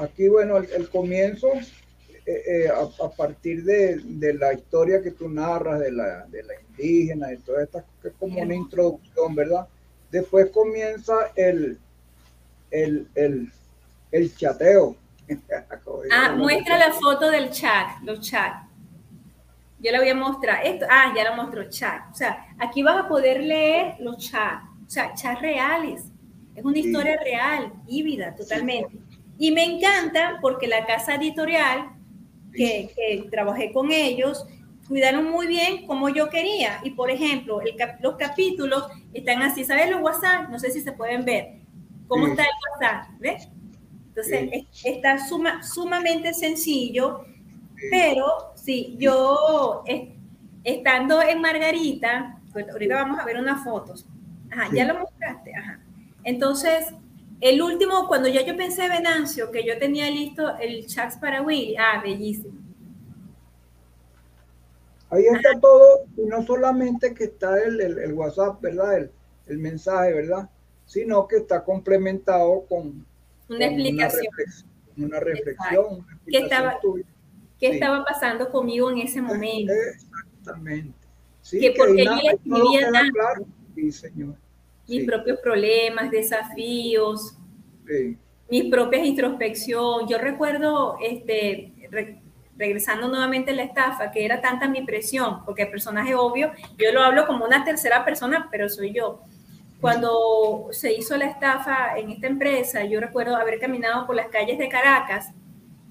aquí, 0.00 0.28
bueno, 0.28 0.56
el, 0.56 0.88
comienzo, 0.88 1.48
eh, 2.26 2.42
eh, 2.46 2.68
a, 2.70 3.10
partir 3.10 3.64
de, 3.64 4.00
de, 4.02 4.32
la 4.32 4.54
historia 4.54 5.02
que 5.02 5.10
tú 5.10 5.28
narras 5.28 5.78
de 5.78 5.92
la, 5.92 6.24
de 6.26 6.42
la 6.42 6.54
indígena, 6.68 7.26
de 7.26 7.36
todas 7.36 7.64
estas, 7.64 7.84
que 8.00 8.08
es 8.08 8.14
como 8.18 8.40
una 8.40 8.54
introducción, 8.54 9.34
¿verdad? 9.34 9.68
Después 10.10 10.50
comienza 10.50 11.32
el, 11.36 11.78
el, 12.70 13.06
el, 13.14 13.52
el 14.10 14.36
chateo. 14.36 14.96
ah, 16.10 16.32
muestra 16.34 16.78
la 16.78 16.92
foto 16.92 17.30
del 17.30 17.50
chat, 17.50 18.00
los 18.02 18.20
chats. 18.20 18.70
Yo 19.80 19.92
la 19.92 20.00
voy 20.00 20.08
a 20.08 20.14
mostrar. 20.14 20.64
Esto, 20.64 20.86
ah, 20.88 21.12
ya 21.14 21.24
la 21.24 21.36
mostró 21.36 21.68
chat. 21.68 22.10
O 22.10 22.14
sea, 22.14 22.46
aquí 22.58 22.82
vas 22.82 23.04
a 23.04 23.08
poder 23.08 23.40
leer 23.42 23.96
los 24.00 24.16
chats. 24.16 24.64
O 24.86 24.90
sea, 24.90 25.12
chats 25.12 25.42
reales. 25.42 26.04
Es 26.54 26.64
una 26.64 26.78
historia 26.78 27.18
real, 27.22 27.70
híbrida, 27.86 28.34
totalmente. 28.34 28.96
Y 29.36 29.50
me 29.50 29.64
encanta 29.64 30.38
porque 30.40 30.68
la 30.68 30.86
casa 30.86 31.16
editorial 31.16 31.93
que, 32.54 32.90
que 32.94 33.28
trabajé 33.30 33.72
con 33.72 33.90
ellos 33.90 34.46
cuidaron 34.88 35.30
muy 35.30 35.46
bien 35.46 35.86
como 35.86 36.08
yo 36.08 36.28
quería. 36.28 36.80
Y 36.82 36.90
por 36.90 37.10
ejemplo, 37.10 37.60
los 38.00 38.16
capítulos 38.16 38.86
están 39.12 39.42
así. 39.42 39.64
¿Sabes 39.64 39.90
los 39.90 40.00
WhatsApp? 40.00 40.48
No 40.50 40.58
sé 40.58 40.70
si 40.70 40.80
se 40.80 40.92
pueden 40.92 41.24
ver. 41.24 41.60
¿Cómo 42.06 42.26
está 42.26 42.42
el 42.42 42.48
WhatsApp? 42.72 43.08
¿Ves? 43.18 43.48
Entonces, 44.08 44.66
está 44.84 45.26
suma, 45.26 45.62
sumamente 45.62 46.32
sencillo, 46.34 47.24
pero 47.90 48.52
sí, 48.54 48.94
yo 48.96 49.82
estando 50.62 51.20
en 51.20 51.40
Margarita, 51.40 52.40
pues 52.52 52.68
ahorita 52.68 52.94
vamos 52.94 53.18
a 53.18 53.24
ver 53.24 53.38
unas 53.38 53.64
fotos. 53.64 54.06
Ajá, 54.52 54.68
ya 54.72 54.84
lo 54.84 55.00
mostraste. 55.00 55.56
Ajá. 55.56 55.80
Entonces, 56.22 56.94
el 57.40 57.62
último, 57.62 58.06
cuando 58.08 58.28
ya 58.28 58.42
yo 58.42 58.56
pensé, 58.56 58.88
Venancio, 58.88 59.50
que 59.50 59.64
yo 59.64 59.78
tenía 59.78 60.10
listo 60.10 60.56
el 60.58 60.86
chat 60.86 61.18
para 61.20 61.42
Willy, 61.42 61.76
ah, 61.76 62.00
bellísimo 62.02 62.64
Ahí 65.10 65.26
está 65.26 65.60
todo, 65.60 66.06
y 66.16 66.22
no 66.22 66.44
solamente 66.44 67.14
que 67.14 67.24
está 67.24 67.62
el, 67.62 67.80
el, 67.80 68.12
WhatsApp, 68.14 68.60
¿verdad? 68.60 68.98
El, 68.98 69.10
el, 69.46 69.58
mensaje, 69.58 70.12
¿verdad? 70.12 70.48
Sino 70.86 71.28
que 71.28 71.36
está 71.36 71.62
complementado 71.62 72.64
con 72.66 73.06
una 73.48 73.66
explicación. 73.66 74.26
Una 74.96 75.20
reflexión. 75.20 76.04
¿Qué, 76.26 76.38
estaba, 76.38 76.80
¿Qué 77.60 77.68
estaba 77.68 78.04
pasando 78.04 78.50
conmigo 78.50 78.90
en 78.90 78.98
ese 78.98 79.22
momento? 79.22 79.72
Exactamente. 79.72 80.98
Sí, 81.42 81.60
que 81.60 81.74
porque 81.76 82.04
yo 82.04 82.10
escribía 82.32 82.90
claro. 83.12 83.46
Sí, 83.74 83.92
señor. 83.92 84.34
Mis 84.86 85.04
propios 85.04 85.38
problemas, 85.40 86.10
desafíos, 86.10 87.36
mis 88.50 88.70
propias 88.70 89.06
introspección. 89.06 90.06
Yo 90.08 90.18
recuerdo, 90.18 90.96
este, 91.02 91.72
regresando 92.56 93.08
nuevamente 93.08 93.50
a 93.50 93.54
la 93.54 93.64
estafa, 93.64 94.10
que 94.10 94.24
era 94.24 94.40
tanta 94.40 94.68
mi 94.68 94.82
presión, 94.82 95.44
porque 95.44 95.62
el 95.62 95.70
personaje 95.70 96.14
obvio, 96.14 96.52
yo 96.78 96.92
lo 96.92 97.02
hablo 97.02 97.26
como 97.26 97.44
una 97.44 97.64
tercera 97.64 98.04
persona, 98.04 98.48
pero 98.50 98.68
soy 98.68 98.92
yo. 98.92 99.20
Cuando 99.80 100.68
se 100.70 100.92
hizo 100.92 101.16
la 101.16 101.26
estafa 101.26 101.98
en 101.98 102.10
esta 102.10 102.26
empresa, 102.26 102.84
yo 102.84 103.00
recuerdo 103.00 103.36
haber 103.36 103.58
caminado 103.58 104.06
por 104.06 104.16
las 104.16 104.28
calles 104.28 104.58
de 104.58 104.68
Caracas 104.68 105.32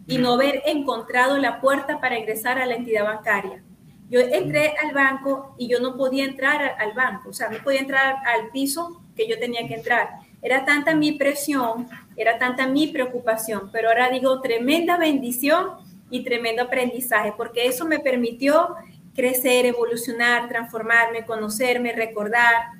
y 0.07 0.17
no 0.17 0.33
haber 0.33 0.63
encontrado 0.65 1.37
la 1.37 1.61
puerta 1.61 1.99
para 1.99 2.17
ingresar 2.17 2.59
a 2.59 2.65
la 2.65 2.75
entidad 2.75 3.03
bancaria. 3.03 3.63
Yo 4.09 4.19
entré 4.19 4.73
al 4.83 4.93
banco 4.93 5.55
y 5.57 5.67
yo 5.67 5.79
no 5.79 5.95
podía 5.95 6.25
entrar 6.25 6.75
al 6.79 6.93
banco, 6.93 7.29
o 7.29 7.33
sea, 7.33 7.49
no 7.49 7.57
podía 7.59 7.79
entrar 7.79 8.17
al 8.25 8.49
piso 8.51 9.01
que 9.15 9.27
yo 9.27 9.39
tenía 9.39 9.67
que 9.67 9.75
entrar. 9.75 10.09
era 10.41 10.65
tanta 10.65 10.93
mi 10.93 11.13
presión, 11.13 11.87
era 12.17 12.37
tanta 12.37 12.67
mi 12.67 12.87
preocupación, 12.87 13.69
pero 13.71 13.87
ahora 13.87 14.09
digo 14.09 14.41
tremenda 14.41 14.97
bendición 14.97 15.77
y 16.09 16.23
tremendo 16.23 16.63
aprendizaje, 16.63 17.33
porque 17.37 17.65
eso 17.65 17.85
me 17.85 17.99
permitió 17.99 18.75
crecer, 19.15 19.65
evolucionar, 19.65 20.49
transformarme, 20.49 21.25
conocerme, 21.25 21.93
recordar, 21.93 22.73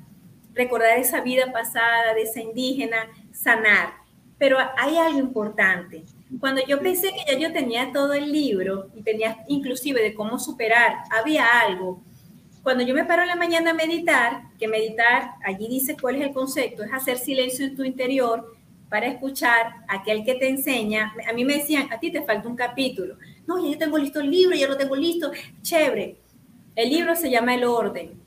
recordar 0.52 0.98
esa 0.98 1.20
vida 1.20 1.52
pasada 1.52 2.14
de 2.14 2.22
esa 2.22 2.40
indígena, 2.40 3.08
sanar. 3.32 3.94
Pero 4.38 4.58
hay 4.76 4.98
algo 4.98 5.18
importante. 5.18 6.04
Cuando 6.40 6.62
yo 6.66 6.80
pensé 6.80 7.10
que 7.12 7.32
ya 7.32 7.38
yo 7.38 7.52
tenía 7.52 7.92
todo 7.92 8.12
el 8.12 8.32
libro 8.32 8.90
y 8.94 9.02
tenía 9.02 9.44
inclusive 9.48 10.02
de 10.02 10.14
cómo 10.14 10.38
superar, 10.38 10.96
había 11.10 11.60
algo. 11.60 12.02
Cuando 12.62 12.82
yo 12.82 12.94
me 12.94 13.04
paro 13.04 13.22
en 13.22 13.28
la 13.28 13.36
mañana 13.36 13.72
a 13.72 13.74
meditar, 13.74 14.44
que 14.58 14.66
meditar, 14.66 15.32
allí 15.44 15.68
dice 15.68 15.96
cuál 16.00 16.16
es 16.16 16.22
el 16.22 16.32
concepto, 16.32 16.82
es 16.82 16.92
hacer 16.92 17.18
silencio 17.18 17.66
en 17.66 17.76
tu 17.76 17.84
interior 17.84 18.54
para 18.88 19.06
escuchar 19.06 19.74
a 19.86 19.96
aquel 19.96 20.24
que 20.24 20.34
te 20.34 20.48
enseña. 20.48 21.12
A 21.28 21.32
mí 21.34 21.44
me 21.44 21.58
decían, 21.58 21.92
a 21.92 22.00
ti 22.00 22.10
te 22.10 22.22
falta 22.22 22.48
un 22.48 22.56
capítulo. 22.56 23.16
No, 23.46 23.62
ya 23.62 23.72
yo 23.72 23.78
tengo 23.78 23.98
listo 23.98 24.20
el 24.20 24.30
libro, 24.30 24.56
ya 24.56 24.66
lo 24.66 24.76
tengo 24.76 24.96
listo. 24.96 25.30
Chévere. 25.62 26.18
El 26.74 26.88
libro 26.88 27.14
se 27.14 27.30
llama 27.30 27.54
El 27.54 27.64
orden 27.64 28.24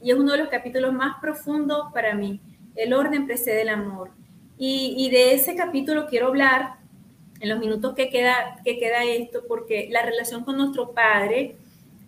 y 0.00 0.10
es 0.10 0.16
uno 0.16 0.32
de 0.32 0.38
los 0.38 0.48
capítulos 0.48 0.92
más 0.92 1.16
profundos 1.20 1.92
para 1.92 2.14
mí. 2.14 2.40
El 2.74 2.92
orden 2.92 3.26
precede 3.26 3.62
el 3.62 3.68
amor. 3.68 4.10
Y, 4.58 4.94
y 4.98 5.10
de 5.10 5.34
ese 5.34 5.56
capítulo 5.56 6.06
quiero 6.06 6.28
hablar 6.28 6.76
en 7.44 7.50
los 7.50 7.58
minutos 7.58 7.94
que 7.94 8.08
queda, 8.08 8.56
que 8.64 8.78
queda 8.78 9.04
esto, 9.04 9.42
porque 9.46 9.88
la 9.90 10.00
relación 10.00 10.44
con 10.44 10.56
nuestro 10.56 10.92
padre, 10.92 11.56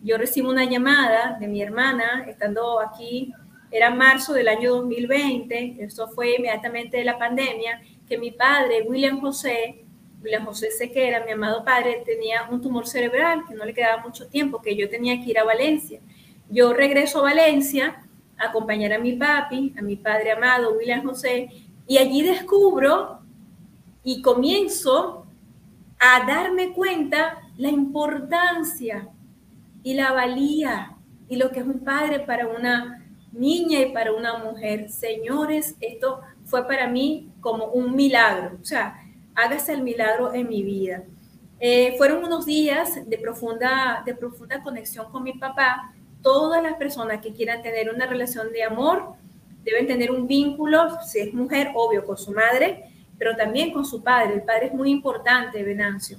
yo 0.03 0.17
recibo 0.17 0.49
una 0.49 0.65
llamada 0.65 1.37
de 1.39 1.47
mi 1.47 1.61
hermana, 1.61 2.25
estando 2.27 2.81
aquí, 2.81 3.35
era 3.71 3.91
marzo 3.91 4.33
del 4.33 4.49
año 4.49 4.77
2020, 4.77 5.77
eso 5.81 6.09
fue 6.09 6.37
inmediatamente 6.37 6.97
de 6.97 7.05
la 7.05 7.19
pandemia, 7.19 7.83
que 8.09 8.17
mi 8.17 8.31
padre, 8.31 8.87
William 8.89 9.21
José, 9.21 9.85
William 10.23 10.47
José 10.47 10.71
Sequera, 10.71 11.23
mi 11.27 11.33
amado 11.33 11.63
padre, 11.63 12.03
tenía 12.07 12.49
un 12.51 12.63
tumor 12.63 12.87
cerebral 12.87 13.45
que 13.47 13.55
no 13.55 13.67
le 13.67 13.75
quedaba 13.75 14.03
mucho 14.03 14.29
tiempo, 14.29 14.63
que 14.63 14.75
yo 14.75 14.89
tenía 14.89 15.23
que 15.23 15.33
ir 15.33 15.39
a 15.39 15.45
Valencia. 15.45 16.01
Yo 16.49 16.73
regreso 16.73 17.19
a 17.19 17.25
Valencia 17.25 18.03
a 18.39 18.47
acompañar 18.47 18.95
a 18.95 18.99
mi 18.99 19.13
papi, 19.13 19.75
a 19.79 19.83
mi 19.83 19.97
padre 19.97 20.31
amado, 20.31 20.73
William 20.79 21.05
José, 21.05 21.51
y 21.87 21.99
allí 21.99 22.23
descubro 22.23 23.21
y 24.03 24.23
comienzo 24.23 25.26
a 26.09 26.25
darme 26.25 26.73
cuenta 26.73 27.43
la 27.57 27.69
importancia 27.69 29.09
y 29.83 29.95
la 29.95 30.13
valía 30.13 30.97
y 31.29 31.37
lo 31.37 31.51
que 31.51 31.61
es 31.61 31.67
un 31.67 31.81
padre 31.81 32.21
para 32.21 32.47
una 32.47 33.05
niña 33.33 33.81
y 33.81 33.93
para 33.93 34.13
una 34.13 34.39
mujer. 34.39 34.89
Señores, 34.89 35.75
esto 35.81 36.21
fue 36.45 36.67
para 36.69 36.87
mí 36.87 37.33
como 37.41 37.67
un 37.67 37.97
milagro. 37.97 38.57
O 38.63 38.65
sea, 38.65 39.03
hágase 39.35 39.73
el 39.73 39.83
milagro 39.83 40.33
en 40.33 40.49
mi 40.49 40.63
vida. 40.63 41.03
Eh, 41.59 41.97
fueron 41.99 42.25
unos 42.25 42.47
días 42.47 43.09
de 43.09 43.19
profunda, 43.19 44.03
de 44.07 44.15
profunda 44.15 44.63
conexión 44.63 45.11
con 45.11 45.25
mi 45.25 45.33
papá. 45.33 45.93
Todas 46.23 46.63
las 46.63 46.75
personas 46.75 47.21
que 47.21 47.33
quieran 47.33 47.63
tener 47.63 47.93
una 47.93 48.07
relación 48.07 48.53
de 48.53 48.63
amor 48.63 49.15
deben 49.65 49.89
tener 49.89 50.13
un 50.13 50.29
vínculo, 50.29 51.01
si 51.03 51.19
es 51.19 51.35
mujer, 51.35 51.73
obvio, 51.75 52.05
con 52.05 52.17
su 52.17 52.31
madre, 52.31 52.93
pero 53.19 53.37
también 53.37 53.73
con 53.73 53.85
su 53.85 54.03
padre. 54.03 54.35
El 54.35 54.43
padre 54.43 54.67
es 54.67 54.75
muy 54.75 54.91
importante, 54.91 55.63
Venancio. 55.63 56.19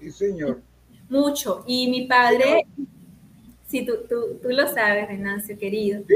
Sí, 0.00 0.10
señor. 0.10 0.60
Mucho. 1.08 1.64
Y 1.66 1.90
mi 1.90 2.06
padre, 2.06 2.66
sí, 3.66 3.84
tú, 3.84 3.98
tú, 4.08 4.38
tú 4.42 4.48
lo 4.48 4.66
sabes, 4.68 5.08
Venancio, 5.08 5.58
querido. 5.58 6.02
Sí, 6.06 6.14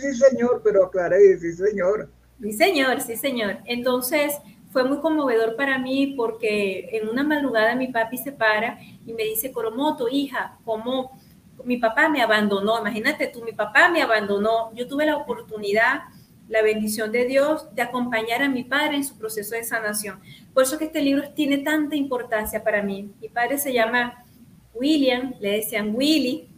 sí, 0.00 0.14
señor, 0.14 0.60
pero 0.62 0.86
aclaré, 0.86 1.38
sí, 1.38 1.52
señor. 1.52 2.10
Sí, 2.40 2.52
señor, 2.52 3.00
sí, 3.00 3.16
señor. 3.16 3.58
Entonces, 3.64 4.34
fue 4.74 4.84
muy 4.84 4.98
conmovedor 4.98 5.54
para 5.54 5.78
mí 5.78 6.14
porque 6.16 6.88
en 6.92 7.08
una 7.08 7.22
madrugada 7.22 7.76
mi 7.76 7.88
papi 7.88 8.18
se 8.18 8.32
para 8.32 8.78
y 9.06 9.12
me 9.12 9.22
dice, 9.22 9.52
Coromoto, 9.52 10.08
hija, 10.08 10.58
¿cómo 10.64 11.12
mi 11.64 11.76
papá 11.76 12.08
me 12.08 12.20
abandonó? 12.20 12.80
Imagínate 12.80 13.28
tú, 13.28 13.42
mi 13.44 13.52
papá 13.52 13.88
me 13.88 14.02
abandonó. 14.02 14.74
Yo 14.74 14.88
tuve 14.88 15.06
la 15.06 15.16
oportunidad 15.16 16.02
la 16.48 16.62
bendición 16.62 17.10
de 17.10 17.24
Dios 17.24 17.74
de 17.74 17.82
acompañar 17.82 18.42
a 18.42 18.48
mi 18.48 18.64
padre 18.64 18.96
en 18.96 19.04
su 19.04 19.16
proceso 19.16 19.54
de 19.54 19.64
sanación. 19.64 20.20
Por 20.52 20.62
eso 20.62 20.78
que 20.78 20.84
este 20.84 21.02
libro 21.02 21.30
tiene 21.34 21.58
tanta 21.58 21.96
importancia 21.96 22.62
para 22.62 22.82
mí. 22.82 23.10
Mi 23.20 23.28
padre 23.28 23.58
se 23.58 23.72
llama 23.72 24.24
William, 24.74 25.34
le 25.40 25.52
decían 25.52 25.94
Willy, 25.94 26.48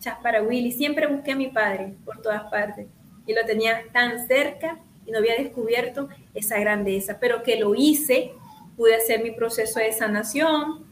chas 0.00 0.18
para 0.22 0.42
Willy. 0.42 0.72
Siempre 0.72 1.06
busqué 1.06 1.32
a 1.32 1.36
mi 1.36 1.48
padre 1.48 1.94
por 2.04 2.20
todas 2.20 2.44
partes 2.50 2.86
y 3.26 3.34
lo 3.34 3.44
tenía 3.44 3.82
tan 3.92 4.26
cerca 4.26 4.78
y 5.04 5.10
no 5.10 5.18
había 5.18 5.36
descubierto 5.36 6.08
esa 6.34 6.58
grandeza, 6.58 7.18
pero 7.20 7.42
que 7.42 7.58
lo 7.58 7.74
hice, 7.74 8.32
pude 8.76 8.96
hacer 8.96 9.22
mi 9.22 9.30
proceso 9.30 9.78
de 9.78 9.92
sanación. 9.92 10.84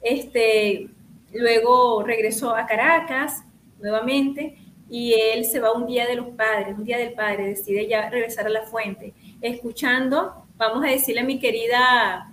Este, 0.00 0.88
luego 1.32 2.02
regresó 2.02 2.54
a 2.56 2.66
Caracas 2.66 3.44
nuevamente 3.80 4.56
y 4.90 5.14
él 5.14 5.44
se 5.44 5.60
va 5.60 5.72
un 5.72 5.86
día 5.86 6.06
de 6.06 6.16
los 6.16 6.30
padres, 6.30 6.76
un 6.76 6.84
día 6.84 6.98
del 6.98 7.12
padre, 7.12 7.46
decide 7.46 7.86
ya 7.86 8.10
regresar 8.10 8.46
a 8.46 8.50
la 8.50 8.62
fuente, 8.62 9.14
escuchando, 9.40 10.46
vamos 10.56 10.84
a 10.84 10.88
decirle 10.88 11.20
a 11.20 11.24
mi 11.24 11.38
querida, 11.38 12.32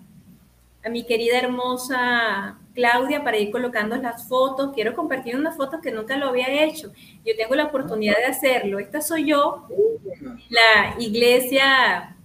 a 0.84 0.90
mi 0.90 1.06
querida 1.06 1.38
hermosa 1.38 2.58
Claudia 2.74 3.24
para 3.24 3.38
ir 3.38 3.52
colocando 3.52 3.96
las 3.98 4.28
fotos. 4.28 4.72
Quiero 4.74 4.96
compartir 4.96 5.36
unas 5.36 5.56
fotos 5.56 5.82
que 5.82 5.92
nunca 5.92 6.18
lo 6.18 6.28
había 6.28 6.64
hecho. 6.64 6.92
Yo 7.26 7.36
tengo 7.36 7.56
la 7.56 7.66
oportunidad 7.66 8.18
de 8.18 8.26
hacerlo. 8.26 8.80
Esta 8.80 9.02
soy 9.02 9.26
yo, 9.26 9.68
la 10.50 10.96
iglesia 11.00 12.16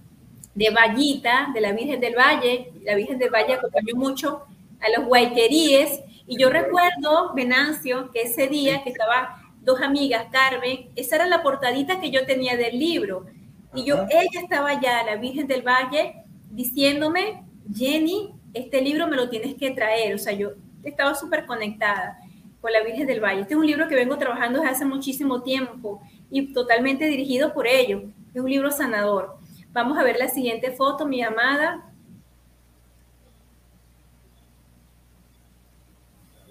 de 0.55 0.69
Vallita, 0.69 1.49
de 1.53 1.61
la 1.61 1.73
Virgen 1.73 1.99
del 1.99 2.15
Valle. 2.15 2.71
La 2.83 2.95
Virgen 2.95 3.19
del 3.19 3.29
Valle 3.29 3.53
acompañó 3.53 3.95
mucho 3.95 4.43
a 4.79 4.97
los 4.97 5.07
guayqueríes. 5.07 6.01
Y 6.27 6.37
yo 6.37 6.49
recuerdo, 6.49 7.33
Venancio, 7.35 8.11
que 8.11 8.21
ese 8.21 8.47
día 8.47 8.83
que 8.83 8.91
estaba 8.91 9.42
dos 9.63 9.81
amigas, 9.81 10.27
Carmen, 10.31 10.89
esa 10.95 11.15
era 11.15 11.27
la 11.27 11.41
portadita 11.41 11.99
que 11.99 12.11
yo 12.11 12.25
tenía 12.25 12.57
del 12.57 12.77
libro. 12.77 13.25
Y 13.73 13.85
yo, 13.85 14.05
ella 14.09 14.41
estaba 14.41 14.69
allá, 14.69 15.03
la 15.03 15.15
Virgen 15.15 15.47
del 15.47 15.63
Valle, 15.63 16.23
diciéndome, 16.51 17.43
Jenny, 17.73 18.31
este 18.53 18.81
libro 18.81 19.07
me 19.07 19.15
lo 19.15 19.29
tienes 19.29 19.55
que 19.55 19.71
traer. 19.71 20.13
O 20.13 20.17
sea, 20.19 20.33
yo 20.33 20.51
estaba 20.83 21.15
súper 21.15 21.45
conectada 21.45 22.19
con 22.61 22.71
la 22.71 22.83
Virgen 22.83 23.07
del 23.07 23.19
Valle. 23.19 23.41
Este 23.41 23.53
es 23.53 23.59
un 23.59 23.65
libro 23.65 23.87
que 23.87 23.95
vengo 23.95 24.17
trabajando 24.17 24.59
desde 24.59 24.71
hace 24.71 24.85
muchísimo 24.85 25.41
tiempo 25.41 26.01
y 26.29 26.53
totalmente 26.53 27.05
dirigido 27.05 27.53
por 27.53 27.67
ello. 27.67 28.03
Es 28.33 28.41
un 28.41 28.49
libro 28.49 28.69
sanador. 28.69 29.37
Vamos 29.71 29.97
a 29.97 30.03
ver 30.03 30.17
la 30.17 30.27
siguiente 30.27 30.71
foto, 30.71 31.05
mi 31.05 31.21
amada. 31.21 31.89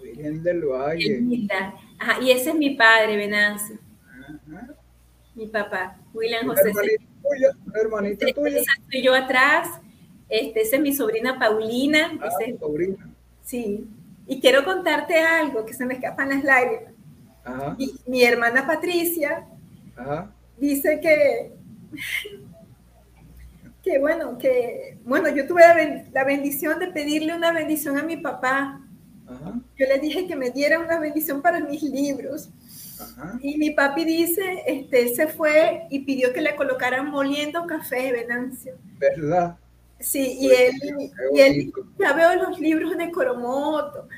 Virgen 0.02 0.42
del 0.42 0.64
Valle 0.64 1.20
y 2.20 2.30
ese 2.30 2.50
es 2.50 2.56
mi 2.56 2.70
padre, 2.70 3.16
Venancio. 3.16 3.78
Mi 5.34 5.46
papá, 5.46 5.96
William 6.12 6.46
José. 6.46 6.68
Hermanita 6.68 7.04
tuya, 7.22 7.50
hermanita 7.74 8.26
este, 8.26 8.40
tuya. 8.40 8.60
Estoy 8.60 9.02
yo 9.02 9.14
atrás. 9.14 9.80
Este, 10.28 10.62
esa 10.62 10.76
es 10.76 10.82
mi 10.82 10.94
sobrina 10.94 11.38
Paulina. 11.38 12.18
Ah, 12.20 12.30
sobrina. 12.58 13.10
Sí. 13.42 13.86
Y 14.26 14.40
quiero 14.40 14.64
contarte 14.64 15.18
algo 15.18 15.64
que 15.64 15.74
se 15.74 15.84
me 15.84 15.94
escapan 15.94 16.30
las 16.30 16.44
lágrimas. 16.44 16.92
Ajá. 17.44 17.76
Y, 17.78 17.94
mi 18.06 18.22
hermana 18.22 18.66
Patricia 18.66 19.46
Ajá. 19.96 20.32
dice 20.58 21.00
que, 21.00 21.52
que 23.82 23.98
bueno, 23.98 24.38
que 24.38 24.98
bueno, 25.04 25.28
yo 25.28 25.46
tuve 25.46 25.62
la 26.12 26.24
bendición 26.24 26.78
de 26.78 26.88
pedirle 26.88 27.34
una 27.34 27.52
bendición 27.52 27.98
a 27.98 28.02
mi 28.02 28.16
papá 28.16 28.81
yo 29.78 29.86
le 29.86 29.98
dije 29.98 30.26
que 30.26 30.36
me 30.36 30.50
diera 30.50 30.78
una 30.78 30.98
bendición 30.98 31.42
para 31.42 31.60
mis 31.60 31.82
libros. 31.82 32.50
Y 33.40 33.58
mi 33.58 33.70
papi 33.70 34.04
dice, 34.04 34.62
este, 34.66 35.14
se 35.14 35.26
fue 35.26 35.86
y 35.90 36.00
pidió 36.00 36.32
que 36.32 36.40
le 36.40 36.54
colocaran 36.54 37.10
moliendo 37.10 37.66
café, 37.66 38.12
Venancio. 38.12 38.74
¿Verdad? 38.98 39.56
Sí, 39.98 40.36
y 40.40 40.50
él, 40.50 40.72
y 41.32 41.40
él, 41.40 41.72
ya 41.98 42.12
veo 42.12 42.34
los 42.48 42.58
libros 42.60 42.96
de 42.96 43.10
Coromoto. 43.10 44.08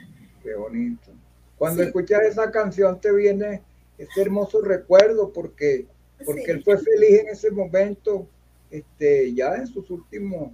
Qué 0.43 0.55
bonito. 0.55 1.13
Cuando 1.57 1.83
escuchas 1.83 2.23
esa 2.23 2.51
canción 2.51 3.01
te 3.01 3.13
viene 3.13 3.63
este 3.97 4.23
hermoso 4.23 4.61
recuerdo 4.61 5.33
porque, 5.33 5.87
porque 6.25 6.51
él 6.51 6.65
fue 6.65 6.79
feliz 6.79 7.21
en 7.21 7.29
ese 7.29 7.51
momento, 7.51 8.27
este, 8.71 9.33
ya 9.35 9.55
en 9.55 9.67
sus 9.67 9.89
últimos 9.91 10.53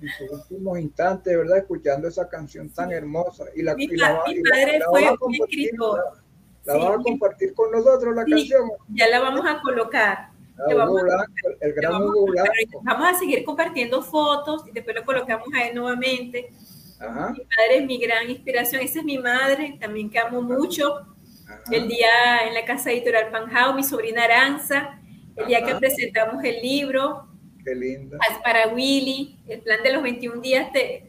en 0.00 0.08
sus 0.08 0.30
últimos 0.30 0.78
instantes, 0.78 1.36
¿verdad? 1.36 1.58
Escuchando 1.58 2.08
esa 2.08 2.28
canción 2.28 2.70
tan 2.70 2.92
hermosa. 2.92 3.44
Y 3.54 3.62
la, 3.62 3.74
mi, 3.74 3.86
la, 3.88 4.22
padre 4.22 4.80
fue 4.88 5.04
escritor. 5.44 6.00
La, 6.64 6.74
la 6.74 6.84
vas 6.84 7.00
a 7.00 7.02
compartir 7.02 7.54
con 7.54 7.70
nosotros 7.70 8.14
la 8.14 8.24
canción. 8.24 8.70
Ya 8.88 9.08
la 9.08 9.20
vamos 9.20 9.44
a 9.46 9.60
colocar. 9.60 10.30
Vamos 10.58 11.02
Blanco, 11.02 11.58
el 11.60 11.72
gran 11.72 12.02
Hugo 12.02 12.26
Blanco. 12.26 12.80
Vamos 12.82 13.08
a 13.08 13.14
seguir 13.18 13.44
compartiendo 13.44 14.02
fotos 14.02 14.64
y 14.66 14.72
después 14.72 14.96
lo 14.96 15.04
colocamos 15.04 15.48
ahí 15.54 15.72
nuevamente. 15.72 16.52
Ajá. 17.00 17.30
Mi 17.30 17.44
padre 17.44 17.78
es 17.78 17.86
mi 17.86 17.98
gran 17.98 18.28
inspiración. 18.28 18.82
Esa 18.82 18.98
es 18.98 19.04
mi 19.04 19.18
madre, 19.18 19.78
también 19.80 20.10
que 20.10 20.18
amo 20.18 20.42
mucho. 20.42 20.96
Ajá. 21.46 21.62
El 21.70 21.86
día 21.86 22.08
en 22.46 22.54
la 22.54 22.64
casa 22.64 22.90
editorial 22.90 23.30
Panjao, 23.30 23.74
mi 23.74 23.84
sobrina 23.84 24.24
Aranza, 24.24 25.00
el 25.36 25.46
día 25.46 25.64
que 25.64 25.76
presentamos 25.76 26.42
el 26.42 26.60
libro, 26.60 27.27
qué 27.68 27.74
linda. 27.74 28.18
Para 28.42 28.68
Willy, 28.68 29.38
el 29.48 29.60
plan 29.60 29.82
de 29.82 29.92
los 29.92 30.02
21 30.02 30.40
días 30.40 30.72
te, 30.72 31.04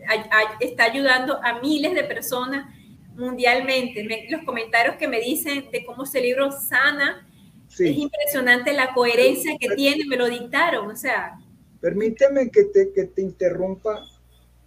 está 0.59 0.83
ayudando 0.85 1.39
a 1.43 1.59
miles 1.59 1.93
de 1.93 2.03
personas 2.03 2.73
mundialmente. 3.15 4.27
los 4.29 4.43
comentarios 4.43 4.95
que 4.95 5.07
me 5.07 5.19
dicen 5.19 5.69
de 5.71 5.85
cómo 5.85 6.03
ese 6.03 6.21
libro 6.21 6.51
sana, 6.51 7.25
es 7.71 7.79
impresionante 7.79 8.73
la 8.73 8.93
coherencia 8.93 9.55
que 9.59 9.75
tiene, 9.75 10.05
me 10.05 10.17
lo 10.17 10.27
dictaron, 10.27 10.89
o 10.89 10.95
sea. 10.95 11.39
Permíteme 11.81 12.49
que 12.49 12.65
te, 12.65 12.91
que 12.91 13.05
te 13.05 13.21
interrumpa 13.21 14.03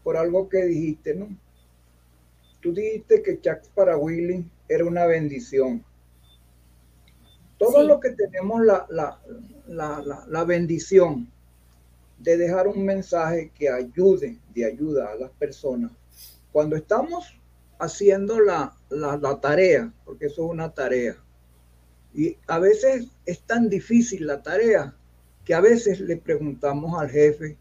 por 0.03 0.17
algo 0.17 0.49
que 0.49 0.65
dijiste, 0.65 1.15
¿no? 1.15 1.29
Tú 2.61 2.73
dijiste 2.73 3.23
que 3.23 3.41
Chuck 3.41 3.69
para 3.75 3.97
Willy 3.97 4.45
era 4.69 4.85
una 4.85 5.07
bendición. 5.07 5.85
Todo 7.59 7.83
lo 7.83 8.01
que 8.01 8.11
tenemos 8.11 8.65
la, 8.65 8.87
la, 8.89 9.21
la, 9.69 10.25
la, 10.27 10.45
bendición 10.45 11.29
de 12.23 12.37
dejar 12.37 12.69
un 12.69 12.85
mensaje 12.85 13.51
que 13.55 13.69
ayude, 13.69 14.39
de 14.55 14.65
ayuda 14.65 15.11
a 15.11 15.17
las 15.17 15.31
personas. 15.33 15.91
Cuando 16.53 16.77
estamos 16.77 17.39
haciendo 17.79 18.41
la, 18.41 18.77
la, 18.91 19.41
tarea, 19.41 19.93
porque 20.05 20.27
eso 20.27 20.45
es 20.45 20.51
una 20.51 20.73
tarea, 20.73 21.17
y 22.15 22.37
a 22.47 22.59
veces 22.59 23.09
es 23.27 23.43
tan 23.43 23.69
difícil 23.69 24.27
la 24.27 24.43
tarea 24.43 24.95
que 25.45 25.55
a 25.55 25.61
veces 25.61 25.99
le 26.01 26.17
preguntamos 26.17 27.01
al 27.01 27.11
jefe, 27.11 27.57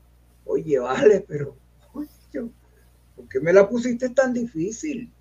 oye, 0.46 0.78
vale, 0.78 1.26
pero 1.28 1.56
¿por 1.92 3.28
qué 3.30 3.40
me 3.40 3.54
la 3.54 3.68
pusiste 3.68 4.10
tan 4.10 4.34
difícil? 4.34 5.12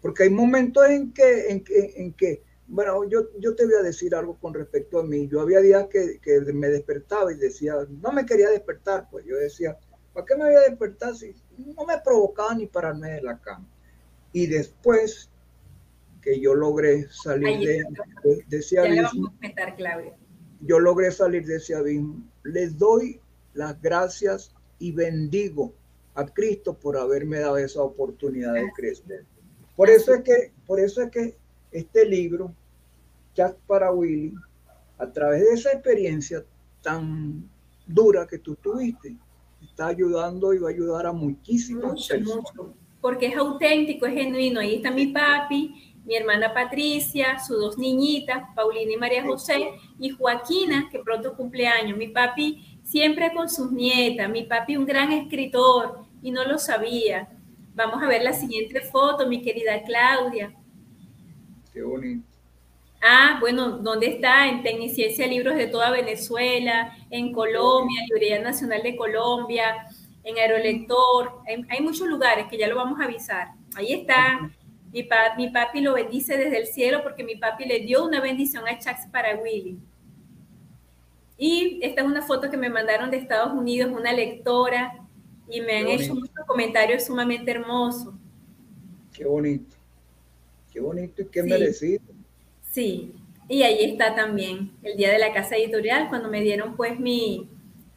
Porque 0.00 0.24
hay 0.24 0.30
momentos 0.30 0.88
en 0.88 1.12
que, 1.12 1.50
en 1.50 2.12
que 2.14 2.42
bueno, 2.72 3.04
yo, 3.04 3.28
yo 3.38 3.54
te 3.54 3.66
voy 3.66 3.74
a 3.74 3.82
decir 3.82 4.14
algo 4.14 4.38
con 4.40 4.54
respecto 4.54 4.98
a 4.98 5.02
mí. 5.04 5.28
Yo 5.28 5.42
había 5.42 5.60
días 5.60 5.88
que, 5.88 6.18
que 6.22 6.40
me 6.54 6.68
despertaba 6.68 7.30
y 7.30 7.36
decía, 7.36 7.74
no 8.00 8.12
me 8.12 8.24
quería 8.24 8.48
despertar, 8.48 9.08
pues 9.10 9.26
yo 9.26 9.36
decía, 9.36 9.76
¿para 10.14 10.24
qué 10.24 10.36
me 10.36 10.44
voy 10.44 10.54
a 10.54 10.70
despertar 10.70 11.14
si 11.14 11.34
no 11.58 11.84
me 11.84 12.00
provocaba 12.02 12.54
ni 12.54 12.66
pararme 12.66 13.10
de 13.10 13.20
la 13.20 13.38
cama? 13.38 13.68
Y 14.32 14.46
después 14.46 15.28
que 16.22 16.40
yo 16.40 16.54
logré 16.54 17.10
salir 17.10 17.58
de, 17.58 17.84
de, 18.48 18.56
ese 18.56 18.78
abismo, 18.78 19.34
yo 20.60 20.78
logré 20.78 21.10
salir 21.10 21.44
de 21.44 21.56
ese 21.56 21.74
abismo, 21.74 22.24
les 22.42 22.78
doy 22.78 23.20
las 23.52 23.78
gracias 23.82 24.54
y 24.78 24.92
bendigo 24.92 25.74
a 26.14 26.24
Cristo 26.24 26.72
por 26.72 26.96
haberme 26.96 27.40
dado 27.40 27.58
esa 27.58 27.82
oportunidad 27.82 28.54
de 28.54 28.72
crecer. 28.74 29.26
Por 29.76 29.90
eso 29.90 30.14
es 30.14 30.22
que, 30.22 30.52
por 30.66 30.80
eso 30.80 31.02
es 31.02 31.10
que 31.10 31.36
este 31.72 32.04
libro, 32.04 32.54
Chat 33.34 33.56
para 33.66 33.92
Willy, 33.92 34.34
a 34.98 35.10
través 35.10 35.40
de 35.40 35.54
esa 35.54 35.72
experiencia 35.72 36.44
tan 36.82 37.48
dura 37.86 38.26
que 38.26 38.38
tú 38.38 38.54
tuviste, 38.56 39.16
está 39.62 39.88
ayudando 39.88 40.52
y 40.52 40.58
va 40.58 40.68
a 40.68 40.72
ayudar 40.72 41.06
a 41.06 41.12
muchísimas 41.12 42.06
personas. 42.06 42.52
porque 43.00 43.26
es 43.26 43.36
auténtico, 43.36 44.06
es 44.06 44.14
genuino. 44.14 44.60
Ahí 44.60 44.76
está 44.76 44.90
mi 44.90 45.08
papi, 45.08 45.92
mi 46.04 46.14
hermana 46.14 46.54
Patricia, 46.54 47.38
sus 47.38 47.58
dos 47.58 47.78
niñitas, 47.78 48.42
Paulina 48.54 48.92
y 48.92 48.96
María 48.96 49.24
José, 49.24 49.70
y 49.98 50.10
Joaquina, 50.10 50.88
que 50.90 51.00
pronto 51.00 51.34
cumple 51.36 51.66
años. 51.66 51.98
Mi 51.98 52.08
papi 52.08 52.80
siempre 52.84 53.32
con 53.34 53.48
sus 53.48 53.72
nietas, 53.72 54.28
mi 54.30 54.44
papi 54.44 54.76
un 54.76 54.84
gran 54.84 55.10
escritor 55.12 56.04
y 56.22 56.30
no 56.30 56.44
lo 56.44 56.58
sabía. 56.58 57.28
Vamos 57.74 58.02
a 58.02 58.06
ver 58.06 58.22
la 58.22 58.32
siguiente 58.32 58.80
foto, 58.82 59.26
mi 59.26 59.42
querida 59.42 59.82
Claudia. 59.82 60.54
Qué 61.72 61.82
bonito. 61.82 62.31
Ah, 63.04 63.38
bueno, 63.40 63.78
¿dónde 63.78 64.06
está? 64.06 64.48
En 64.48 64.62
Tecniciencia 64.62 65.26
Libros 65.26 65.56
de 65.56 65.66
toda 65.66 65.90
Venezuela, 65.90 66.96
en 67.10 67.32
Colombia, 67.32 68.02
Librería 68.06 68.40
Nacional 68.40 68.80
de 68.80 68.94
Colombia, 68.94 69.86
en 70.22 70.38
Aerolector. 70.38 71.40
Hay, 71.68 71.80
muchos 71.80 72.06
lugares 72.06 72.46
que 72.48 72.56
ya 72.56 72.68
lo 72.68 72.76
vamos 72.76 73.00
a 73.00 73.04
avisar. 73.04 73.48
Ahí 73.74 73.92
está. 73.92 74.52
Mi, 74.92 75.08
mi 75.36 75.50
papi 75.50 75.80
lo 75.80 75.94
bendice 75.94 76.36
desde 76.36 76.58
el 76.58 76.66
cielo 76.66 77.02
porque 77.02 77.24
mi 77.24 77.34
papi 77.34 77.64
le 77.64 77.80
dio 77.80 78.04
una 78.04 78.20
bendición 78.20 78.68
a 78.68 78.78
Chax 78.78 79.08
para 79.10 79.34
Willy. 79.34 79.80
Y 81.36 81.80
esta 81.82 82.02
es 82.02 82.06
una 82.06 82.22
foto 82.22 82.48
que 82.48 82.56
me 82.56 82.70
mandaron 82.70 83.10
de 83.10 83.16
Estados 83.16 83.52
Unidos, 83.52 83.90
una 83.90 84.12
lectora, 84.12 85.00
y 85.50 85.60
me 85.60 85.78
han 85.78 85.88
hecho 85.88 86.14
muchos 86.14 86.46
comentarios 86.46 87.04
sumamente 87.04 87.50
hermosos. 87.50 88.14
Qué 89.12 89.24
bonito. 89.24 89.74
Qué 90.72 90.78
bonito 90.78 91.22
y 91.22 91.26
qué 91.26 91.42
merecido. 91.42 92.11
Sí, 92.72 93.12
y 93.50 93.64
ahí 93.64 93.84
está 93.84 94.14
también 94.14 94.72
el 94.82 94.96
día 94.96 95.12
de 95.12 95.18
la 95.18 95.34
casa 95.34 95.56
editorial, 95.56 96.08
cuando 96.08 96.30
me 96.30 96.40
dieron 96.40 96.74
pues 96.74 96.98
mi, 96.98 97.50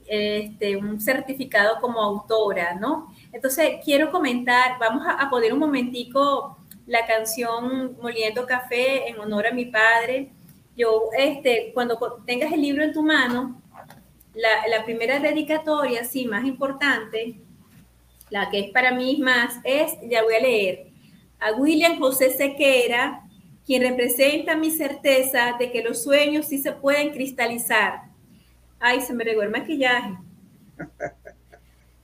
este, 0.06 0.76
un 0.76 1.00
certificado 1.00 1.80
como 1.80 2.02
autora, 2.02 2.76
¿no? 2.76 3.08
Entonces, 3.32 3.76
quiero 3.86 4.12
comentar, 4.12 4.78
vamos 4.78 5.06
a, 5.08 5.30
poner 5.30 5.54
un 5.54 5.60
momentico 5.60 6.58
la 6.88 7.06
canción 7.06 7.96
Moliendo 8.02 8.46
Café 8.46 9.08
en 9.08 9.18
honor 9.18 9.48
a 9.48 9.54
mi 9.54 9.68
padre. 9.68 10.34
Yo, 10.76 11.04
este, 11.18 11.72
cuando 11.74 11.98
tengas 12.26 12.52
el 12.52 12.62
libro 12.62 12.84
en 12.84 12.92
tu 12.92 13.02
mano, 13.02 13.62
la, 14.34 14.68
la 14.68 14.84
primera 14.84 15.20
dedicatoria, 15.20 16.04
sí, 16.04 16.26
más 16.26 16.44
importante, 16.44 17.40
la 18.30 18.50
que 18.50 18.60
es 18.60 18.72
para 18.72 18.92
mí 18.92 19.20
más, 19.22 19.58
es, 19.64 19.94
ya 20.10 20.22
voy 20.22 20.36
a 20.36 20.42
leer, 20.42 20.88
a 21.40 21.54
William 21.54 21.98
José 21.98 22.32
Sequera, 22.32 23.25
quien 23.66 23.82
representa 23.82 24.56
mi 24.56 24.70
certeza 24.72 25.56
de 25.58 25.72
que 25.72 25.84
los 25.84 26.04
sueños 26.04 26.46
sí 26.48 26.60
se 26.60 26.72
pueden 26.72 27.12
cristalizar. 27.12 28.04
Ay, 28.80 29.02
se 29.02 29.14
me 29.14 29.24
regó 29.24 29.42
el 29.42 29.50
maquillaje. 29.50 30.16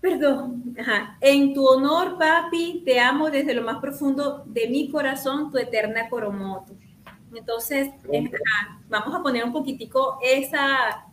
Perdón. 0.01 0.75
En 1.21 1.53
tu 1.53 1.65
honor, 1.67 2.17
papi, 2.17 2.81
te 2.83 2.99
amo 2.99 3.29
desde 3.29 3.53
lo 3.53 3.61
más 3.61 3.77
profundo 3.77 4.43
de 4.47 4.67
mi 4.67 4.89
corazón, 4.89 5.51
tu 5.51 5.59
eterna 5.59 6.09
Coromoto. 6.09 6.73
Entonces, 7.33 7.91
vamos 8.89 9.15
a 9.15 9.21
poner 9.21 9.43
un 9.43 9.53
poquitico 9.53 10.17
esa, 10.23 11.05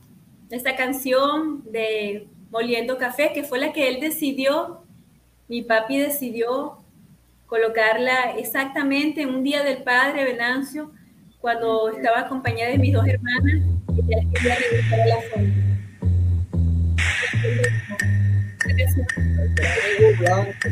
esa 0.50 0.74
canción 0.74 1.62
de 1.70 2.28
Moliendo 2.50 2.96
Café, 2.96 3.32
que 3.34 3.44
fue 3.44 3.58
la 3.58 3.72
que 3.72 3.88
él 3.88 4.00
decidió, 4.00 4.82
mi 5.48 5.62
papi 5.62 5.98
decidió 5.98 6.78
colocarla 7.48 8.37
exactamente 8.37 9.22
en 9.22 9.30
un 9.30 9.42
día 9.42 9.64
del 9.64 9.82
padre 9.82 10.22
Venancio, 10.24 10.92
cuando 11.40 11.90
estaba 11.90 12.20
acompañada 12.20 12.70
de 12.70 12.78
mis 12.78 12.92
dos 12.92 13.06
hermanas, 13.06 13.54
y 13.96 14.02
ya 14.06 14.20
quería 14.32 14.54
regresar 14.54 15.00
a 15.00 15.06
la 15.06 15.16
fuente. 15.32 15.68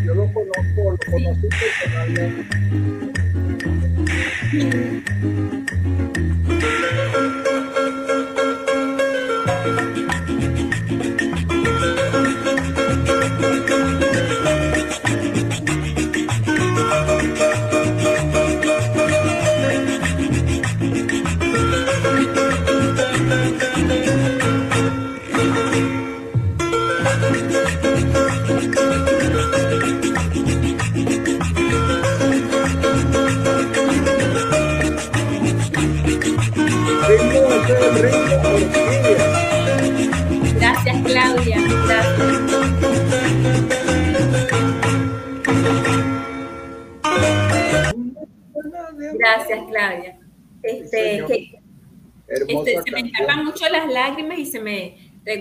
Yo 0.05 0.15
lo 0.15 0.33
conozco, 0.33 0.91
lo 0.91 0.99
conocí 1.11 1.49
personalmente. 1.49 2.47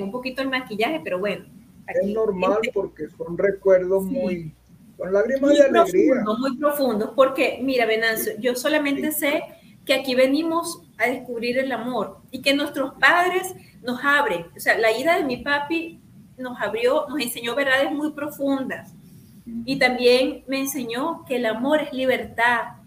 Un 0.03 0.11
poquito 0.11 0.41
el 0.41 0.49
maquillaje, 0.49 1.01
pero 1.03 1.19
bueno. 1.19 1.45
es 1.87 2.07
normal 2.13 2.59
porque 2.73 3.09
son 3.09 3.37
recuerdos 3.37 4.03
muy, 4.03 4.53
son 4.97 5.13
lágrimas 5.13 5.51
de 5.51 5.63
alegría. 5.63 6.23
muy 6.39 6.57
profundos, 6.57 7.11
porque 7.15 7.59
mira, 7.61 7.85
Venancio, 7.85 8.33
yo 8.39 8.55
solamente 8.55 9.11
sé 9.11 9.43
que 9.85 9.93
aquí 9.93 10.15
venimos 10.15 10.81
a 10.97 11.07
descubrir 11.07 11.57
el 11.59 11.71
amor 11.71 12.17
y 12.31 12.41
que 12.41 12.53
nuestros 12.53 12.93
padres 12.95 13.53
nos 13.81 14.03
abren. 14.03 14.47
O 14.55 14.59
sea, 14.59 14.77
la 14.77 14.91
ida 14.97 15.17
de 15.17 15.23
mi 15.23 15.37
papi 15.37 15.99
nos 16.37 16.59
abrió, 16.59 17.05
nos 17.07 17.19
enseñó 17.19 17.55
verdades 17.55 17.91
muy 17.91 18.11
profundas 18.11 18.93
y 19.63 19.77
también 19.77 20.43
me 20.47 20.59
enseñó 20.59 21.23
que 21.25 21.35
el 21.35 21.45
amor 21.45 21.81
es 21.81 21.93
libertad. 21.93 22.77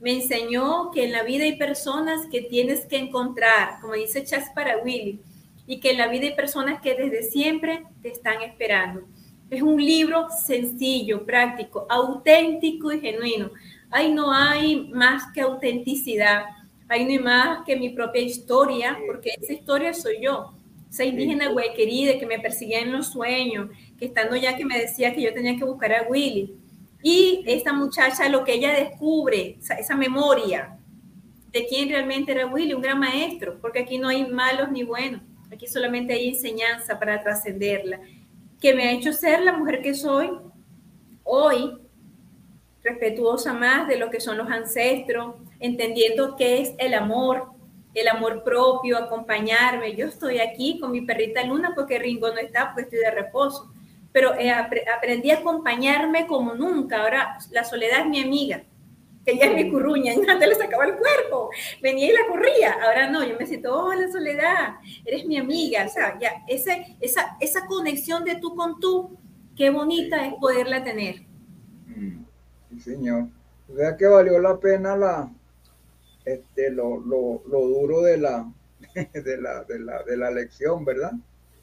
Me 0.00 0.12
enseñó 0.12 0.90
que 0.90 1.04
en 1.04 1.12
la 1.12 1.22
vida 1.22 1.44
hay 1.44 1.56
personas 1.56 2.26
que 2.30 2.42
tienes 2.42 2.84
que 2.86 2.98
encontrar, 2.98 3.80
como 3.80 3.94
dice 3.94 4.22
Chas 4.22 4.50
para 4.54 4.78
Willy, 4.78 5.20
y 5.66 5.80
que 5.80 5.92
en 5.92 5.98
la 5.98 6.08
vida 6.08 6.26
hay 6.26 6.34
personas 6.34 6.80
que 6.80 6.94
desde 6.94 7.22
siempre 7.22 7.84
te 8.02 8.08
están 8.08 8.42
esperando. 8.42 9.02
Es 9.50 9.62
un 9.62 9.82
libro 9.82 10.28
sencillo, 10.30 11.24
práctico, 11.24 11.86
auténtico 11.88 12.92
y 12.92 13.00
genuino. 13.00 13.50
Ahí 13.90 14.12
no 14.12 14.32
hay 14.32 14.88
más 14.88 15.24
que 15.32 15.42
autenticidad, 15.42 16.44
ahí 16.88 17.04
no 17.04 17.10
hay 17.10 17.18
más 17.18 17.64
que 17.64 17.76
mi 17.76 17.90
propia 17.90 18.22
historia, 18.22 18.98
porque 19.06 19.30
esa 19.40 19.52
historia 19.52 19.94
soy 19.94 20.22
yo. 20.22 20.52
Esa 20.90 21.04
indígena 21.04 21.50
querida 21.74 22.18
que 22.18 22.26
me 22.26 22.38
perseguía 22.38 22.80
en 22.80 22.92
los 22.92 23.08
sueños, 23.08 23.70
que 23.98 24.06
estando 24.06 24.36
ya 24.36 24.56
que 24.56 24.64
me 24.64 24.78
decía 24.78 25.14
que 25.14 25.22
yo 25.22 25.32
tenía 25.32 25.56
que 25.56 25.64
buscar 25.64 25.92
a 25.92 26.02
Willy. 26.08 26.54
Y 27.02 27.44
esta 27.46 27.72
muchacha, 27.72 28.28
lo 28.28 28.44
que 28.44 28.54
ella 28.54 28.72
descubre, 28.72 29.58
esa 29.78 29.96
memoria 29.96 30.78
de 31.52 31.66
quién 31.66 31.88
realmente 31.88 32.32
era 32.32 32.46
Willy, 32.46 32.74
un 32.74 32.82
gran 32.82 32.98
maestro, 32.98 33.58
porque 33.60 33.80
aquí 33.80 33.98
no 33.98 34.08
hay 34.08 34.26
malos 34.26 34.70
ni 34.72 34.82
buenos, 34.82 35.20
aquí 35.54 35.66
solamente 35.66 36.12
hay 36.12 36.28
enseñanza 36.28 36.98
para 36.98 37.22
trascenderla, 37.22 38.00
que 38.60 38.74
me 38.74 38.84
ha 38.84 38.92
hecho 38.92 39.12
ser 39.12 39.42
la 39.42 39.52
mujer 39.52 39.82
que 39.82 39.94
soy 39.94 40.30
hoy, 41.22 41.78
respetuosa 42.82 43.52
más 43.52 43.88
de 43.88 43.96
lo 43.96 44.10
que 44.10 44.20
son 44.20 44.36
los 44.36 44.50
ancestros, 44.50 45.36
entendiendo 45.58 46.36
qué 46.36 46.60
es 46.60 46.74
el 46.78 46.94
amor, 46.94 47.48
el 47.94 48.08
amor 48.08 48.42
propio, 48.44 48.98
acompañarme. 48.98 49.94
Yo 49.94 50.06
estoy 50.06 50.38
aquí 50.38 50.78
con 50.80 50.90
mi 50.90 51.00
perrita 51.00 51.44
Luna 51.44 51.72
porque 51.74 51.98
Ringo 51.98 52.28
no 52.28 52.38
está, 52.38 52.66
porque 52.66 52.82
estoy 52.82 52.98
de 52.98 53.10
reposo. 53.10 53.70
Pero 54.12 54.32
aprendí 54.96 55.30
a 55.30 55.38
acompañarme 55.38 56.26
como 56.26 56.54
nunca. 56.54 57.02
Ahora 57.02 57.38
la 57.50 57.64
soledad 57.64 58.00
es 58.00 58.06
mi 58.06 58.20
amiga. 58.20 58.64
Ella 59.26 59.46
es 59.46 59.54
mi 59.54 59.70
curruña, 59.70 60.12
antes 60.28 60.48
le 60.48 60.54
sacaba 60.54 60.84
el 60.84 60.96
cuerpo, 60.96 61.50
venía 61.82 62.10
y 62.10 62.12
la 62.12 62.26
corría. 62.26 62.72
Ahora 62.82 63.10
no, 63.10 63.24
yo 63.24 63.36
me 63.38 63.46
siento, 63.46 63.74
oh, 63.74 63.92
la 63.94 64.10
soledad, 64.10 64.74
eres 65.04 65.24
mi 65.26 65.38
amiga. 65.38 65.86
O 65.86 65.88
sea, 65.88 66.18
ya, 66.18 66.44
ese, 66.48 66.96
esa, 67.00 67.36
esa 67.40 67.66
conexión 67.66 68.24
de 68.24 68.36
tú 68.36 68.54
con 68.54 68.80
tú, 68.80 69.16
qué 69.56 69.70
bonita 69.70 70.26
es 70.26 70.34
poderla 70.34 70.84
tener. 70.84 71.22
Sí, 72.70 72.80
señor. 72.80 73.28
Vea 73.68 73.96
que 73.96 74.06
valió 74.06 74.38
la 74.38 74.58
pena 74.58 74.96
la, 74.96 75.32
este, 76.24 76.70
lo, 76.70 76.98
lo, 77.00 77.42
lo 77.46 77.60
duro 77.66 78.02
de 78.02 78.18
la, 78.18 78.52
de 78.94 79.36
la, 79.40 79.64
de, 79.64 79.78
la, 79.78 80.02
de 80.02 80.16
la 80.16 80.30
lección, 80.30 80.84
¿verdad? 80.84 81.12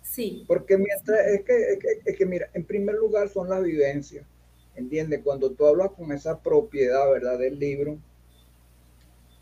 Sí. 0.02 0.46
Porque 0.48 0.78
mientras, 0.78 1.20
es 1.28 1.44
que, 1.44 1.74
es 1.74 1.80
que, 1.80 1.88
es 2.12 2.18
que, 2.18 2.26
mira, 2.26 2.50
en 2.54 2.66
primer 2.66 2.96
lugar 2.96 3.30
son 3.30 3.50
las 3.50 3.64
vivencias, 3.64 4.26
¿entiendes? 4.76 5.22
Cuando 5.24 5.52
tú 5.52 5.66
hablas 5.66 5.92
con 5.92 6.12
esa 6.12 6.40
propiedad, 6.40 7.10
¿verdad? 7.12 7.40
Del 7.40 7.60
libro, 7.60 7.98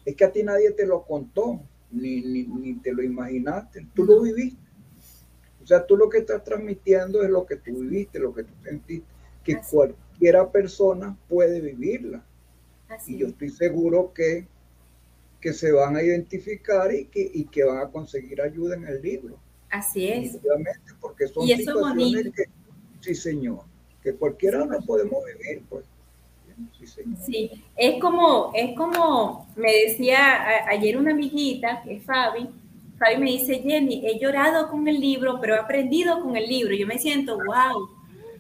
es 0.05 0.15
que 0.15 0.25
a 0.25 0.31
ti 0.31 0.43
nadie 0.43 0.71
te 0.71 0.85
lo 0.85 1.03
contó, 1.03 1.61
ni, 1.91 2.21
ni, 2.21 2.43
ni 2.43 2.75
te 2.75 2.93
lo 2.93 3.03
imaginaste, 3.03 3.87
tú 3.93 4.05
lo 4.05 4.21
viviste. 4.21 4.61
O 5.63 5.67
sea, 5.67 5.85
tú 5.85 5.97
lo 5.97 6.09
que 6.09 6.19
estás 6.19 6.43
transmitiendo 6.43 7.21
es 7.21 7.29
lo 7.29 7.45
que 7.45 7.57
tú 7.57 7.79
viviste, 7.81 8.19
lo 8.19 8.33
que 8.33 8.43
tú 8.43 8.53
sentiste, 8.63 9.07
que 9.43 9.53
Así. 9.53 9.75
cualquiera 9.75 10.51
persona 10.51 11.17
puede 11.27 11.61
vivirla. 11.61 12.23
Así. 12.87 13.15
Y 13.15 13.17
yo 13.19 13.27
estoy 13.27 13.49
seguro 13.49 14.13
que 14.13 14.47
que 15.39 15.53
se 15.53 15.71
van 15.71 15.95
a 15.95 16.03
identificar 16.03 16.93
y 16.93 17.05
que, 17.05 17.31
y 17.33 17.45
que 17.45 17.63
van 17.63 17.79
a 17.79 17.89
conseguir 17.89 18.41
ayuda 18.41 18.75
en 18.75 18.85
el 18.85 19.01
libro. 19.01 19.39
Así 19.69 20.07
es. 20.07 20.37
Porque 20.99 21.27
son 21.27 21.47
y 21.47 21.53
eso 21.53 21.73
situaciones 21.73 22.33
que, 22.35 22.45
sí 23.01 23.15
señor, 23.15 23.63
que 24.09 24.17
cualquiera 24.17 24.65
no 24.65 24.79
podemos 24.81 25.19
vivir, 25.25 25.63
pues. 25.69 25.85
Sí, 27.25 27.51
es 27.77 28.01
como, 28.01 28.51
es 28.53 28.75
como 28.75 29.47
me 29.55 29.71
decía 29.85 30.67
ayer 30.67 30.97
una 30.97 31.11
amiguita, 31.11 31.81
que 31.83 31.95
es 31.95 32.03
Fabi, 32.03 32.49
Fabi 32.97 33.17
me 33.17 33.31
dice, 33.31 33.59
Jenny, 33.59 34.05
he 34.05 34.19
llorado 34.19 34.69
con 34.69 34.85
el 34.87 34.99
libro, 34.99 35.39
pero 35.39 35.55
he 35.55 35.59
aprendido 35.59 36.21
con 36.21 36.35
el 36.35 36.47
libro. 36.47 36.75
Yo 36.75 36.85
me 36.85 36.97
siento, 36.97 37.37
wow. 37.37 37.89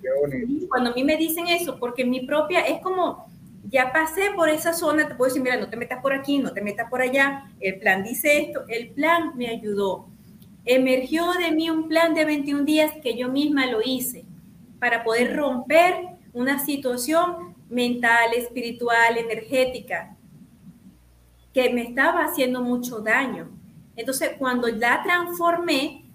Qué 0.01 0.09
bonito. 0.19 0.67
Cuando 0.67 0.91
a 0.91 0.93
mí 0.93 1.03
me 1.05 1.15
dicen 1.15 1.47
eso, 1.47 1.79
porque 1.79 2.03
mi 2.03 2.25
propia, 2.25 2.59
es 2.61 2.81
como, 2.81 3.25
ya 3.69 3.93
pasé 3.93 4.31
por 4.35 4.49
esa 4.49 4.73
zona, 4.73 5.07
te 5.07 5.15
puedo 5.15 5.29
decir, 5.29 5.41
mira, 5.41 5.55
no 5.55 5.69
te 5.69 5.77
metas 5.77 6.01
por 6.01 6.11
aquí, 6.11 6.39
no 6.39 6.51
te 6.51 6.61
metas 6.61 6.89
por 6.89 7.01
allá, 7.01 7.49
el 7.61 7.79
plan 7.79 8.03
dice 8.03 8.37
esto, 8.41 8.65
el 8.67 8.89
plan 8.89 9.31
me 9.37 9.47
ayudó. 9.47 10.07
Emergió 10.65 11.31
de 11.33 11.51
mí 11.51 11.69
un 11.69 11.87
plan 11.87 12.13
de 12.13 12.25
21 12.25 12.65
días 12.65 12.91
que 13.01 13.15
yo 13.15 13.29
misma 13.29 13.65
lo 13.67 13.79
hice 13.81 14.25
para 14.79 15.03
poder 15.03 15.35
romper 15.35 15.95
una 16.33 16.59
situación 16.59 17.55
mental, 17.69 18.33
espiritual, 18.35 19.17
energética, 19.17 20.15
que 21.53 21.69
me 21.71 21.83
estaba 21.83 22.23
haciendo 22.25 22.61
mucho 22.61 22.99
daño. 22.99 23.49
Entonces, 23.95 24.31
cuando 24.37 24.67
la 24.67 25.03
transformé, 25.03 26.05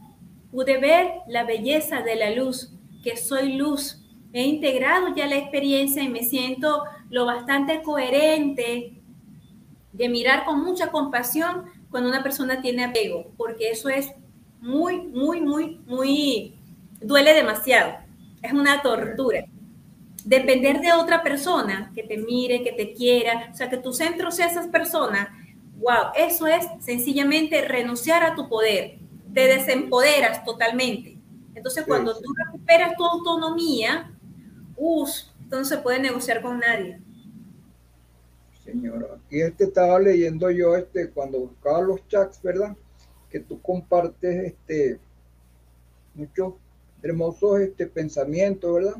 pude 0.50 0.78
ver 0.78 1.12
la 1.28 1.44
belleza 1.44 2.02
de 2.02 2.16
la 2.16 2.30
luz, 2.30 2.72
que 3.02 3.16
soy 3.16 3.54
luz. 3.54 4.00
He 4.32 4.44
integrado 4.44 5.14
ya 5.14 5.26
la 5.26 5.36
experiencia 5.36 6.02
y 6.02 6.08
me 6.08 6.22
siento 6.22 6.84
lo 7.10 7.26
bastante 7.26 7.82
coherente 7.82 9.02
de 9.92 10.08
mirar 10.08 10.44
con 10.44 10.64
mucha 10.64 10.90
compasión 10.90 11.64
cuando 11.90 12.08
una 12.08 12.22
persona 12.22 12.60
tiene 12.60 12.84
apego, 12.84 13.32
porque 13.36 13.70
eso 13.70 13.88
es 13.88 14.12
muy, 14.60 15.02
muy, 15.02 15.40
muy, 15.40 15.80
muy, 15.86 16.56
duele 17.00 17.34
demasiado. 17.34 18.03
Es 18.44 18.52
una 18.52 18.82
tortura. 18.82 19.46
Depender 20.22 20.80
de 20.80 20.92
otra 20.92 21.22
persona 21.22 21.90
que 21.94 22.02
te 22.02 22.18
mire, 22.18 22.62
que 22.62 22.72
te 22.72 22.92
quiera, 22.92 23.48
o 23.50 23.56
sea, 23.56 23.70
que 23.70 23.78
tu 23.78 23.92
centro 23.94 24.30
sea 24.30 24.46
esas 24.48 24.68
personas, 24.68 25.28
wow, 25.78 26.12
eso 26.14 26.46
es 26.46 26.66
sencillamente 26.80 27.62
renunciar 27.62 28.22
a 28.22 28.34
tu 28.34 28.46
poder, 28.48 28.98
te 29.32 29.46
desempoderas 29.46 30.44
totalmente. 30.44 31.16
Entonces, 31.54 31.84
cuando 31.86 32.14
tú 32.14 32.34
recuperas 32.44 32.94
tu 32.96 33.04
autonomía, 33.04 34.12
uff, 34.76 35.10
entonces 35.42 35.76
se 35.76 35.82
puede 35.82 36.00
negociar 36.00 36.42
con 36.42 36.58
nadie. 36.58 37.00
Señora, 38.62 39.06
aquí 39.26 39.40
este 39.40 39.64
estaba 39.64 39.98
leyendo 40.00 40.50
yo 40.50 40.76
este 40.76 41.08
cuando 41.10 41.40
buscaba 41.40 41.80
los 41.80 42.06
chats, 42.08 42.42
¿verdad? 42.42 42.76
Que 43.30 43.40
tú 43.40 43.58
compartes 43.62 44.52
este 44.52 44.98
muchos 46.14 46.54
hermosos 47.04 47.60
este 47.60 47.86
pensamientos, 47.86 48.74
¿verdad? 48.74 48.96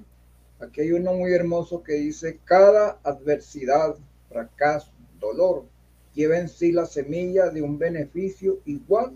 Aquí 0.61 0.83
hay 0.83 0.93
uno 0.93 1.13
muy 1.15 1.33
hermoso 1.33 1.83
que 1.83 1.95
dice 1.95 2.39
cada 2.45 2.99
adversidad, 3.03 3.97
fracaso, 4.29 4.91
dolor 5.19 5.65
lleva 6.15 6.39
en 6.39 6.49
sí 6.49 6.73
la 6.73 6.87
semilla 6.87 7.51
de 7.51 7.61
un 7.61 7.79
beneficio 7.79 8.61
igual 8.65 9.13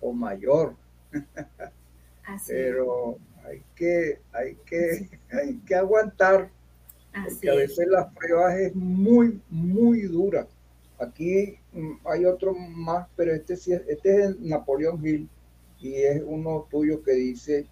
o 0.00 0.12
mayor. 0.12 0.74
Pero 2.46 3.18
hay 3.44 3.62
que, 3.74 4.20
hay 4.32 4.54
que, 4.64 5.08
hay 5.30 5.58
que 5.66 5.74
aguantar 5.74 6.50
porque 7.24 7.50
a 7.50 7.54
veces 7.54 7.88
las 7.88 8.14
pruebas 8.14 8.54
es 8.58 8.74
muy, 8.74 9.40
muy 9.48 10.02
dura. 10.02 10.46
Aquí 11.00 11.58
mm, 11.72 11.92
hay 12.04 12.26
otro 12.26 12.54
más, 12.54 13.08
pero 13.16 13.32
este, 13.32 13.56
sí, 13.56 13.72
este 13.72 14.24
es 14.24 14.38
Napoleón 14.40 15.04
Hill 15.04 15.28
y 15.80 15.94
es 15.94 16.22
uno 16.24 16.66
tuyo 16.70 17.02
que 17.02 17.12
dice, 17.12 17.66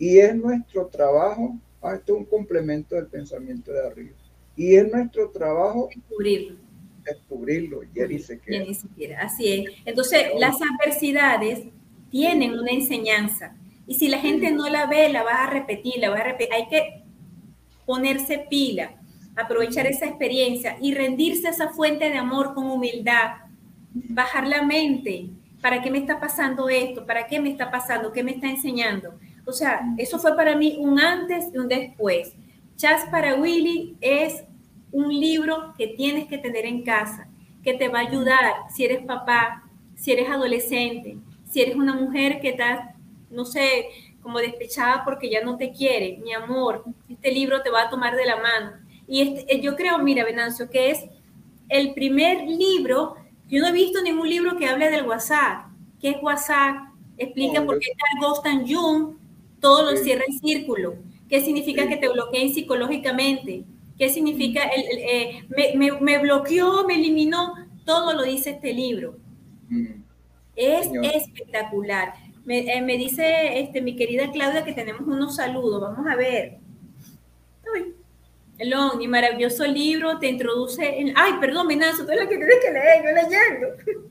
y 0.00 0.18
es 0.18 0.34
nuestro 0.34 0.86
trabajo, 0.86 1.58
ah, 1.82 1.94
este 1.94 2.10
es 2.10 2.18
un 2.18 2.24
complemento 2.24 2.94
del 2.94 3.06
pensamiento 3.06 3.70
de 3.70 3.86
arriba, 3.86 4.16
y 4.56 4.74
es 4.74 4.90
nuestro 4.90 5.30
trabajo 5.30 5.90
descubrirlo. 5.94 6.56
Descubrirlo, 7.04 7.82
y 7.84 8.18
se 8.18 8.40
queda. 8.40 9.20
Así 9.20 9.52
es. 9.52 9.70
Entonces, 9.84 10.28
las 10.38 10.56
adversidades 10.60 11.66
tienen 12.10 12.58
una 12.58 12.70
enseñanza. 12.70 13.54
Y 13.86 13.94
si 13.94 14.08
la 14.08 14.18
gente 14.18 14.50
no 14.52 14.68
la 14.68 14.86
ve, 14.86 15.08
la 15.10 15.22
va 15.22 15.44
a 15.44 15.50
repetir, 15.50 15.98
la 15.98 16.10
va 16.10 16.18
a 16.18 16.24
repetir. 16.24 16.54
Hay 16.54 16.68
que 16.68 17.02
ponerse 17.84 18.46
pila, 18.48 18.94
aprovechar 19.36 19.86
esa 19.86 20.06
experiencia 20.06 20.76
y 20.80 20.94
rendirse 20.94 21.48
a 21.48 21.50
esa 21.50 21.68
fuente 21.70 22.08
de 22.08 22.16
amor 22.16 22.54
con 22.54 22.70
humildad, 22.70 23.32
bajar 23.92 24.46
la 24.46 24.62
mente, 24.62 25.30
¿para 25.60 25.82
qué 25.82 25.90
me 25.90 25.98
está 25.98 26.20
pasando 26.20 26.68
esto? 26.68 27.04
¿Para 27.04 27.26
qué 27.26 27.40
me 27.40 27.50
está 27.50 27.70
pasando? 27.70 28.12
¿Qué 28.12 28.22
me 28.22 28.32
está 28.32 28.48
enseñando? 28.48 29.14
O 29.46 29.52
sea, 29.52 29.80
eso 29.98 30.18
fue 30.18 30.36
para 30.36 30.56
mí 30.56 30.76
un 30.78 31.00
antes 31.00 31.46
y 31.52 31.58
un 31.58 31.68
después. 31.68 32.34
Chas 32.76 33.06
para 33.10 33.34
Willy 33.34 33.96
es 34.00 34.44
un 34.92 35.08
libro 35.08 35.74
que 35.76 35.88
tienes 35.88 36.26
que 36.26 36.38
tener 36.38 36.66
en 36.66 36.82
casa, 36.82 37.28
que 37.62 37.74
te 37.74 37.88
va 37.88 37.98
a 38.00 38.08
ayudar 38.08 38.42
si 38.74 38.84
eres 38.84 39.04
papá, 39.04 39.64
si 39.94 40.12
eres 40.12 40.30
adolescente, 40.30 41.18
si 41.48 41.60
eres 41.60 41.76
una 41.76 41.94
mujer 41.94 42.40
que 42.40 42.50
está, 42.50 42.94
no 43.30 43.44
sé, 43.44 43.86
como 44.22 44.38
despechada 44.38 45.04
porque 45.04 45.30
ya 45.30 45.42
no 45.42 45.56
te 45.56 45.72
quiere, 45.72 46.18
mi 46.22 46.32
amor, 46.32 46.84
este 47.08 47.32
libro 47.32 47.62
te 47.62 47.70
va 47.70 47.82
a 47.82 47.90
tomar 47.90 48.16
de 48.16 48.26
la 48.26 48.36
mano. 48.36 48.72
Y 49.06 49.22
este, 49.22 49.54
eh, 49.54 49.60
yo 49.60 49.76
creo, 49.76 49.98
mira, 49.98 50.24
Venancio, 50.24 50.70
que 50.70 50.90
es 50.90 51.04
el 51.68 51.94
primer 51.94 52.46
libro, 52.46 53.16
yo 53.48 53.60
no 53.60 53.68
he 53.68 53.72
visto 53.72 54.02
ningún 54.02 54.28
libro 54.28 54.56
que 54.56 54.66
hable 54.66 54.90
del 54.90 55.06
WhatsApp. 55.06 55.66
¿Qué 56.00 56.10
es 56.10 56.22
WhatsApp? 56.22 56.90
Explica 57.18 57.64
por 57.64 57.78
qué 57.78 57.88
Ghost 58.20 58.46
and 58.46 58.72
Jung, 58.72 59.16
todo 59.60 59.90
lo 59.90 59.96
cierra 59.96 60.24
en 60.26 60.38
círculo. 60.38 60.96
¿Qué 61.28 61.40
significa 61.40 61.88
que 61.88 61.96
te 61.96 62.08
bloqueen 62.08 62.52
psicológicamente? 62.52 63.64
¿Qué 63.98 64.08
significa? 64.08 64.62
El, 64.64 64.82
eh, 64.98 65.44
me, 65.76 65.92
me, 66.00 66.18
bloqueó, 66.18 66.86
me 66.86 66.94
eliminó. 66.94 67.54
Todo 67.84 68.14
lo 68.14 68.22
dice 68.22 68.50
este 68.50 68.72
libro. 68.72 69.16
Es 70.56 70.88
espectacular 71.14 72.14
Me, 72.44 72.58
eh, 72.72 72.82
me, 72.82 72.98
dice 72.98 73.60
este, 73.60 73.80
mi 73.80 73.96
querida 73.96 74.30
Claudia 74.32 74.64
que 74.64 74.72
tenemos 74.72 75.02
unos 75.02 75.36
saludos. 75.36 75.80
Vamos 75.80 76.06
a 76.10 76.16
ver. 76.16 76.58
Uy. 77.72 77.94
El 78.58 78.74
Omni, 78.74 79.08
maravilloso 79.08 79.66
libro, 79.66 80.18
te 80.18 80.28
introduce 80.28 81.00
en... 81.00 81.14
Ay, 81.16 81.32
perdón, 81.40 81.66
Menazo, 81.66 82.04
tú 82.04 82.12
es 82.12 82.18
la 82.18 82.28
que 82.28 82.36
tienes 82.36 82.56
que 82.62 82.70
leer, 82.70 83.02
yo 83.02 83.12
leyendo. 83.12 84.08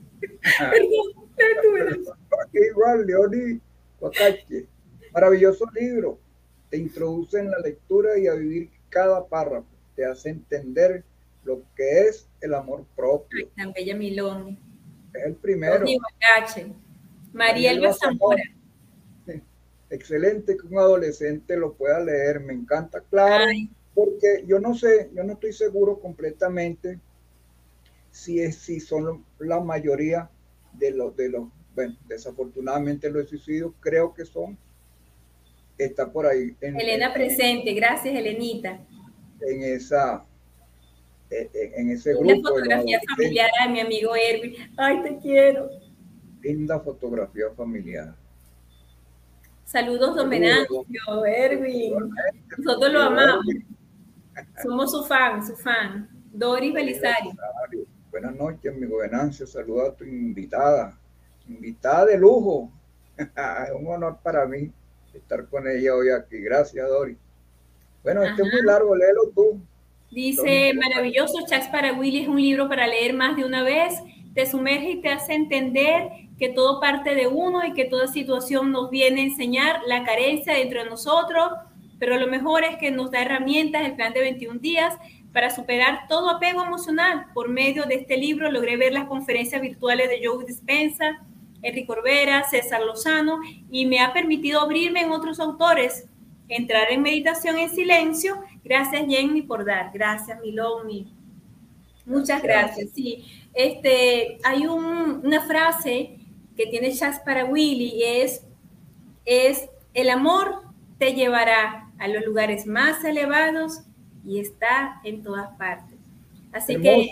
perdón, 0.58 2.10
Aquí 2.46 2.58
igual, 2.70 3.06
Leoni 3.06 3.60
Maravilloso 5.12 5.66
libro. 5.74 6.18
Te 6.70 6.76
introduce 6.76 7.38
en 7.38 7.50
la 7.50 7.58
lectura 7.58 8.18
y 8.18 8.26
a 8.26 8.34
vivir 8.34 8.70
cada 8.88 9.26
párrafo. 9.26 9.66
Te 9.96 10.04
hace 10.04 10.30
entender 10.30 11.04
lo 11.44 11.62
que 11.74 12.02
es 12.02 12.28
el 12.40 12.54
amor 12.54 12.84
propio. 12.94 13.46
Ay, 13.46 13.50
tan 13.56 13.72
bella 13.72 13.96
Milón. 13.96 14.58
Es 15.14 15.24
el 15.24 15.34
primero. 15.34 15.84
María 17.32 17.72
Elba 17.72 17.92
Zamora. 17.92 18.42
Excelente 19.90 20.56
que 20.56 20.66
un 20.68 20.78
adolescente 20.78 21.56
lo 21.56 21.74
pueda 21.74 21.98
leer. 22.00 22.40
Me 22.40 22.52
encanta, 22.52 23.00
claro. 23.10 23.44
Porque 23.94 24.44
yo 24.46 24.60
no 24.60 24.74
sé, 24.74 25.10
yo 25.12 25.24
no 25.24 25.32
estoy 25.32 25.52
seguro 25.52 25.98
completamente 25.98 27.00
si, 28.10 28.40
es, 28.40 28.56
si 28.56 28.80
son 28.80 29.24
la 29.38 29.60
mayoría 29.60 30.30
de 30.72 30.92
los, 30.92 31.16
de 31.16 31.30
los, 31.30 31.48
bueno, 31.74 31.96
desafortunadamente 32.06 33.10
los 33.10 33.28
suicidios 33.28 33.72
creo 33.80 34.14
que 34.14 34.24
son, 34.24 34.56
está 35.84 36.10
por 36.10 36.26
ahí. 36.26 36.54
Elena 36.60 37.12
presente, 37.12 37.72
gracias 37.72 38.14
Elenita. 38.14 38.80
En 39.40 39.62
esa, 39.62 40.24
en 41.30 41.90
ese 41.90 42.12
grupo. 42.12 42.28
Una 42.28 42.48
fotografía 42.48 43.00
familiar 43.08 43.50
de 43.62 43.72
mi 43.72 43.80
amigo 43.80 44.14
Erwin. 44.14 44.54
Ay, 44.76 45.02
te 45.02 45.18
quiero. 45.18 45.70
Linda 46.42 46.78
fotografía 46.80 47.46
familiar. 47.56 48.14
Saludos, 49.64 50.16
don 50.16 50.28
Venancio, 50.28 50.84
Erwin. 51.26 51.94
Nosotros 52.58 52.92
lo 52.92 53.02
amamos. 53.02 53.44
Somos 54.62 54.90
su 54.90 55.04
fan, 55.04 55.46
su 55.46 55.54
fan. 55.56 56.08
Doris 56.32 56.72
Belisario. 56.72 57.32
Buenas 58.10 58.34
noches, 58.34 58.74
mi 58.74 58.86
Venancio. 58.86 59.46
Saludos 59.46 59.90
a 59.90 59.94
tu 59.94 60.04
invitada. 60.04 60.98
Invitada 61.48 62.06
de 62.06 62.18
lujo. 62.18 62.70
es 63.16 63.28
un 63.78 63.86
honor 63.86 64.18
para 64.22 64.46
mí 64.46 64.72
estar 65.18 65.48
con 65.48 65.68
ella 65.68 65.94
hoy 65.94 66.10
aquí. 66.10 66.38
Gracias, 66.38 66.88
Doris. 66.88 67.16
Bueno, 68.02 68.22
este 68.22 68.42
es 68.42 68.52
muy 68.52 68.62
largo, 68.62 68.94
léelo 68.94 69.30
tú. 69.34 69.60
Dice, 70.10 70.72
maravilloso, 70.74 71.46
Chats 71.46 71.68
para 71.68 71.92
Willy 71.92 72.22
es 72.22 72.28
un 72.28 72.40
libro 72.40 72.68
para 72.68 72.86
leer 72.86 73.14
más 73.14 73.36
de 73.36 73.44
una 73.44 73.62
vez. 73.62 73.94
Te 74.34 74.46
sumerge 74.46 74.90
y 74.92 75.00
te 75.00 75.10
hace 75.10 75.34
entender 75.34 76.08
que 76.38 76.48
todo 76.48 76.80
parte 76.80 77.14
de 77.14 77.26
uno 77.26 77.64
y 77.64 77.74
que 77.74 77.84
toda 77.84 78.08
situación 78.08 78.72
nos 78.72 78.90
viene 78.90 79.20
a 79.20 79.24
enseñar 79.24 79.80
la 79.86 80.04
carencia 80.04 80.54
dentro 80.54 80.82
de 80.82 80.88
nosotros, 80.88 81.52
pero 81.98 82.16
lo 82.16 82.26
mejor 82.26 82.64
es 82.64 82.76
que 82.78 82.90
nos 82.90 83.10
da 83.10 83.22
herramientas, 83.22 83.84
el 83.84 83.94
plan 83.94 84.14
de 84.14 84.20
21 84.20 84.58
días, 84.58 84.94
para 85.34 85.50
superar 85.50 86.08
todo 86.08 86.30
apego 86.30 86.64
emocional. 86.64 87.26
Por 87.34 87.50
medio 87.50 87.84
de 87.84 87.96
este 87.96 88.16
libro 88.16 88.50
logré 88.50 88.78
ver 88.78 88.92
las 88.92 89.04
conferencias 89.04 89.60
virtuales 89.60 90.08
de 90.08 90.26
Joe 90.26 90.44
Dispensa, 90.44 91.20
Enrique 91.62 91.86
Corbera, 91.86 92.44
César 92.50 92.82
Lozano, 92.82 93.40
y 93.70 93.86
me 93.86 94.00
ha 94.00 94.12
permitido 94.12 94.60
abrirme 94.60 95.02
en 95.02 95.10
otros 95.10 95.40
autores, 95.40 96.06
entrar 96.48 96.90
en 96.90 97.02
meditación 97.02 97.58
en 97.58 97.70
silencio 97.70 98.42
Gracias, 98.64 99.06
Jenny, 99.08 99.42
por 99.42 99.64
dar. 99.64 99.90
Gracias, 99.92 100.40
Miloni. 100.40 101.12
Muchas 102.04 102.42
gracias. 102.42 102.90
Sí, 102.94 103.24
este, 103.54 104.38
hay 104.44 104.66
una 104.66 105.40
frase 105.42 106.18
que 106.56 106.66
tiene 106.66 106.92
Chas 106.92 107.20
para 107.20 107.44
Willy 107.44 107.92
y 107.94 108.02
es, 108.02 108.46
es, 109.24 109.68
el 109.94 110.10
amor 110.10 110.62
te 110.98 111.14
llevará 111.14 111.90
a 111.98 112.08
los 112.08 112.24
lugares 112.24 112.66
más 112.66 113.02
elevados 113.04 113.82
y 114.26 114.40
está 114.40 115.00
en 115.04 115.22
todas 115.22 115.56
partes. 115.56 115.98
Así 116.52 116.76
que 116.80 117.10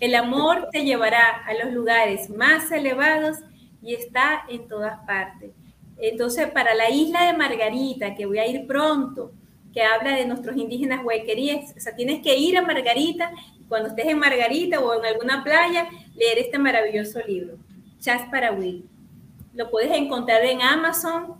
el 0.00 0.14
amor 0.14 0.68
te 0.70 0.84
llevará 0.84 1.44
a 1.46 1.54
los 1.54 1.72
lugares 1.72 2.30
más 2.30 2.70
elevados 2.70 3.38
y 3.82 3.94
está 3.94 4.44
en 4.48 4.68
todas 4.68 4.98
partes. 5.06 5.50
Entonces, 5.98 6.48
para 6.50 6.74
la 6.74 6.90
isla 6.90 7.26
de 7.26 7.36
Margarita, 7.36 8.14
que 8.14 8.26
voy 8.26 8.38
a 8.38 8.46
ir 8.46 8.66
pronto, 8.66 9.32
que 9.72 9.82
habla 9.82 10.16
de 10.16 10.26
nuestros 10.26 10.56
indígenas 10.56 11.04
huayqueríes. 11.04 11.74
O 11.76 11.80
sea, 11.80 11.94
tienes 11.94 12.22
que 12.22 12.36
ir 12.36 12.56
a 12.56 12.62
Margarita, 12.62 13.32
cuando 13.68 13.88
estés 13.88 14.06
en 14.06 14.18
Margarita 14.18 14.80
o 14.80 14.98
en 14.98 15.04
alguna 15.04 15.44
playa, 15.44 15.88
leer 16.14 16.38
este 16.38 16.58
maravilloso 16.58 17.20
libro, 17.26 17.56
Chas 18.00 18.22
para 18.30 18.52
Will. 18.52 18.88
Lo 19.54 19.70
puedes 19.70 19.90
encontrar 19.90 20.44
en 20.44 20.62
Amazon. 20.62 21.34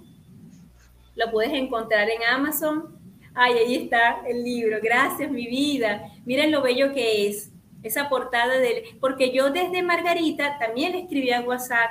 Lo 1.14 1.30
puedes 1.30 1.52
encontrar 1.52 2.10
en 2.10 2.22
Amazon. 2.24 2.98
Ay, 3.34 3.52
ahí 3.54 3.74
está 3.76 4.22
el 4.26 4.42
libro. 4.42 4.78
Gracias, 4.82 5.30
mi 5.30 5.46
vida. 5.46 6.10
Miren 6.24 6.50
lo 6.50 6.60
bello 6.60 6.92
que 6.92 7.28
es. 7.28 7.52
Esa 7.82 8.08
portada 8.08 8.58
del... 8.58 8.82
Porque 9.00 9.32
yo 9.32 9.50
desde 9.50 9.82
Margarita 9.82 10.58
también 10.58 10.92
le 10.92 11.02
escribí 11.02 11.30
a 11.30 11.42
WhatsApp 11.42 11.90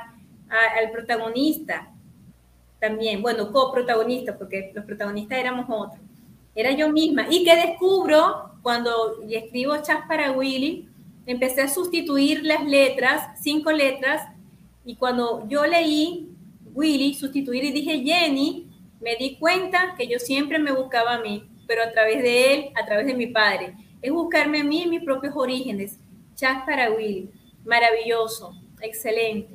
al 0.50 0.92
protagonista. 0.92 1.92
También, 2.80 3.22
bueno, 3.22 3.52
coprotagonista, 3.52 4.38
porque 4.38 4.72
los 4.74 4.86
protagonistas 4.86 5.40
éramos 5.40 5.66
otros 5.68 6.00
era 6.58 6.72
yo 6.72 6.92
misma. 6.92 7.28
Y 7.30 7.46
que 7.46 7.56
descubro 7.56 8.52
cuando 8.64 9.22
escribo 9.30 9.78
chat 9.84 10.08
para 10.08 10.32
Willy, 10.32 10.90
empecé 11.28 11.62
a 11.62 11.70
sustituir 11.70 12.44
las 12.44 12.66
letras, 12.66 13.40
cinco 13.42 13.72
letras, 13.72 14.24
y 14.84 14.96
cuando 14.96 15.48
yo 15.48 15.66
leí 15.66 16.30
Willy 16.74 17.14
sustituir 17.14 17.64
y 17.64 17.72
dije 17.72 18.00
Jenny, 18.00 18.68
me 19.00 19.16
di 19.16 19.38
cuenta 19.38 19.94
que 19.96 20.08
yo 20.08 20.18
siempre 20.18 20.58
me 20.58 20.72
buscaba 20.72 21.16
a 21.16 21.22
mí, 21.22 21.48
pero 21.68 21.84
a 21.84 21.92
través 21.92 22.24
de 22.24 22.54
él, 22.54 22.70
a 22.76 22.86
través 22.86 23.06
de 23.06 23.14
mi 23.14 23.28
padre. 23.28 23.76
Es 24.02 24.12
buscarme 24.12 24.62
a 24.62 24.64
mí 24.64 24.88
mis 24.88 25.04
propios 25.04 25.36
orígenes. 25.36 26.00
Chat 26.36 26.66
para 26.66 26.92
Willy, 26.92 27.30
maravilloso, 27.66 28.56
excelente. 28.82 29.54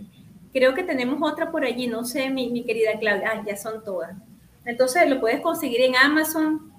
Creo 0.52 0.74
que 0.74 0.82
tenemos 0.82 1.20
otra 1.22 1.50
por 1.50 1.64
allí, 1.64 1.86
no 1.86 2.04
sé, 2.04 2.30
mi, 2.30 2.50
mi 2.50 2.64
querida 2.64 2.98
Claudia. 2.98 3.32
Ah, 3.32 3.42
ya 3.46 3.56
son 3.56 3.82
todas. 3.84 4.16
Entonces 4.64 5.08
lo 5.08 5.20
puedes 5.20 5.40
conseguir 5.40 5.80
en 5.80 5.96
Amazon, 5.96 6.72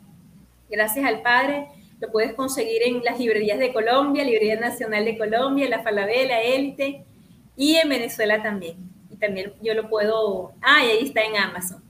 gracias 0.70 1.06
al 1.06 1.22
Padre, 1.22 1.68
lo 2.00 2.12
puedes 2.12 2.34
conseguir 2.34 2.84
en 2.84 3.04
las 3.04 3.20
librerías 3.20 3.60
de 3.60 3.74
Colombia, 3.74 4.24
Librería 4.24 4.60
Nacional 4.60 5.06
de 5.06 5.18
Colombia, 5.18 5.70
La 5.70 5.84
Falabella, 5.84 6.42
Élite 6.42 7.04
y 7.56 7.76
en 7.76 7.90
Venezuela 7.90 8.42
también. 8.42 8.78
Y 9.10 9.18
también 9.18 9.54
yo 9.62 9.74
lo 9.74 9.90
puedo, 9.90 10.54
ah, 10.62 10.84
y 10.86 10.90
ahí 10.90 11.04
está 11.04 11.22
en 11.22 11.38
Amazon. 11.38 11.84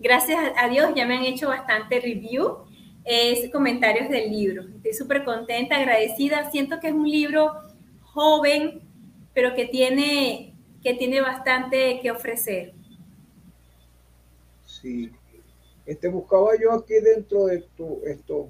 Gracias 0.00 0.38
a 0.56 0.68
Dios 0.68 0.90
ya 0.94 1.06
me 1.06 1.16
han 1.16 1.24
hecho 1.24 1.48
bastante 1.48 2.00
review, 2.00 2.58
es 3.04 3.50
comentarios 3.50 4.08
del 4.08 4.30
libro. 4.30 4.62
Estoy 4.76 4.92
súper 4.92 5.24
contenta, 5.24 5.76
agradecida. 5.76 6.50
Siento 6.50 6.78
que 6.78 6.88
es 6.88 6.94
un 6.94 7.08
libro 7.10 7.52
joven, 8.02 8.82
pero 9.32 9.54
que 9.54 9.64
tiene, 9.64 10.54
que 10.88 10.94
tiene 10.94 11.20
bastante 11.20 12.00
que 12.00 12.10
ofrecer. 12.10 12.72
Sí, 14.64 15.12
este, 15.84 16.08
buscaba 16.08 16.52
yo 16.58 16.72
aquí 16.72 16.94
dentro 16.94 17.44
de 17.44 17.58
tu, 17.76 18.00
esto, 18.06 18.48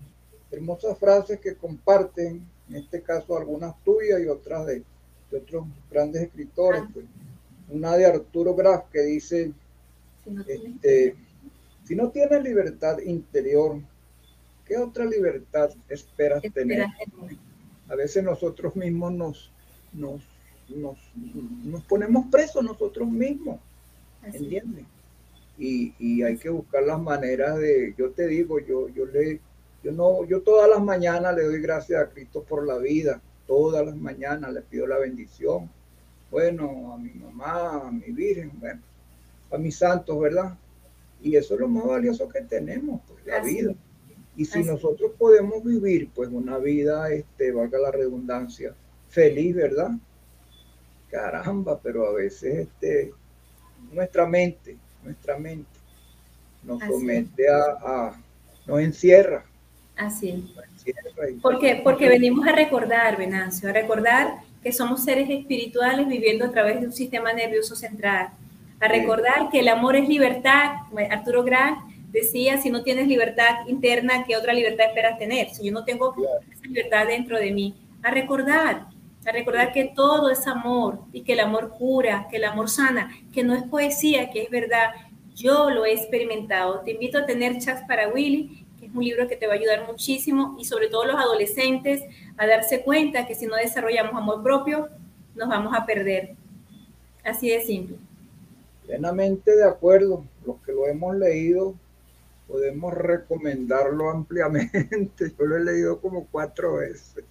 hermosas 0.53 0.97
frases 0.99 1.41
que 1.41 1.57
comparten, 1.57 2.47
en 2.69 2.77
este 2.77 3.03
caso 3.03 3.37
algunas 3.37 3.75
tuyas 3.83 4.21
y 4.21 4.29
otras 4.29 4.67
de, 4.67 4.85
otros 5.37 5.67
grandes 5.91 6.23
escritores. 6.23 6.83
Ah. 6.85 6.91
Pues. 6.95 7.07
Una 7.71 7.97
de 7.97 8.07
Arturo 8.07 8.55
Graf 8.55 8.85
que 8.93 9.03
dice, 9.03 9.53
si 10.25 10.31
no, 10.31 10.45
este, 10.47 11.17
si 11.85 11.97
no 11.97 12.09
tienes 12.11 12.43
libertad 12.43 12.99
interior, 13.01 13.81
¿qué 14.65 14.77
otra 14.79 15.05
libertad 15.05 15.71
esperas 15.89 16.43
tener? 16.55 16.87
A 17.89 17.95
veces 17.97 18.23
nosotros 18.23 18.77
mismos 18.77 19.13
nos, 19.13 19.51
nos, 19.93 20.23
nos, 20.77 21.83
ponemos 21.85 22.27
presos 22.31 22.63
nosotros 22.65 23.09
mismos, 23.09 23.61
¿entiendes? 24.23 24.85
y, 25.59 26.23
hay 26.23 26.37
que 26.37 26.49
buscar 26.49 26.85
las 26.85 27.01
maneras 27.01 27.59
de, 27.59 27.95
yo 27.99 28.11
te 28.11 28.27
digo, 28.27 28.61
yo, 28.61 28.89
yo 28.89 29.07
le, 29.07 29.41
yo 29.83 29.93
no, 29.93 30.25
yo 30.25 30.43
todas 30.43 30.69
las 30.69 30.83
mañanas 30.83 31.35
le 31.35 31.45
doy 31.45 31.61
gracias 31.61 32.01
a 32.01 32.11
Cristo 32.11 32.45
por 32.49 32.67
la 32.67 32.79
vida, 32.79 33.21
todas 33.47 33.85
las 33.85 33.97
mañanas 33.97 34.53
le 34.53 34.63
pido 34.63 34.87
la 34.87 34.99
bendición, 34.99 35.71
bueno, 36.31 36.93
a 36.93 36.99
mi 36.99 37.11
mamá, 37.11 37.89
a 37.89 37.91
mi 37.91 38.13
Virgen, 38.13 38.53
bueno, 38.61 38.81
a 39.51 39.59
mis 39.59 39.77
santos, 39.77 40.19
¿verdad? 40.21 40.57
Y 41.23 41.37
eso 41.37 41.55
es 41.55 41.61
lo 41.61 41.69
más 41.69 41.87
valioso 41.87 42.29
que 42.29 42.43
tenemos, 42.43 43.01
pues, 43.09 43.27
la 43.27 43.41
vida. 43.43 43.75
Y 44.37 44.45
si 44.45 44.63
nosotros 44.63 45.13
podemos 45.19 45.65
vivir, 45.65 46.11
pues, 46.15 46.29
una 46.29 46.59
vida, 46.59 47.11
este, 47.11 47.51
valga 47.51 47.79
la 47.79 47.91
redundancia, 47.91 48.75
feliz, 49.09 49.57
¿verdad? 49.57 49.91
Caramba, 51.11 51.79
pero 51.83 52.07
a 52.07 52.13
veces, 52.13 52.69
este, 52.69 53.13
nuestra 53.93 54.27
mente, 54.27 54.77
nuestra 55.03 55.39
mente, 55.39 55.79
nos 56.63 56.81
somete 56.83 57.49
a, 57.49 58.21
nos 58.67 58.81
encierra. 58.81 59.45
Así 59.97 60.45
porque, 61.43 61.81
porque 61.83 62.09
venimos 62.09 62.47
a 62.47 62.53
recordar, 62.53 63.17
Venancio, 63.17 63.69
a 63.69 63.73
recordar 63.73 64.39
que 64.63 64.73
somos 64.73 65.05
seres 65.05 65.29
espirituales 65.31 66.09
viviendo 66.09 66.45
a 66.45 66.51
través 66.51 66.81
de 66.81 66.87
un 66.87 66.93
sistema 66.93 67.33
nervioso 67.33 67.77
central, 67.77 68.31
a 68.81 68.89
recordar 68.89 69.51
que 69.51 69.61
el 69.61 69.69
amor 69.69 69.97
es 69.97 70.09
libertad. 70.09 70.73
Arturo 71.11 71.43
Grant 71.43 71.79
decía, 72.11 72.59
si 72.59 72.71
no 72.71 72.83
tienes 72.83 73.07
libertad 73.07 73.67
interna, 73.67 74.25
¿qué 74.27 74.37
otra 74.37 74.53
libertad 74.53 74.87
esperas 74.87 75.19
tener? 75.19 75.51
Si 75.51 75.65
yo 75.65 75.73
no 75.73 75.85
tengo 75.85 76.15
esa 76.51 76.67
libertad 76.67 77.07
dentro 77.07 77.39
de 77.39 77.51
mí, 77.51 77.75
a 78.03 78.11
recordar, 78.11 78.87
a 79.29 79.33
recordar 79.33 79.73
que 79.73 79.93
todo 79.95 80.31
es 80.31 80.47
amor 80.47 81.01
y 81.13 81.23
que 81.23 81.35
el 81.35 81.41
amor 81.41 81.75
cura, 81.79 82.27
que 82.31 82.37
el 82.37 82.45
amor 82.45 82.69
sana, 82.69 83.11
que 83.33 83.43
no 83.43 83.55
es 83.55 83.63
poesía, 83.65 84.31
que 84.31 84.43
es 84.43 84.51
verdad. 84.51 84.91
Yo 85.35 85.71
lo 85.71 85.85
he 85.85 85.93
experimentado. 85.93 86.81
Te 86.81 86.93
invito 86.93 87.19
a 87.19 87.27
tener 87.27 87.59
Chats 87.59 87.87
para 87.87 88.09
Willy, 88.09 88.65
que 88.79 88.87
es 88.87 88.95
un 88.95 89.05
libro 89.05 89.29
que 89.29 89.37
te 89.37 89.47
va 89.47 89.55
a 89.55 89.57
ayudar 89.57 89.87
muchísimo 89.87 90.57
y 90.59 90.65
sobre 90.65 90.89
todo 90.89 91.05
los 91.05 91.17
adolescentes 91.17 92.03
a 92.37 92.47
darse 92.47 92.83
cuenta 92.83 93.27
que 93.27 93.35
si 93.35 93.47
no 93.47 93.57
desarrollamos 93.57 94.15
amor 94.15 94.43
propio, 94.43 94.89
nos 95.35 95.49
vamos 95.49 95.75
a 95.77 95.85
perder. 95.85 96.35
Así 97.25 97.51
de 97.51 97.61
simple. 97.63 97.97
Plenamente 98.87 99.55
de 99.55 99.65
acuerdo. 99.65 100.25
Los 100.47 100.57
que 100.63 100.73
lo 100.73 100.87
hemos 100.87 101.15
leído 101.17 101.75
podemos 102.47 102.95
recomendarlo 102.95 104.11
ampliamente. 104.11 105.33
Yo 105.39 105.45
lo 105.45 105.57
he 105.57 105.65
leído 105.65 106.01
como 106.01 106.27
cuatro 106.27 106.77
veces. 106.77 107.25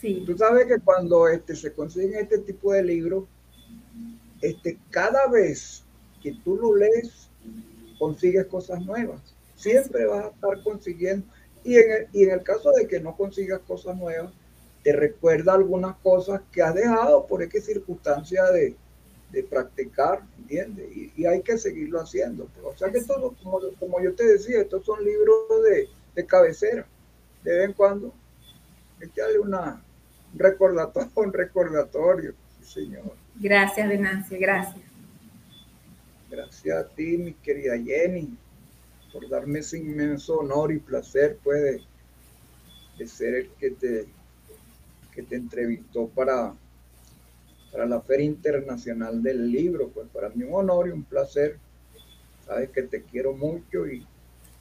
Sí. 0.00 0.22
Tú 0.26 0.36
sabes 0.36 0.66
que 0.66 0.80
cuando 0.80 1.28
este, 1.28 1.54
se 1.54 1.72
consiguen 1.72 2.20
este 2.20 2.38
tipo 2.38 2.72
de 2.72 2.82
libros, 2.82 3.24
este, 4.40 4.78
cada 4.90 5.26
vez 5.28 5.82
que 6.22 6.32
tú 6.44 6.56
lo 6.56 6.74
lees, 6.74 7.28
consigues 7.98 8.46
cosas 8.46 8.80
nuevas. 8.84 9.20
Siempre 9.56 10.06
vas 10.06 10.26
a 10.26 10.28
estar 10.28 10.62
consiguiendo. 10.62 11.26
Y 11.62 11.76
en, 11.76 11.92
el, 11.92 12.08
y 12.12 12.22
en 12.24 12.30
el 12.30 12.42
caso 12.42 12.70
de 12.72 12.86
que 12.86 13.00
no 13.00 13.14
consigas 13.16 13.60
cosas 13.60 13.96
nuevas, 13.96 14.32
te 14.82 14.92
recuerda 14.92 15.54
algunas 15.54 15.96
cosas 15.98 16.40
que 16.50 16.62
has 16.62 16.74
dejado 16.74 17.26
por 17.26 17.46
qué 17.46 17.60
circunstancia 17.60 18.44
de, 18.46 18.74
de 19.30 19.42
practicar, 19.42 20.22
¿entiendes? 20.38 20.88
Y, 20.96 21.26
hay 21.26 21.42
que 21.42 21.58
seguirlo 21.58 22.00
haciendo. 22.00 22.48
O 22.64 22.76
sea 22.76 22.90
que 22.90 23.02
todo, 23.02 23.34
como, 23.78 24.00
yo 24.00 24.14
te 24.14 24.24
decía, 24.24 24.60
estos 24.60 24.84
son 24.84 25.04
libros 25.04 25.36
de, 25.68 25.88
de 26.14 26.26
cabecera. 26.26 26.86
De 27.44 27.54
vez 27.54 27.64
en 27.66 27.72
cuando, 27.74 28.12
echarle 29.00 29.38
una, 29.38 29.82
un 29.84 29.89
recordatorio, 30.34 31.10
un 31.14 31.32
recordatorio, 31.32 32.34
señor. 32.62 33.14
Gracias, 33.36 33.88
Venancio, 33.88 34.38
gracias. 34.40 34.84
Gracias 36.30 36.76
a 36.76 36.88
ti, 36.88 37.18
mi 37.18 37.32
querida 37.34 37.76
Jenny, 37.76 38.36
por 39.12 39.28
darme 39.28 39.60
ese 39.60 39.78
inmenso 39.78 40.38
honor 40.38 40.72
y 40.72 40.78
placer, 40.78 41.38
pues, 41.42 41.82
de, 42.98 43.06
ser 43.06 43.34
el 43.34 43.50
que 43.58 43.70
te, 43.70 44.06
que 45.12 45.22
te 45.22 45.36
entrevistó 45.36 46.08
para 46.08 46.54
para 47.70 47.86
la 47.86 48.00
Feria 48.00 48.26
Internacional 48.26 49.22
del 49.22 49.50
Libro. 49.50 49.88
Pues 49.88 50.08
para 50.08 50.28
mí 50.30 50.44
un 50.44 50.54
honor 50.54 50.88
y 50.88 50.90
un 50.90 51.04
placer. 51.04 51.58
Sabes 52.46 52.70
que 52.70 52.82
te 52.82 53.02
quiero 53.02 53.32
mucho 53.32 53.86
y 53.86 54.06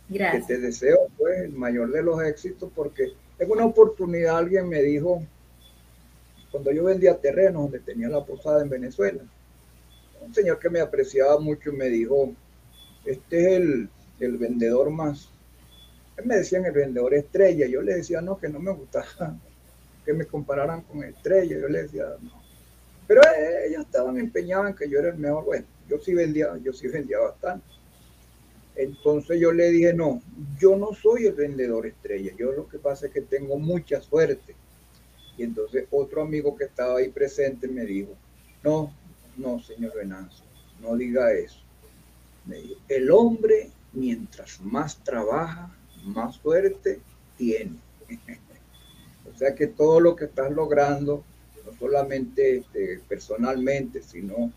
que 0.09 0.43
te 0.45 0.57
deseo 0.57 1.07
pues 1.17 1.39
el 1.39 1.53
mayor 1.53 1.91
de 1.91 2.03
los 2.03 2.21
éxitos 2.23 2.71
porque 2.75 3.13
en 3.37 3.51
una 3.51 3.65
oportunidad 3.65 4.37
alguien 4.37 4.67
me 4.67 4.81
dijo, 4.81 5.23
cuando 6.51 6.71
yo 6.71 6.85
vendía 6.85 7.17
terrenos 7.17 7.63
donde 7.63 7.79
tenía 7.79 8.09
la 8.09 8.23
posada 8.23 8.61
en 8.61 8.69
Venezuela, 8.69 9.21
un 10.21 10.33
señor 10.33 10.59
que 10.59 10.69
me 10.69 10.79
apreciaba 10.79 11.39
mucho 11.39 11.71
me 11.71 11.87
dijo, 11.87 12.33
este 13.05 13.55
es 13.55 13.61
el, 14.19 14.37
vendedor 14.37 14.89
más, 14.89 15.29
él 16.17 16.25
me 16.25 16.37
decían 16.37 16.65
el 16.65 16.73
vendedor 16.73 17.13
estrella, 17.13 17.67
yo 17.67 17.81
le 17.81 17.95
decía 17.95 18.21
no, 18.21 18.37
que 18.37 18.49
no 18.49 18.59
me 18.59 18.71
gustaba 18.71 19.37
que 20.05 20.13
me 20.13 20.25
compararan 20.25 20.81
con 20.81 21.03
estrella, 21.03 21.57
yo 21.57 21.67
le 21.67 21.83
decía 21.83 22.05
no, 22.21 22.39
pero 23.09 23.21
ellos 23.65 23.85
estaban 23.85 24.19
empeñados 24.19 24.69
en 24.69 24.75
que 24.75 24.87
yo 24.87 24.99
era 24.99 25.09
el 25.09 25.17
mejor. 25.17 25.43
Bueno, 25.43 25.65
yo 25.89 25.97
sí 25.97 26.13
vendía, 26.13 26.55
yo 26.63 26.71
sí 26.71 26.87
vendía 26.87 27.17
bastante. 27.17 27.65
Entonces 28.75 29.39
yo 29.39 29.51
le 29.51 29.71
dije, 29.71 29.95
no, 29.95 30.21
yo 30.59 30.75
no 30.75 30.93
soy 30.93 31.25
el 31.25 31.33
vendedor 31.33 31.87
estrella. 31.87 32.31
Yo 32.37 32.51
lo 32.51 32.69
que 32.69 32.77
pasa 32.77 33.07
es 33.07 33.11
que 33.11 33.21
tengo 33.21 33.57
mucha 33.57 33.99
suerte. 33.99 34.53
Y 35.39 35.43
entonces 35.43 35.87
otro 35.89 36.21
amigo 36.21 36.57
que 36.57 36.65
estaba 36.65 36.97
ahí 36.97 37.07
presente 37.07 37.69
me 37.69 37.85
dijo, 37.85 38.11
no, 38.61 38.93
no, 39.37 39.61
señor 39.61 39.95
Venancio, 39.95 40.43
no 40.81 40.97
diga 40.97 41.31
eso. 41.31 41.61
Me 42.43 42.57
dijo, 42.57 42.81
el 42.89 43.09
hombre 43.09 43.71
mientras 43.93 44.59
más 44.59 45.01
trabaja, 45.01 45.73
más 46.03 46.35
suerte 46.35 46.99
tiene. 47.37 47.77
o 49.33 49.37
sea 49.37 49.55
que 49.55 49.67
todo 49.67 50.01
lo 50.01 50.13
que 50.13 50.25
estás 50.25 50.51
logrando 50.51 51.23
no 51.65 51.71
solamente 51.79 52.57
este, 52.57 52.99
personalmente, 53.07 54.03
sino 54.03 54.51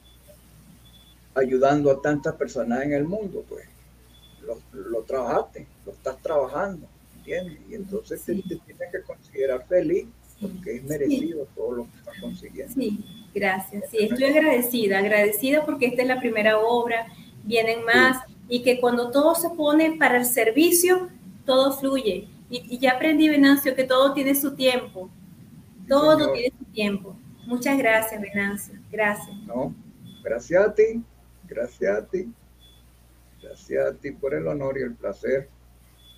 ayudando 1.33 1.93
a 1.93 2.03
tantas 2.03 2.35
personas 2.35 2.83
en 2.83 2.93
el 2.93 3.05
mundo, 3.05 3.45
pues 3.49 3.69
lo, 4.73 5.03
trabajaste, 5.05 5.65
lo 5.87 5.93
estás 5.93 6.21
trabajando, 6.21 6.89
¿entiendes? 7.19 7.61
Y 7.71 7.77
entonces 7.77 8.21
te, 8.25 8.35
tienes 8.35 8.91
que 8.91 9.03
considerar 9.07 9.65
feliz 9.69 10.09
porque 10.43 10.77
es 10.77 10.85
merecido 10.85 11.47
todo 11.55 11.73
lo 11.73 11.85
que 11.85 11.99
estás 11.99 12.21
consiguiendo. 12.21 12.75
Sí, 12.75 12.99
gracias. 13.35 13.85
Sí, 13.91 13.99
estoy 14.01 14.25
agradecida, 14.25 14.99
agradecida 14.99 15.65
porque 15.65 15.87
esta 15.87 16.03
es 16.03 16.09
la 16.09 16.21
primera 16.21 16.59
obra, 16.59 17.07
vienen 17.45 17.85
más 17.85 18.25
y 18.49 18.63
que 18.63 18.81
cuando 18.81 19.11
todo 19.11 19.35
se 19.35 19.51
pone 19.51 19.97
para 19.99 20.19
el 20.19 20.27
servicio, 20.27 21.09
todo 21.47 21.73
fluye. 21.73 22.29
Y, 22.51 22.75
y 22.75 22.79
ya 22.79 22.93
aprendí, 22.93 23.29
Venancio, 23.29 23.75
que 23.75 23.85
todo 23.85 24.13
tiene 24.13 24.35
su 24.35 24.55
tiempo. 24.55 25.09
Todo 25.89 26.33
tiene 26.33 26.53
su 26.59 26.65
tiempo. 26.67 27.17
Muchas 27.47 27.79
gracias, 27.79 28.21
Venancio. 28.21 28.75
Gracias. 28.91 29.37
No, 29.47 29.75
gracias 30.23 30.67
a 30.67 30.75
ti. 30.75 31.03
Gracias 31.49 31.99
a 31.99 32.07
ti. 32.07 32.33
Gracias 33.43 33.87
a 33.87 33.95
ti 33.95 34.13
por 34.13 34.35
el 34.35 34.47
honor 34.47 34.79
y 34.79 34.83
el 34.83 34.95
placer. 34.95 35.49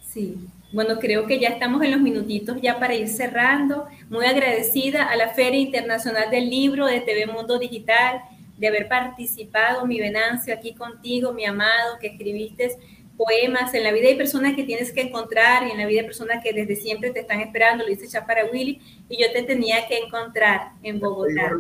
Sí, 0.07 0.37
bueno, 0.73 0.99
creo 0.99 1.27
que 1.27 1.39
ya 1.39 1.49
estamos 1.49 1.83
en 1.83 1.93
los 1.93 2.01
minutitos 2.01 2.61
ya 2.61 2.79
para 2.79 2.95
ir 2.95 3.09
cerrando. 3.09 3.87
Muy 4.11 4.27
agradecida 4.27 5.05
a 5.05 5.17
la 5.17 5.29
Feria 5.29 5.61
Internacional 5.61 6.31
del 6.31 6.51
Libro 6.51 6.87
de 6.87 7.01
TV 7.01 7.27
Mundo 7.27 7.59
Digital 7.59 8.23
de 8.59 8.69
haber 8.69 8.89
participado, 8.89 9.87
mi 9.87 10.01
Venancio, 10.01 10.55
aquí 10.55 10.75
contigo, 10.75 11.33
mi 11.33 11.45
amado, 11.45 11.99
que 12.01 12.09
escribiste 12.09 12.71
poemas. 13.17 13.75
En 13.75 13.85
la 13.85 13.93
vida 13.93 14.09
hay 14.09 14.17
personas 14.17 14.55
que 14.55 14.65
tienes 14.65 14.93
que 14.93 15.03
encontrar 15.03 15.67
y 15.67 15.71
en 15.71 15.79
la 15.79 15.87
vida 15.87 16.01
hay 16.01 16.07
personas 16.07 16.43
que 16.43 16.53
desde 16.53 16.77
siempre 16.77 17.11
te 17.11 17.21
están 17.21 17.41
esperando, 17.41 17.85
lo 17.85 17.91
dice 17.91 18.09
Chapara 18.09 18.47
Willy, 18.53 18.81
y 19.09 19.23
yo 19.23 19.33
te 19.33 19.43
tenía 19.43 19.87
que 19.87 19.99
encontrar 19.99 20.73
en 20.83 21.01
Bogotá. 21.01 21.53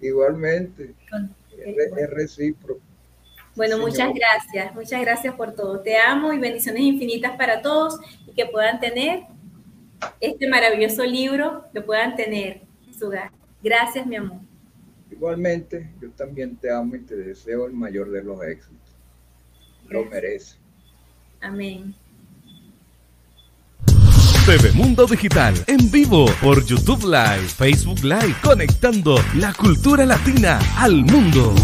Igualmente, 0.00 0.94
es, 1.64 2.10
recíproco. 2.10 2.80
Bueno, 3.56 3.78
muchas 3.78 4.12
gracias, 4.14 4.74
muchas 4.74 5.00
gracias 5.00 5.34
por 5.34 5.54
todo. 5.54 5.80
Te 5.80 5.98
amo 5.98 6.32
y 6.32 6.38
bendiciones 6.38 6.82
infinitas 6.82 7.36
para 7.36 7.60
todos 7.62 7.98
y 8.26 8.32
que 8.32 8.46
puedan 8.46 8.80
tener 8.80 9.24
este 10.20 10.48
maravilloso 10.48 11.04
libro, 11.04 11.64
lo 11.72 11.84
puedan 11.84 12.16
tener 12.16 12.62
en 12.86 12.94
su 12.94 13.06
hogar. 13.06 13.30
Gracias, 13.62 14.06
mi 14.06 14.16
amor. 14.16 14.38
Igualmente, 15.10 15.90
yo 16.00 16.10
también 16.12 16.56
te 16.56 16.70
amo 16.70 16.96
y 16.96 17.00
te 17.00 17.16
deseo 17.16 17.66
el 17.66 17.72
mayor 17.72 18.10
de 18.10 18.22
los 18.22 18.42
éxitos. 18.42 18.78
Lo 19.88 20.04
mereces. 20.06 20.58
Amén. 21.40 21.94
TV 24.46 24.72
Mundo 24.72 25.06
Digital 25.06 25.54
en 25.66 25.90
vivo 25.90 26.26
por 26.40 26.64
YouTube 26.64 27.04
Live, 27.04 27.48
Facebook 27.48 28.02
Live, 28.02 28.34
conectando 28.42 29.16
la 29.34 29.52
cultura 29.52 30.06
latina 30.06 30.58
al 30.78 31.04
mundo. 31.04 31.54